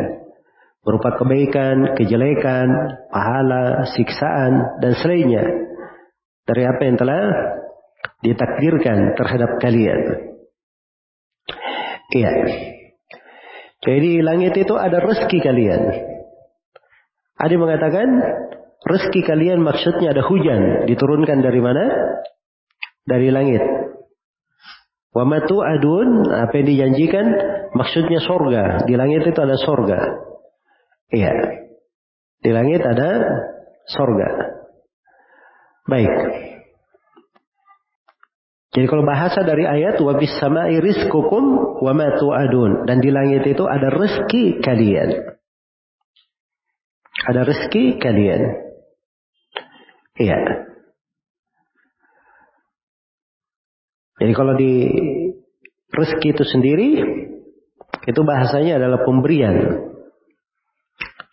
Berupa 0.82 1.14
kebaikan, 1.22 1.94
kejelekan, 1.94 2.68
pahala, 3.14 3.86
siksaan, 3.94 4.82
dan 4.82 4.98
selainnya. 4.98 5.46
Dari 6.50 6.64
apa 6.66 6.82
yang 6.82 6.98
telah 6.98 7.24
ditakdirkan 8.26 9.14
terhadap 9.14 9.62
kalian. 9.62 10.00
Iya. 12.12 12.32
Jadi 13.82 14.08
di 14.18 14.22
langit 14.26 14.58
itu 14.58 14.74
ada 14.74 14.98
rezeki 14.98 15.40
kalian. 15.42 15.82
Ada 17.38 17.52
yang 17.54 17.64
mengatakan 17.66 18.08
rezeki 18.82 19.22
kalian 19.26 19.62
maksudnya 19.62 20.14
ada 20.14 20.26
hujan 20.26 20.90
diturunkan 20.90 21.42
dari 21.46 21.62
mana? 21.62 21.86
dari 23.06 23.34
langit. 23.34 23.64
Wa 25.12 25.28
matu 25.28 25.60
adun, 25.60 26.32
apa 26.32 26.56
yang 26.64 26.68
dijanjikan 26.72 27.26
maksudnya 27.76 28.24
sorga. 28.24 28.88
Di 28.88 28.96
langit 28.96 29.28
itu 29.28 29.40
ada 29.44 29.60
sorga. 29.60 30.00
Iya. 31.12 31.34
Di 32.40 32.52
langit 32.56 32.80
ada 32.80 33.10
sorga. 33.92 34.30
Baik. 35.84 36.16
Jadi 38.72 38.88
kalau 38.88 39.04
bahasa 39.04 39.44
dari 39.44 39.68
ayat 39.68 40.00
wa 40.00 40.16
bis 40.16 40.32
sama'i 40.40 40.80
rizqukum 40.80 41.44
wa 41.84 41.92
ma 41.92 42.16
tu'adun 42.16 42.88
dan 42.88 43.04
di 43.04 43.12
langit 43.12 43.44
itu 43.44 43.68
ada 43.68 43.92
rezeki 43.92 44.64
kalian. 44.64 45.36
Ada 47.28 47.52
rezeki 47.52 48.00
kalian. 48.00 48.42
Iya. 50.16 50.71
Jadi 54.22 54.34
kalau 54.38 54.54
di 54.54 54.86
rezeki 55.90 56.28
itu 56.38 56.44
sendiri, 56.46 56.90
itu 58.06 58.22
bahasanya 58.22 58.78
adalah 58.78 59.02
pemberian. 59.02 59.82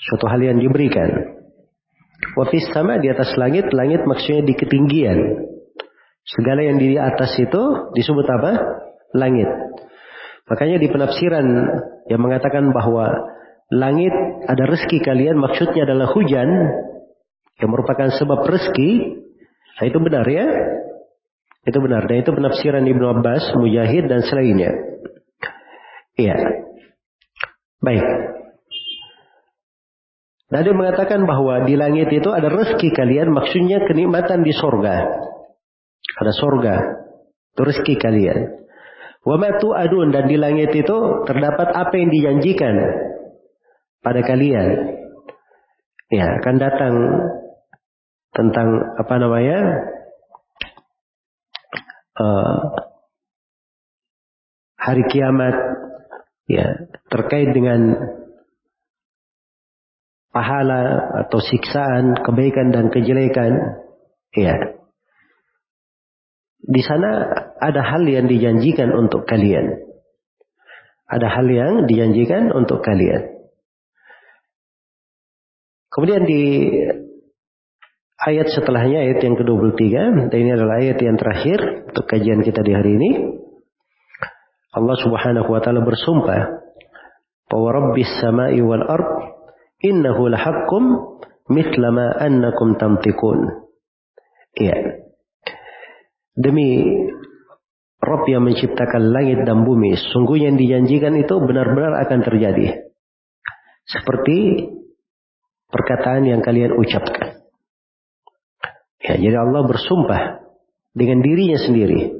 Suatu 0.09 0.24
hal 0.24 0.41
yang 0.41 0.57
diberikan. 0.57 1.36
Wafis 2.32 2.64
sama 2.72 2.97
di 2.97 3.12
atas 3.12 3.36
langit, 3.36 3.68
langit 3.76 4.09
maksudnya 4.09 4.41
di 4.41 4.55
ketinggian. 4.57 5.18
Segala 6.24 6.64
yang 6.64 6.80
di 6.80 6.97
atas 6.97 7.36
itu 7.36 7.93
disebut 7.93 8.24
apa? 8.24 8.53
Langit. 9.12 9.49
Makanya 10.49 10.80
di 10.80 10.89
penafsiran 10.89 11.47
yang 12.09 12.20
mengatakan 12.24 12.72
bahwa 12.72 13.12
langit 13.68 14.12
ada 14.49 14.64
rezeki 14.64 15.05
kalian 15.05 15.36
maksudnya 15.36 15.84
adalah 15.84 16.09
hujan 16.09 16.49
yang 17.61 17.68
merupakan 17.68 18.09
sebab 18.16 18.49
rezeki. 18.49 19.20
Nah, 19.76 19.84
itu 19.84 19.99
benar 20.01 20.24
ya. 20.24 20.47
Itu 21.67 21.79
benar. 21.83 22.07
Dan 22.07 22.23
itu 22.23 22.31
penafsiran 22.31 22.85
Ibnu 22.87 23.07
Abbas, 23.19 23.55
Mujahid, 23.59 24.07
dan 24.07 24.23
selainnya. 24.23 24.73
Iya. 26.19 26.37
Baik. 27.78 28.07
Dia 30.49 30.73
mengatakan 30.73 31.28
bahwa 31.28 31.69
di 31.69 31.77
langit 31.77 32.09
itu 32.09 32.32
ada 32.32 32.49
rezeki 32.49 32.91
kalian, 32.97 33.31
maksudnya 33.31 33.85
kenikmatan 33.85 34.41
di 34.43 34.53
sorga. 34.57 35.05
Ada 36.19 36.32
sorga. 36.32 36.77
Itu 37.53 37.62
rezeki 37.69 37.95
kalian. 38.01 38.39
Wa 39.28 39.37
adun 39.77 40.09
dan 40.09 40.24
di 40.24 40.41
langit 40.41 40.73
itu 40.73 40.97
terdapat 41.28 41.69
apa 41.69 41.95
yang 42.01 42.09
dijanjikan 42.09 42.74
pada 44.01 44.24
kalian. 44.24 44.69
Ya, 46.09 46.41
akan 46.41 46.57
datang 46.57 46.95
tentang 48.32 48.69
apa 48.97 49.15
namanya? 49.20 49.59
Uh, 52.19 52.59
hari 54.78 55.03
kiamat 55.11 55.55
ya 56.51 56.66
terkait 57.09 57.51
dengan 57.55 57.97
pahala 60.39 60.82
atau 61.27 61.40
siksaan, 61.43 62.15
kebaikan 62.23 62.70
dan 62.70 62.93
kejelekan, 62.93 63.81
ya. 64.36 64.55
Di 66.59 66.82
sana 66.85 67.27
ada 67.59 67.81
hal 67.81 68.05
yang 68.05 68.28
dijanjikan 68.28 68.93
untuk 68.93 69.24
kalian. 69.24 69.82
Ada 71.09 71.27
hal 71.32 71.47
yang 71.49 71.73
dijanjikan 71.89 72.53
untuk 72.53 72.85
kalian. 72.85 73.35
Kemudian 75.89 76.28
di 76.28 76.43
ayat 78.29 78.53
setelahnya 78.53 79.09
ayat 79.09 79.19
yang 79.25 79.37
ke-23 79.41 79.83
dan 80.29 80.37
ini 80.39 80.51
adalah 80.53 80.77
ayat 80.81 80.99
yang 81.01 81.17
terakhir 81.17 81.89
untuk 81.89 82.05
kajian 82.05 82.45
kita 82.45 82.61
di 82.61 82.73
hari 82.77 83.01
ini. 83.01 83.11
Allah 84.77 84.97
Subhanahu 85.01 85.49
wa 85.49 85.61
taala 85.65 85.81
bersumpah 85.81 86.41
bahwa 87.49 87.69
Rabbis 87.73 88.13
samai 88.21 88.61
wal 88.61 88.85
ard 88.85 89.09
innahu 89.81 90.29
lahaqqum 90.29 90.85
mithla 91.49 91.89
ma 91.89 92.07
annakum 92.21 92.77
tamtikun. 92.77 93.65
Iya. 94.55 95.09
Demi 96.39 96.85
Rob 97.99 98.23
yang 98.31 98.47
menciptakan 98.47 99.11
langit 99.11 99.43
dan 99.43 99.67
bumi, 99.67 99.99
sungguhnya 99.99 100.55
yang 100.55 100.59
dijanjikan 100.61 101.19
itu 101.19 101.35
benar-benar 101.43 101.99
akan 102.07 102.21
terjadi. 102.23 102.87
Seperti 103.91 104.69
perkataan 105.67 106.25
yang 106.31 106.41
kalian 106.41 106.79
ucapkan. 106.79 107.28
Ya, 109.09 109.16
jadi 109.16 109.40
Allah 109.40 109.64
bersumpah 109.64 110.44
dengan 110.93 111.24
dirinya 111.24 111.56
sendiri. 111.56 112.12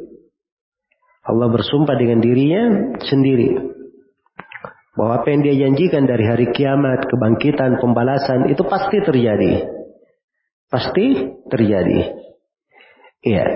Allah 1.29 1.53
bersumpah 1.53 2.01
dengan 2.01 2.25
dirinya 2.25 2.97
sendiri. 3.05 3.77
Bahwa 4.97 5.21
apa 5.21 5.29
yang 5.29 5.45
dia 5.45 5.69
janjikan 5.69 6.09
dari 6.09 6.25
hari 6.25 6.49
kiamat, 6.49 7.05
kebangkitan, 7.13 7.77
pembalasan 7.77 8.49
itu 8.49 8.65
pasti 8.65 9.05
terjadi. 9.05 9.69
Pasti 10.73 11.07
terjadi. 11.53 11.99
Iya. 13.21 13.47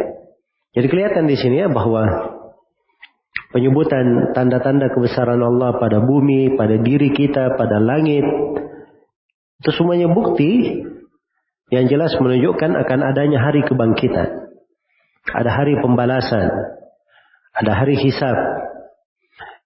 Jadi 0.76 0.86
kelihatan 0.92 1.24
di 1.24 1.36
sini 1.40 1.64
ya 1.64 1.72
bahwa 1.72 2.04
penyebutan 3.56 4.36
tanda-tanda 4.36 4.92
kebesaran 4.92 5.40
Allah 5.40 5.80
pada 5.80 6.04
bumi, 6.04 6.52
pada 6.52 6.76
diri 6.76 7.16
kita, 7.16 7.56
pada 7.56 7.80
langit, 7.80 8.28
itu 9.64 9.70
semuanya 9.72 10.12
bukti 10.12 10.84
yang 11.72 11.88
jelas 11.88 12.12
menunjukkan 12.20 12.76
akan 12.84 13.00
adanya 13.00 13.40
hari 13.40 13.64
kebangkitan. 13.64 14.28
Ada 15.24 15.50
hari 15.50 15.80
pembalasan. 15.80 16.52
Ada 17.56 17.72
hari 17.72 17.96
hisab. 17.96 18.36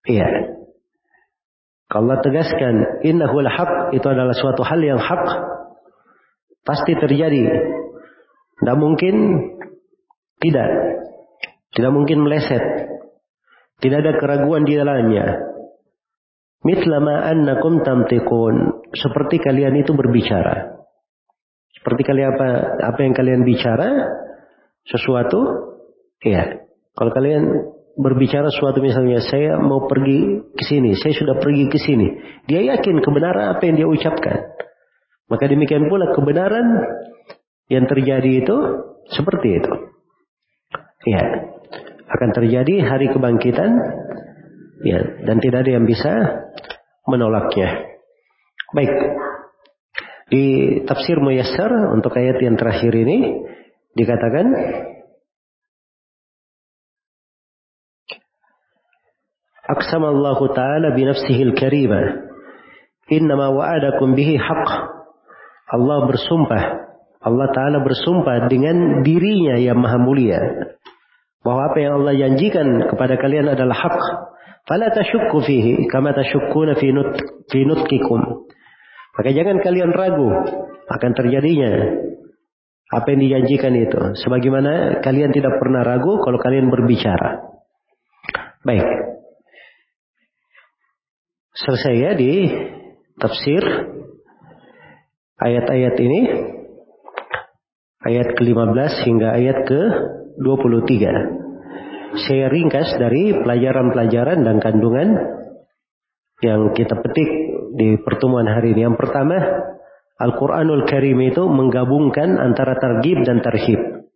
Iya. 0.07 0.55
Kalau 1.91 2.07
Allah 2.07 2.23
tegaskan, 2.23 3.03
innahul 3.03 3.51
haq, 3.51 3.95
itu 3.95 4.07
adalah 4.07 4.35
suatu 4.35 4.63
hal 4.63 4.79
yang 4.83 4.99
hak, 5.03 5.23
pasti 6.63 6.95
terjadi. 6.95 7.43
Tidak 8.63 8.77
mungkin 8.79 9.15
tidak. 10.39 10.69
Tidak 11.75 11.93
mungkin 11.95 12.23
meleset. 12.23 12.63
Tidak 13.83 13.99
ada 13.99 14.15
keraguan 14.19 14.63
di 14.63 14.79
dalamnya. 14.79 15.27
Mitlama 16.63 17.27
annakum 17.35 17.83
tamtikun. 17.83 18.87
Seperti 18.95 19.43
kalian 19.43 19.75
itu 19.79 19.91
berbicara. 19.95 20.76
Seperti 21.75 22.03
kalian 22.07 22.29
apa, 22.35 22.49
apa 22.87 22.99
yang 23.03 23.15
kalian 23.15 23.43
bicara, 23.43 23.89
sesuatu, 24.87 25.41
ya. 26.23 26.67
Kalau 26.97 27.13
kalian 27.13 27.43
berbicara 27.97 28.49
sesuatu 28.53 28.79
misalnya, 28.85 29.25
saya 29.25 29.57
mau 29.59 29.89
pergi 29.89 30.47
ke 30.53 30.63
sini, 30.65 30.95
saya 30.95 31.15
sudah 31.17 31.37
pergi 31.41 31.65
ke 31.73 31.79
sini. 31.81 32.09
Dia 32.47 32.77
yakin 32.77 33.03
kebenaran 33.03 33.57
apa 33.57 33.63
yang 33.67 33.77
dia 33.81 33.89
ucapkan. 33.89 34.57
Maka 35.27 35.51
demikian 35.51 35.91
pula 35.91 36.15
kebenaran 36.15 36.67
yang 37.67 37.85
terjadi 37.91 38.47
itu 38.47 38.57
seperti 39.11 39.49
itu. 39.59 39.73
Ya, 41.07 41.23
akan 42.07 42.31
terjadi 42.35 42.83
hari 42.83 43.11
kebangkitan 43.11 43.71
ya 44.87 44.99
dan 45.27 45.37
tidak 45.43 45.67
ada 45.67 45.71
yang 45.75 45.87
bisa 45.87 46.13
menolaknya. 47.07 47.99
Baik. 48.75 48.93
Di 50.27 50.45
tafsir 50.87 51.23
Muyassar 51.23 51.71
untuk 51.95 52.11
ayat 52.19 52.43
yang 52.43 52.59
terakhir 52.59 52.91
ini 52.91 53.47
dikatakan 53.95 54.47
Aqsamallahu 59.67 60.55
ta'ala 60.55 60.95
bi 60.95 61.07
nafsihi 61.07 61.43
al-karimah 61.51 62.27
innama 63.11 63.51
wa'adakum 63.55 64.15
bihi 64.15 64.39
haqq 64.39 64.71
Allah 65.75 65.99
bersumpah 66.07 66.87
Allah 67.27 67.51
Ta'ala 67.51 67.83
bersumpah 67.83 68.47
dengan 68.47 69.03
dirinya 69.03 69.59
yang 69.59 69.83
maha 69.83 69.99
mulia 69.99 70.39
bahwa 71.43 71.71
apa 71.71 71.79
yang 71.83 72.03
Allah 72.03 72.15
janjikan 72.15 72.87
kepada 72.87 73.19
kalian 73.19 73.51
adalah 73.51 73.75
hak. 73.75 73.99
Fala 74.67 74.91
tashukku 74.95 75.43
fihi 75.43 75.91
kama 75.91 76.15
tashukkuna 76.15 76.79
fi 76.79 76.91
nut 76.95 77.19
fi 77.51 77.67
nutkikum. 77.67 78.47
Maka 79.17 79.33
jangan 79.33 79.65
kalian 79.65 79.97
ragu 79.97 80.29
akan 80.87 81.11
terjadinya 81.17 81.73
apa 82.87 83.07
yang 83.11 83.21
dijanjikan 83.25 83.75
itu. 83.75 84.01
Sebagaimana 84.23 85.03
kalian 85.03 85.33
tidak 85.35 85.59
pernah 85.59 85.83
ragu 85.83 86.21
kalau 86.23 86.39
kalian 86.39 86.71
berbicara. 86.71 87.57
Baik. 88.63 88.87
Selesai 91.57 91.95
ya 91.97 92.13
di 92.13 92.53
tafsir 93.17 93.65
ayat-ayat 95.41 95.97
ini. 95.97 96.21
Ayat 98.07 98.39
ke-15 98.39 98.93
hingga 99.03 99.35
ayat 99.35 99.67
ke 99.67 99.81
23. 100.39 102.23
Saya 102.23 102.47
ringkas 102.47 102.95
dari 103.03 103.35
pelajaran-pelajaran 103.35 104.47
dan 104.47 104.63
kandungan 104.63 105.09
yang 106.39 106.71
kita 106.71 106.95
petik 107.03 107.46
di 107.77 108.01
pertemuan 108.01 108.49
hari 108.49 108.73
ini. 108.73 108.89
Yang 108.89 108.97
pertama, 108.97 109.37
Al-Quranul 110.17 110.89
Karim 110.89 111.21
itu 111.29 111.45
menggabungkan 111.45 112.41
antara 112.41 112.81
targib 112.81 113.21
dan 113.29 113.45
tarhib. 113.45 114.09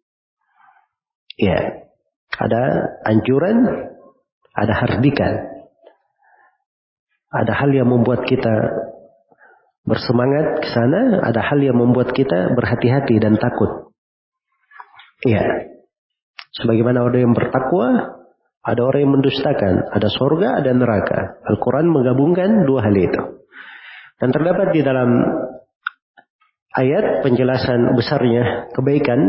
Ya, 1.37 1.89
ada 2.41 2.63
anjuran, 3.05 3.69
ada 4.57 4.73
hardikan. 4.73 5.61
Ada 7.31 7.53
hal 7.53 7.71
yang 7.71 7.87
membuat 7.93 8.27
kita 8.27 8.51
bersemangat 9.87 10.65
ke 10.65 10.69
sana, 10.73 11.23
ada 11.23 11.41
hal 11.45 11.61
yang 11.63 11.79
membuat 11.79 12.11
kita 12.17 12.57
berhati-hati 12.57 13.21
dan 13.23 13.39
takut. 13.39 13.93
Iya. 15.23 15.69
Sebagaimana 16.59 17.07
ada 17.07 17.19
yang 17.21 17.37
bertakwa, 17.37 18.19
ada 18.61 18.81
orang 18.83 19.01
yang 19.07 19.15
mendustakan, 19.21 19.89
ada 19.89 20.09
surga, 20.11 20.61
ada 20.61 20.71
neraka. 20.75 21.41
Al-Quran 21.47 21.89
menggabungkan 21.89 22.67
dua 22.67 22.85
hal 22.85 22.97
itu. 22.99 23.40
Dan 24.21 24.29
terdapat 24.37 24.77
di 24.77 24.85
dalam 24.85 25.11
ayat 26.77 27.25
penjelasan 27.25 27.97
besarnya 27.97 28.69
kebaikan 28.77 29.21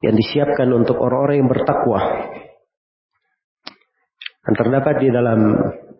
yang 0.00 0.16
disiapkan 0.16 0.72
untuk 0.72 0.96
orang-orang 0.96 1.44
yang 1.44 1.50
bertakwa. 1.52 2.00
Dan 4.46 4.52
terdapat 4.56 4.94
di 5.02 5.08
dalam 5.12 5.40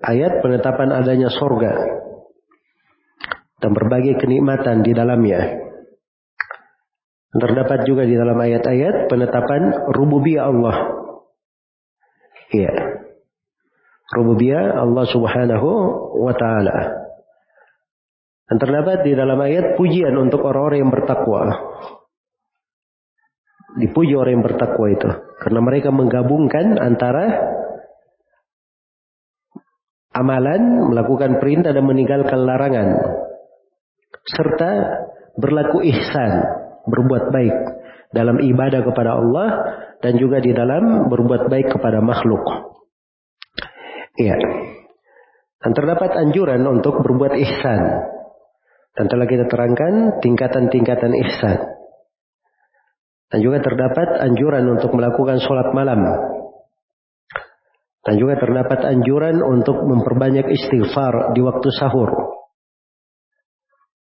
ayat 0.00 0.40
penetapan 0.40 0.88
adanya 0.94 1.28
surga 1.28 1.72
dan 3.60 3.70
berbagai 3.72 4.20
kenikmatan 4.20 4.80
di 4.80 4.92
dalamnya. 4.96 5.66
Terdapat 7.36 7.84
juga 7.84 8.08
di 8.08 8.16
dalam 8.16 8.40
ayat-ayat 8.40 9.12
penetapan 9.12 9.92
rububiyah 9.92 10.48
Allah. 10.48 10.76
Iya. 12.48 12.72
Rububiyah 14.16 14.80
Allah 14.80 15.04
Subhanahu 15.04 15.68
wa 16.16 16.32
taala. 16.32 17.05
Dan 18.46 18.56
terdapat 18.62 19.02
di 19.02 19.12
dalam 19.18 19.38
ayat 19.42 19.74
pujian 19.74 20.14
untuk 20.14 20.46
orang-orang 20.46 20.86
yang 20.86 20.92
bertakwa. 20.94 21.42
Dipuji 23.76 24.14
orang 24.16 24.40
yang 24.40 24.46
bertakwa 24.46 24.86
itu 24.88 25.10
karena 25.42 25.60
mereka 25.60 25.92
menggabungkan 25.92 26.80
antara 26.80 27.26
amalan, 30.16 30.88
melakukan 30.88 31.36
perintah 31.36 31.76
dan 31.76 31.84
meninggalkan 31.84 32.40
larangan 32.40 32.88
serta 34.24 34.70
berlaku 35.36 35.84
ihsan 35.84 36.32
berbuat 36.88 37.28
baik 37.28 37.56
dalam 38.16 38.40
ibadah 38.40 38.80
kepada 38.80 39.20
Allah 39.20 39.48
dan 40.00 40.16
juga 40.16 40.40
di 40.40 40.56
dalam 40.56 41.12
berbuat 41.12 41.52
baik 41.52 41.76
kepada 41.76 42.00
makhluk. 42.00 42.42
Iya. 44.16 44.36
Dan 45.60 45.70
terdapat 45.76 46.16
anjuran 46.16 46.64
untuk 46.64 47.04
berbuat 47.04 47.36
ihsan. 47.36 47.80
Dan 48.96 49.12
telah 49.12 49.28
kita 49.28 49.44
terangkan 49.44 50.24
tingkatan-tingkatan 50.24 51.12
ihsan. 51.28 51.58
Dan 53.28 53.38
juga 53.44 53.60
terdapat 53.60 54.24
anjuran 54.24 54.64
untuk 54.72 54.96
melakukan 54.96 55.36
sholat 55.44 55.76
malam. 55.76 56.00
Dan 58.06 58.22
juga 58.22 58.38
terdapat 58.38 58.86
anjuran 58.86 59.42
untuk 59.42 59.82
memperbanyak 59.82 60.48
istighfar 60.48 61.36
di 61.36 61.42
waktu 61.44 61.68
sahur. 61.74 62.08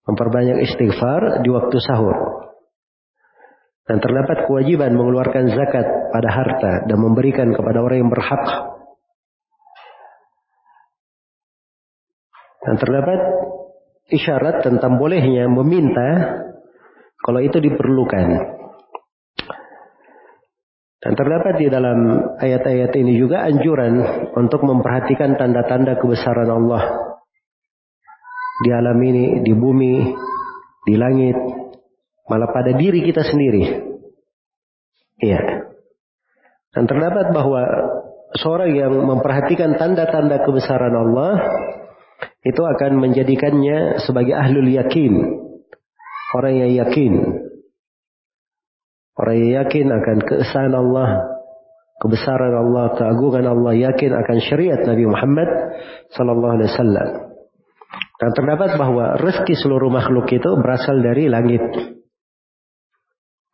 Memperbanyak 0.08 0.64
istighfar 0.64 1.44
di 1.44 1.50
waktu 1.52 1.76
sahur. 1.82 2.16
Dan 3.84 3.98
terdapat 3.98 4.48
kewajiban 4.48 4.96
mengeluarkan 4.96 5.52
zakat 5.52 5.84
pada 6.14 6.28
harta 6.32 6.72
dan 6.88 6.96
memberikan 6.96 7.52
kepada 7.52 7.82
orang 7.84 8.06
yang 8.06 8.12
berhak. 8.12 8.44
Dan 12.68 12.74
terdapat 12.76 13.20
isyarat 14.08 14.64
tentang 14.64 14.96
bolehnya 14.96 15.46
meminta 15.48 16.08
kalau 17.20 17.40
itu 17.44 17.60
diperlukan. 17.60 18.56
Dan 20.98 21.12
terdapat 21.14 21.62
di 21.62 21.70
dalam 21.70 21.98
ayat-ayat 22.42 22.90
ini 22.98 23.14
juga 23.14 23.46
anjuran 23.46 24.02
untuk 24.34 24.66
memperhatikan 24.66 25.38
tanda-tanda 25.38 25.94
kebesaran 25.94 26.50
Allah 26.50 27.14
di 28.66 28.70
alam 28.74 28.98
ini, 28.98 29.46
di 29.46 29.54
bumi, 29.54 30.02
di 30.82 30.94
langit, 30.98 31.38
malah 32.26 32.50
pada 32.50 32.74
diri 32.74 33.06
kita 33.06 33.22
sendiri. 33.22 33.64
Iya. 35.22 35.70
Dan 36.74 36.84
terdapat 36.90 37.30
bahwa 37.30 37.62
seorang 38.34 38.70
yang 38.74 38.92
memperhatikan 38.98 39.78
tanda-tanda 39.78 40.42
kebesaran 40.42 40.94
Allah 40.94 41.32
itu 42.46 42.62
akan 42.62 43.02
menjadikannya 43.02 43.98
sebagai 44.06 44.34
ahlul 44.38 44.70
yakin. 44.70 45.14
Orang 46.38 46.54
yang 46.54 46.72
yakin. 46.86 47.12
Orang 49.18 49.36
yang 49.42 49.52
yakin 49.64 49.86
akan 49.90 50.16
keesaan 50.22 50.72
Allah, 50.76 51.26
kebesaran 51.98 52.54
Allah, 52.54 52.94
keagungan 52.94 53.46
Allah, 53.50 53.72
yakin 53.90 54.14
akan 54.14 54.36
syariat 54.38 54.78
Nabi 54.86 55.04
Muhammad 55.10 55.48
sallallahu 56.14 56.54
alaihi 56.54 56.70
wasallam. 56.70 57.08
Dan 58.18 58.30
terdapat 58.34 58.70
bahwa 58.78 59.18
rezeki 59.18 59.54
seluruh 59.58 59.90
makhluk 59.90 60.30
itu 60.30 60.50
berasal 60.58 61.02
dari 61.02 61.26
langit. 61.26 61.62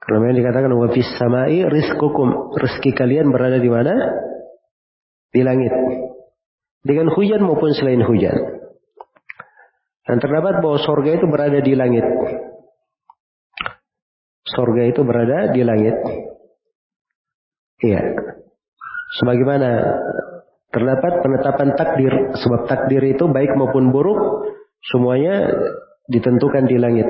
Karena 0.05 0.29
yang 0.29 0.37
dikatakan 0.37 0.69
wa 0.77 0.89
fis 0.93 1.09
samai 1.17 1.65
rizqukum, 1.65 2.53
rezeki 2.61 2.93
kalian 2.93 3.33
berada 3.33 3.57
di 3.57 3.71
mana? 3.73 3.95
Di 5.33 5.41
langit. 5.41 5.73
Dengan 6.85 7.09
hujan 7.17 7.41
maupun 7.41 7.73
selain 7.73 8.05
hujan. 8.05 8.54
Dan 10.05 10.21
terdapat 10.21 10.61
bahwa 10.61 10.79
sorga 10.85 11.17
itu 11.17 11.25
berada 11.25 11.59
di 11.65 11.73
langit. 11.73 12.05
Sorga 14.45 14.83
itu 14.85 15.01
berada 15.01 15.49
di 15.49 15.65
langit. 15.65 15.97
Iya. 17.81 18.03
Sebagaimana 19.21 19.71
terdapat 20.69 21.13
penetapan 21.25 21.69
takdir. 21.73 22.13
Sebab 22.37 22.69
takdir 22.69 23.01
itu 23.09 23.25
baik 23.33 23.57
maupun 23.57 23.89
buruk. 23.89 24.53
Semuanya 24.93 25.49
ditentukan 26.13 26.69
di 26.69 26.77
langit. 26.77 27.09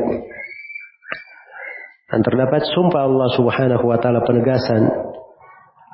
Dan 2.15 2.23
terdapat 2.23 2.62
sumpah 2.71 3.11
Allah 3.11 3.29
subhanahu 3.35 3.85
wa 3.91 3.99
ta'ala 3.99 4.23
penegasan. 4.23 4.87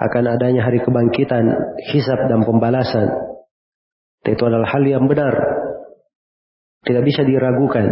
Akan 0.01 0.25
adanya 0.29 0.69
hari 0.69 0.85
kebangkitan, 0.85 1.77
hisab 1.93 2.29
dan 2.29 2.45
pembalasan. 2.45 3.09
Itu 4.25 4.45
adalah 4.45 4.69
hal 4.69 4.85
yang 4.85 5.09
benar. 5.09 5.60
Tidak 6.91 7.07
bisa 7.07 7.23
diragukan. 7.23 7.87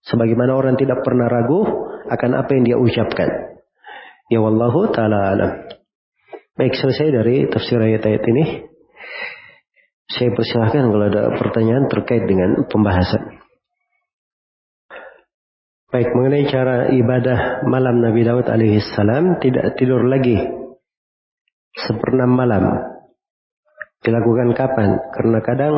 Sebagaimana 0.00 0.56
orang 0.56 0.80
tidak 0.80 1.04
pernah 1.04 1.28
ragu 1.28 1.60
akan 2.08 2.30
apa 2.40 2.50
yang 2.56 2.64
dia 2.64 2.76
ucapkan. 2.80 3.28
Ya 4.32 4.40
wallahu 4.40 4.88
ta'ala 4.88 5.36
alam. 5.36 5.52
Baik, 6.56 6.72
selesai 6.72 7.12
dari 7.12 7.44
tafsir 7.52 7.76
ayat-ayat 7.76 8.24
ini. 8.24 8.44
Saya 10.08 10.32
persilahkan 10.32 10.88
kalau 10.88 11.04
ada 11.04 11.36
pertanyaan 11.36 11.84
terkait 11.92 12.24
dengan 12.24 12.64
pembahasan. 12.64 13.44
Baik, 15.92 16.08
mengenai 16.16 16.48
cara 16.48 16.88
ibadah 16.96 17.68
malam 17.68 18.00
Nabi 18.00 18.24
Daud 18.24 18.48
alaihissalam 18.48 19.36
tidak 19.44 19.76
tidur 19.76 20.00
lagi 20.08 20.40
seperenam 21.76 22.32
malam. 22.32 22.64
Dilakukan 24.00 24.56
kapan? 24.56 24.96
Karena 25.12 25.38
kadang 25.44 25.74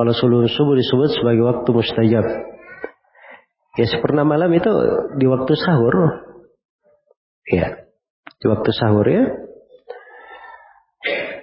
kalau 0.00 0.16
sebelum 0.16 0.48
subuh 0.48 0.80
disebut 0.80 1.12
sebagai 1.12 1.44
waktu 1.44 1.68
mustajab. 1.76 2.24
Ya 3.76 3.84
seperna 3.84 4.24
malam 4.24 4.48
itu 4.56 4.72
di 5.20 5.28
waktu 5.28 5.52
sahur. 5.60 6.24
Ya, 7.44 7.84
di 8.40 8.46
waktu 8.48 8.70
sahur 8.72 9.04
ya. 9.04 9.28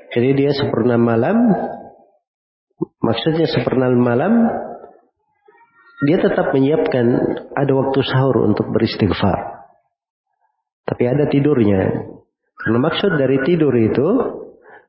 Jadi 0.09 0.29
dia 0.41 0.57
seperna 0.57 0.97
malam, 0.97 1.37
maksudnya 2.97 3.45
seperna 3.45 3.93
malam, 3.93 4.49
dia 6.09 6.17
tetap 6.17 6.49
menyiapkan 6.49 7.05
ada 7.53 7.73
waktu 7.77 7.99
sahur 8.09 8.41
untuk 8.41 8.73
beristighfar. 8.73 9.69
Tapi 10.81 11.03
ada 11.05 11.29
tidurnya. 11.29 12.09
Karena 12.57 12.77
maksud 12.81 13.21
dari 13.21 13.37
tidur 13.45 13.77
itu 13.77 14.07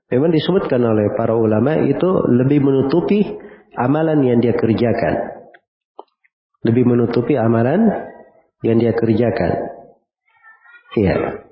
memang 0.09 0.33
disebutkan 0.33 0.81
oleh 0.81 1.13
para 1.13 1.37
ulama 1.37 1.85
itu 1.85 2.09
lebih 2.33 2.65
menutupi 2.65 3.48
amalan 3.79 4.27
yang 4.27 4.43
dia 4.43 4.59
kerjakan. 4.59 5.15
Lebih 6.67 6.85
menutupi 6.85 7.39
amalan 7.39 7.87
yang 8.67 8.83
dia 8.83 8.91
kerjakan. 8.91 9.53
Iya. 10.99 11.47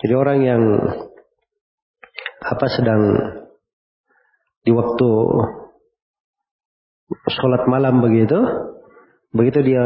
Jadi 0.00 0.14
orang 0.16 0.38
yang 0.44 0.62
apa 2.40 2.66
sedang 2.72 3.02
di 4.64 4.72
waktu 4.72 5.10
sholat 7.28 7.64
malam 7.68 8.04
begitu, 8.04 8.38
begitu 9.32 9.64
dia 9.64 9.84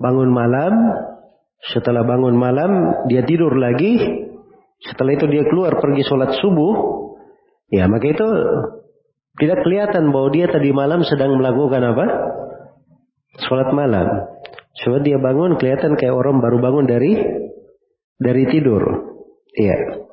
bangun 0.00 0.32
malam, 0.32 0.72
setelah 1.72 2.04
bangun 2.04 2.36
malam 2.36 2.70
dia 3.08 3.24
tidur 3.24 3.52
lagi, 3.56 3.96
setelah 4.84 5.16
itu 5.16 5.26
dia 5.28 5.44
keluar 5.48 5.80
pergi 5.80 6.02
sholat 6.04 6.36
subuh, 6.40 6.74
ya 7.72 7.88
maka 7.88 8.06
itu 8.08 8.28
tidak 9.34 9.66
kelihatan 9.66 10.14
bahwa 10.14 10.28
dia 10.30 10.46
tadi 10.46 10.70
malam 10.70 11.02
sedang 11.02 11.34
melakukan 11.34 11.82
apa? 11.82 12.06
Sholat 13.42 13.74
malam. 13.74 14.06
Coba 14.78 15.02
dia 15.02 15.18
bangun 15.18 15.58
kelihatan 15.58 15.98
kayak 15.98 16.14
orang 16.14 16.38
baru 16.38 16.62
bangun 16.62 16.86
dari 16.86 17.18
dari 18.18 18.44
tidur. 18.46 18.82
Iya. 19.54 20.06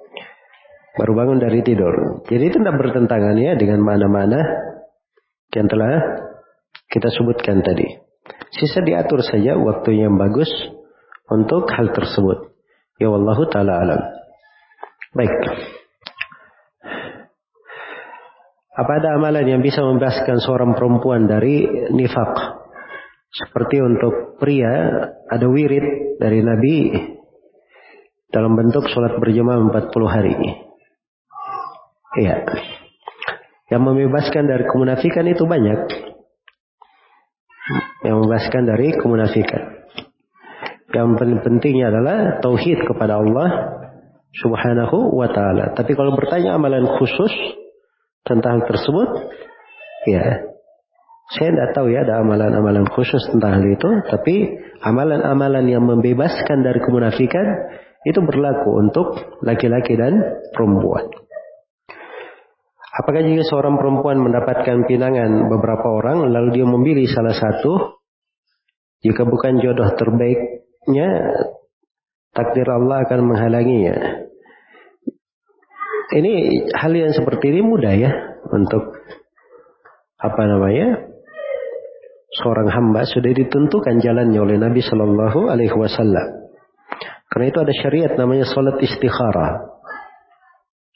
Baru 0.98 1.14
bangun 1.14 1.38
dari 1.38 1.62
tidur. 1.62 2.26
Jadi 2.26 2.44
itu 2.50 2.58
tidak 2.58 2.78
bertentangan 2.82 3.38
ya 3.38 3.54
dengan 3.58 3.86
mana-mana 3.86 4.42
yang 5.54 5.68
telah 5.70 6.02
kita 6.90 7.10
sebutkan 7.14 7.62
tadi. 7.62 7.86
Sisa 8.54 8.82
diatur 8.82 9.22
saja 9.22 9.58
waktu 9.58 10.02
yang 10.02 10.18
bagus 10.18 10.50
untuk 11.30 11.70
hal 11.72 11.94
tersebut. 11.94 12.54
Ya 12.98 13.10
wallahu 13.10 13.46
taala 13.50 13.82
alam. 13.86 14.02
Baik. 15.14 15.34
Apa 18.72 19.04
ada 19.04 19.20
amalan 19.20 19.44
yang 19.44 19.60
bisa 19.60 19.84
membebaskan 19.84 20.40
seorang 20.40 20.72
perempuan 20.80 21.28
dari 21.28 21.68
nifak? 21.92 22.64
Seperti 23.32 23.84
untuk 23.84 24.40
pria, 24.40 24.72
ada 25.28 25.48
wirid 25.48 26.20
dari 26.20 26.40
Nabi 26.40 26.92
dalam 28.32 28.56
bentuk 28.56 28.88
sholat 28.88 29.20
berjamaah 29.20 29.60
40 29.60 30.08
hari. 30.08 30.36
Iya. 32.16 32.48
Yang 33.72 33.82
membebaskan 33.88 34.44
dari 34.48 34.64
kemunafikan 34.68 35.26
itu 35.28 35.44
banyak. 35.48 35.80
Yang 38.08 38.16
membebaskan 38.24 38.64
dari 38.68 38.88
kemunafikan. 38.96 39.64
Yang 40.92 41.08
pentingnya 41.44 41.88
adalah 41.92 42.44
tauhid 42.44 42.84
kepada 42.84 43.20
Allah 43.20 43.50
subhanahu 44.32 45.16
wa 45.16 45.28
ta'ala. 45.28 45.72
Tapi 45.76 45.92
kalau 45.96 46.16
bertanya 46.16 46.60
amalan 46.60 46.84
khusus, 47.00 47.32
tentang 48.32 48.60
hal 48.60 48.64
tersebut, 48.68 49.10
ya 50.08 50.52
saya 51.32 51.50
tidak 51.56 51.70
tahu 51.72 51.88
ya 51.92 52.04
ada 52.04 52.20
amalan-amalan 52.20 52.84
khusus 52.92 53.24
tentang 53.32 53.60
hal 53.60 53.66
itu, 53.68 53.90
tapi 54.12 54.36
amalan-amalan 54.84 55.64
yang 55.68 55.84
membebaskan 55.88 56.60
dari 56.60 56.84
kemunafikan 56.84 57.46
itu 58.04 58.20
berlaku 58.20 58.70
untuk 58.84 59.08
laki-laki 59.46 59.96
dan 59.96 60.20
perempuan. 60.52 61.08
Apakah 62.92 63.24
jika 63.24 63.48
seorang 63.48 63.80
perempuan 63.80 64.20
mendapatkan 64.20 64.84
pinangan 64.84 65.48
beberapa 65.48 65.88
orang 65.88 66.28
lalu 66.28 66.60
dia 66.60 66.68
memilih 66.68 67.08
salah 67.08 67.32
satu, 67.32 68.04
jika 69.00 69.24
bukan 69.24 69.64
jodoh 69.64 69.88
terbaiknya, 69.96 71.10
takdir 72.36 72.68
Allah 72.68 73.08
akan 73.08 73.20
menghalanginya. 73.32 74.21
Ini 76.12 76.34
hal 76.76 76.92
yang 76.92 77.16
seperti 77.16 77.56
ini 77.56 77.64
mudah 77.64 77.94
ya 77.96 78.12
untuk 78.52 79.00
apa 80.20 80.44
namanya 80.44 81.08
seorang 82.36 82.68
hamba 82.68 83.08
sudah 83.08 83.32
ditentukan 83.32 84.04
jalannya 84.04 84.40
oleh 84.40 84.60
Nabi 84.60 84.84
Shallallahu 84.84 85.48
Alaihi 85.48 85.72
Wasallam. 85.72 86.52
Karena 87.32 87.46
itu 87.48 87.60
ada 87.64 87.74
syariat 87.74 88.12
namanya 88.20 88.44
salat 88.44 88.76
istikhara. 88.84 89.72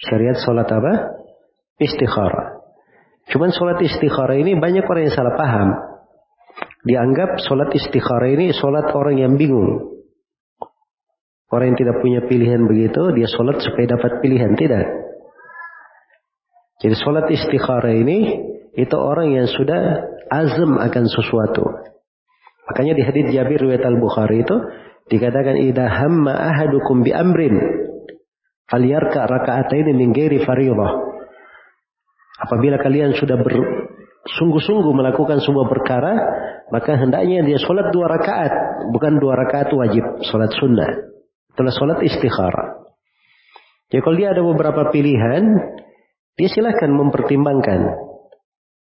Syariat 0.03 0.35
salat 0.43 0.67
apa? 0.67 0.93
Istikhara. 1.79 2.59
Cuman 3.31 3.55
salat 3.55 3.79
istikhara 3.79 4.35
ini 4.35 4.59
banyak 4.59 4.83
orang 4.83 5.07
yang 5.07 5.15
salah 5.15 5.35
paham. 5.39 5.69
Dianggap 6.83 7.39
salat 7.39 7.71
istikhara 7.71 8.35
ini 8.35 8.51
salat 8.51 8.91
orang 8.91 9.15
yang 9.15 9.39
bingung. 9.39 9.95
Orang 11.55 11.71
yang 11.71 11.79
tidak 11.79 12.03
punya 12.03 12.19
pilihan 12.27 12.67
begitu, 12.67 13.15
dia 13.15 13.31
sholat 13.31 13.63
supaya 13.63 13.95
dapat 13.95 14.19
pilihan. 14.19 14.59
Tidak. 14.59 15.04
Jadi 16.85 17.01
sholat 17.01 17.25
istikhara 17.33 17.97
ini 17.97 18.45
itu 18.77 18.93
orang 18.93 19.33
yang 19.33 19.49
sudah 19.49 20.05
azam 20.29 20.77
akan 20.77 21.09
sesuatu. 21.09 21.65
Makanya 22.69 22.93
di 22.93 23.01
hadits 23.01 23.33
Jabir 23.33 23.57
riwayat 23.57 23.81
Al-Bukhari 23.81 24.45
itu 24.45 24.53
dikatakan 25.09 25.65
idza 25.65 25.81
hamma 25.81 26.37
ahadukum 26.37 27.01
bi 27.01 27.09
amrin 27.09 27.57
falyarka 28.69 29.25
raka'ataini 29.25 29.97
min 29.97 30.13
ghairi 30.13 30.45
fardhah. 30.45 30.93
Apabila 32.45 32.77
kalian 32.77 33.17
sudah 33.17 33.41
bersungguh-sungguh 33.41 34.93
melakukan 34.93 35.41
sebuah 35.41 35.65
perkara, 35.65 36.13
maka 36.69 37.01
hendaknya 37.01 37.41
dia 37.49 37.57
sholat 37.65 37.89
dua 37.89 38.13
rakaat, 38.13 38.53
bukan 38.93 39.17
dua 39.17 39.41
rakaat 39.41 39.73
wajib, 39.73 40.21
sholat 40.21 40.53
sunnah. 40.53 40.89
Itulah 41.49 41.73
sholat 41.73 41.97
istikhara. 42.05 42.93
Jadi 43.89 44.01
kalau 44.05 44.17
dia 44.21 44.37
ada 44.37 44.45
beberapa 44.45 44.93
pilihan, 44.93 45.43
dia 46.35 46.49
silahkan 46.51 46.91
mempertimbangkan 46.91 47.79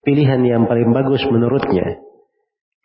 pilihan 0.06 0.42
yang 0.46 0.64
paling 0.70 0.94
bagus 0.94 1.26
menurutnya. 1.28 2.02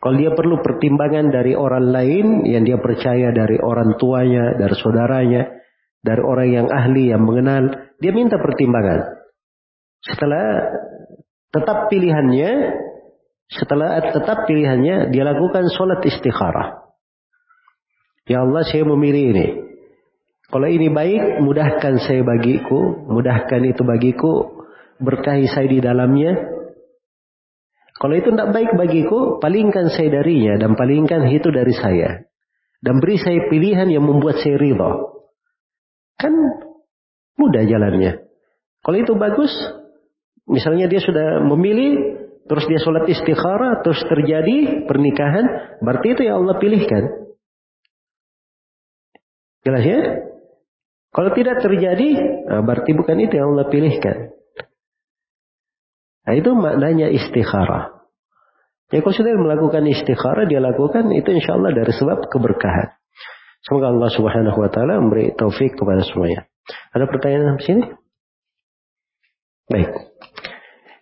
Kalau 0.01 0.21
dia 0.21 0.37
perlu 0.37 0.61
pertimbangan 0.61 1.33
dari 1.33 1.57
orang 1.57 1.89
lain 1.89 2.27
yang 2.45 2.65
dia 2.69 2.77
percaya 2.77 3.33
dari 3.33 3.57
orang 3.57 3.97
tuanya, 3.97 4.53
dari 4.53 4.75
saudaranya, 4.77 5.43
dari 6.05 6.21
orang 6.21 6.49
yang 6.53 6.67
ahli 6.69 7.09
yang 7.09 7.25
mengenal, 7.25 7.73
dia 7.97 8.13
minta 8.13 8.37
pertimbangan. 8.37 9.01
Setelah 10.05 10.45
tetap 11.49 11.89
pilihannya, 11.89 12.53
setelah 13.49 14.05
tetap 14.13 14.45
pilihannya, 14.45 15.09
dia 15.09 15.25
lakukan 15.25 15.73
sholat 15.73 16.05
istikharah. 16.05 16.85
Ya 18.29 18.45
Allah, 18.45 18.65
saya 18.69 18.85
memilih 18.85 19.25
ini. 19.33 19.47
Kalau 20.53 20.69
ini 20.69 20.93
baik, 20.93 21.41
mudahkan 21.41 21.97
saya 22.05 22.21
bagiku, 22.21 23.09
mudahkan 23.09 23.65
itu 23.65 23.81
bagiku, 23.81 24.54
berkahi 25.01 25.47
saya 25.51 25.67
di 25.67 25.81
dalamnya. 25.83 26.33
Kalau 27.95 28.15
itu 28.19 28.35
tidak 28.35 28.51
baik 28.51 28.71
bagiku, 28.75 29.39
palingkan 29.39 29.89
saya 29.95 30.21
darinya 30.21 30.59
dan 30.59 30.75
palingkan 30.75 31.31
itu 31.31 31.49
dari 31.55 31.73
saya. 31.73 32.27
Dan 32.85 33.01
beri 33.01 33.17
saya 33.17 33.49
pilihan 33.49 33.89
yang 33.89 34.05
membuat 34.05 34.45
saya 34.45 34.61
ridho. 34.61 35.25
Kan 36.21 36.35
mudah 37.41 37.65
jalannya. 37.65 38.29
Kalau 38.85 38.99
itu 39.01 39.17
bagus, 39.17 39.49
misalnya 40.45 40.85
dia 40.91 41.01
sudah 41.01 41.41
memilih, 41.49 42.21
terus 42.45 42.69
dia 42.69 42.77
sholat 42.77 43.09
istikharah, 43.09 43.81
terus 43.81 44.05
terjadi 44.05 44.85
pernikahan, 44.85 45.79
berarti 45.81 46.13
itu 46.13 46.23
yang 46.29 46.45
Allah 46.45 46.61
pilihkan. 46.61 47.03
Jelas 49.65 49.81
ya? 49.81 50.01
Kalau 51.15 51.31
tidak 51.33 51.63
terjadi, 51.65 52.11
nah 52.51 52.61
berarti 52.61 52.91
bukan 52.93 53.17
itu 53.23 53.33
yang 53.39 53.57
Allah 53.57 53.71
pilihkan. 53.73 54.34
Nah 56.25 56.33
itu 56.33 56.51
maknanya 56.57 57.13
istikharah. 57.13 57.95
Ya 58.93 59.01
kalau 59.01 59.17
sudah 59.17 59.33
melakukan 59.37 59.85
istikharah, 59.89 60.45
dia 60.49 60.61
lakukan 60.61 61.09
itu 61.13 61.29
insya 61.33 61.57
Allah 61.57 61.73
dari 61.73 61.93
sebab 61.93 62.29
keberkahan. 62.29 62.97
Semoga 63.65 63.93
Allah 63.93 64.11
subhanahu 64.13 64.59
wa 64.61 64.69
ta'ala 64.69 65.01
memberi 65.01 65.33
taufik 65.33 65.73
kepada 65.77 66.05
semuanya. 66.05 66.45
Ada 66.93 67.09
pertanyaan 67.09 67.57
sampai 67.57 67.65
sini? 67.65 67.83
Baik. 69.73 69.91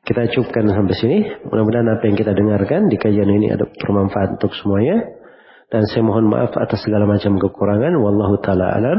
Kita 0.03 0.31
cukupkan 0.35 0.71
sampai 0.71 0.95
sini. 0.99 1.19
Mudah-mudahan 1.47 1.91
apa 1.91 2.03
yang 2.07 2.19
kita 2.19 2.35
dengarkan 2.35 2.91
di 2.91 2.99
kajian 2.99 3.31
ini 3.31 3.51
ada 3.51 3.67
bermanfaat 3.67 4.39
untuk 4.39 4.55
semuanya. 4.59 5.03
Dan 5.71 5.87
saya 5.91 6.03
mohon 6.07 6.31
maaf 6.31 6.55
atas 6.59 6.83
segala 6.87 7.07
macam 7.07 7.39
kekurangan. 7.39 7.99
Wallahu 7.99 8.39
ta'ala 8.43 8.79
alam. 8.79 8.99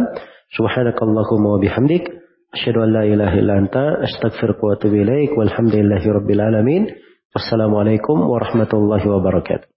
Subhanakallahumma 0.55 1.55
wa 1.55 1.59
bihamdik. 1.59 2.22
Asyhadu 2.53 2.83
an 2.85 2.93
la 2.93 3.03
ilaha 3.09 3.35
illa 3.41 3.53
anta 3.61 3.83
astaghfiruka 4.05 4.61
wa 4.67 4.73
atubu 4.77 4.95
ilaik. 5.01 5.31
Walhamdulillahi 5.37 6.07
rabbil 6.17 6.41
alamin. 6.41 6.83
Wassalamualaikum 7.33 8.17
warahmatullahi 8.29 9.09
wabarakatuh. 9.09 9.72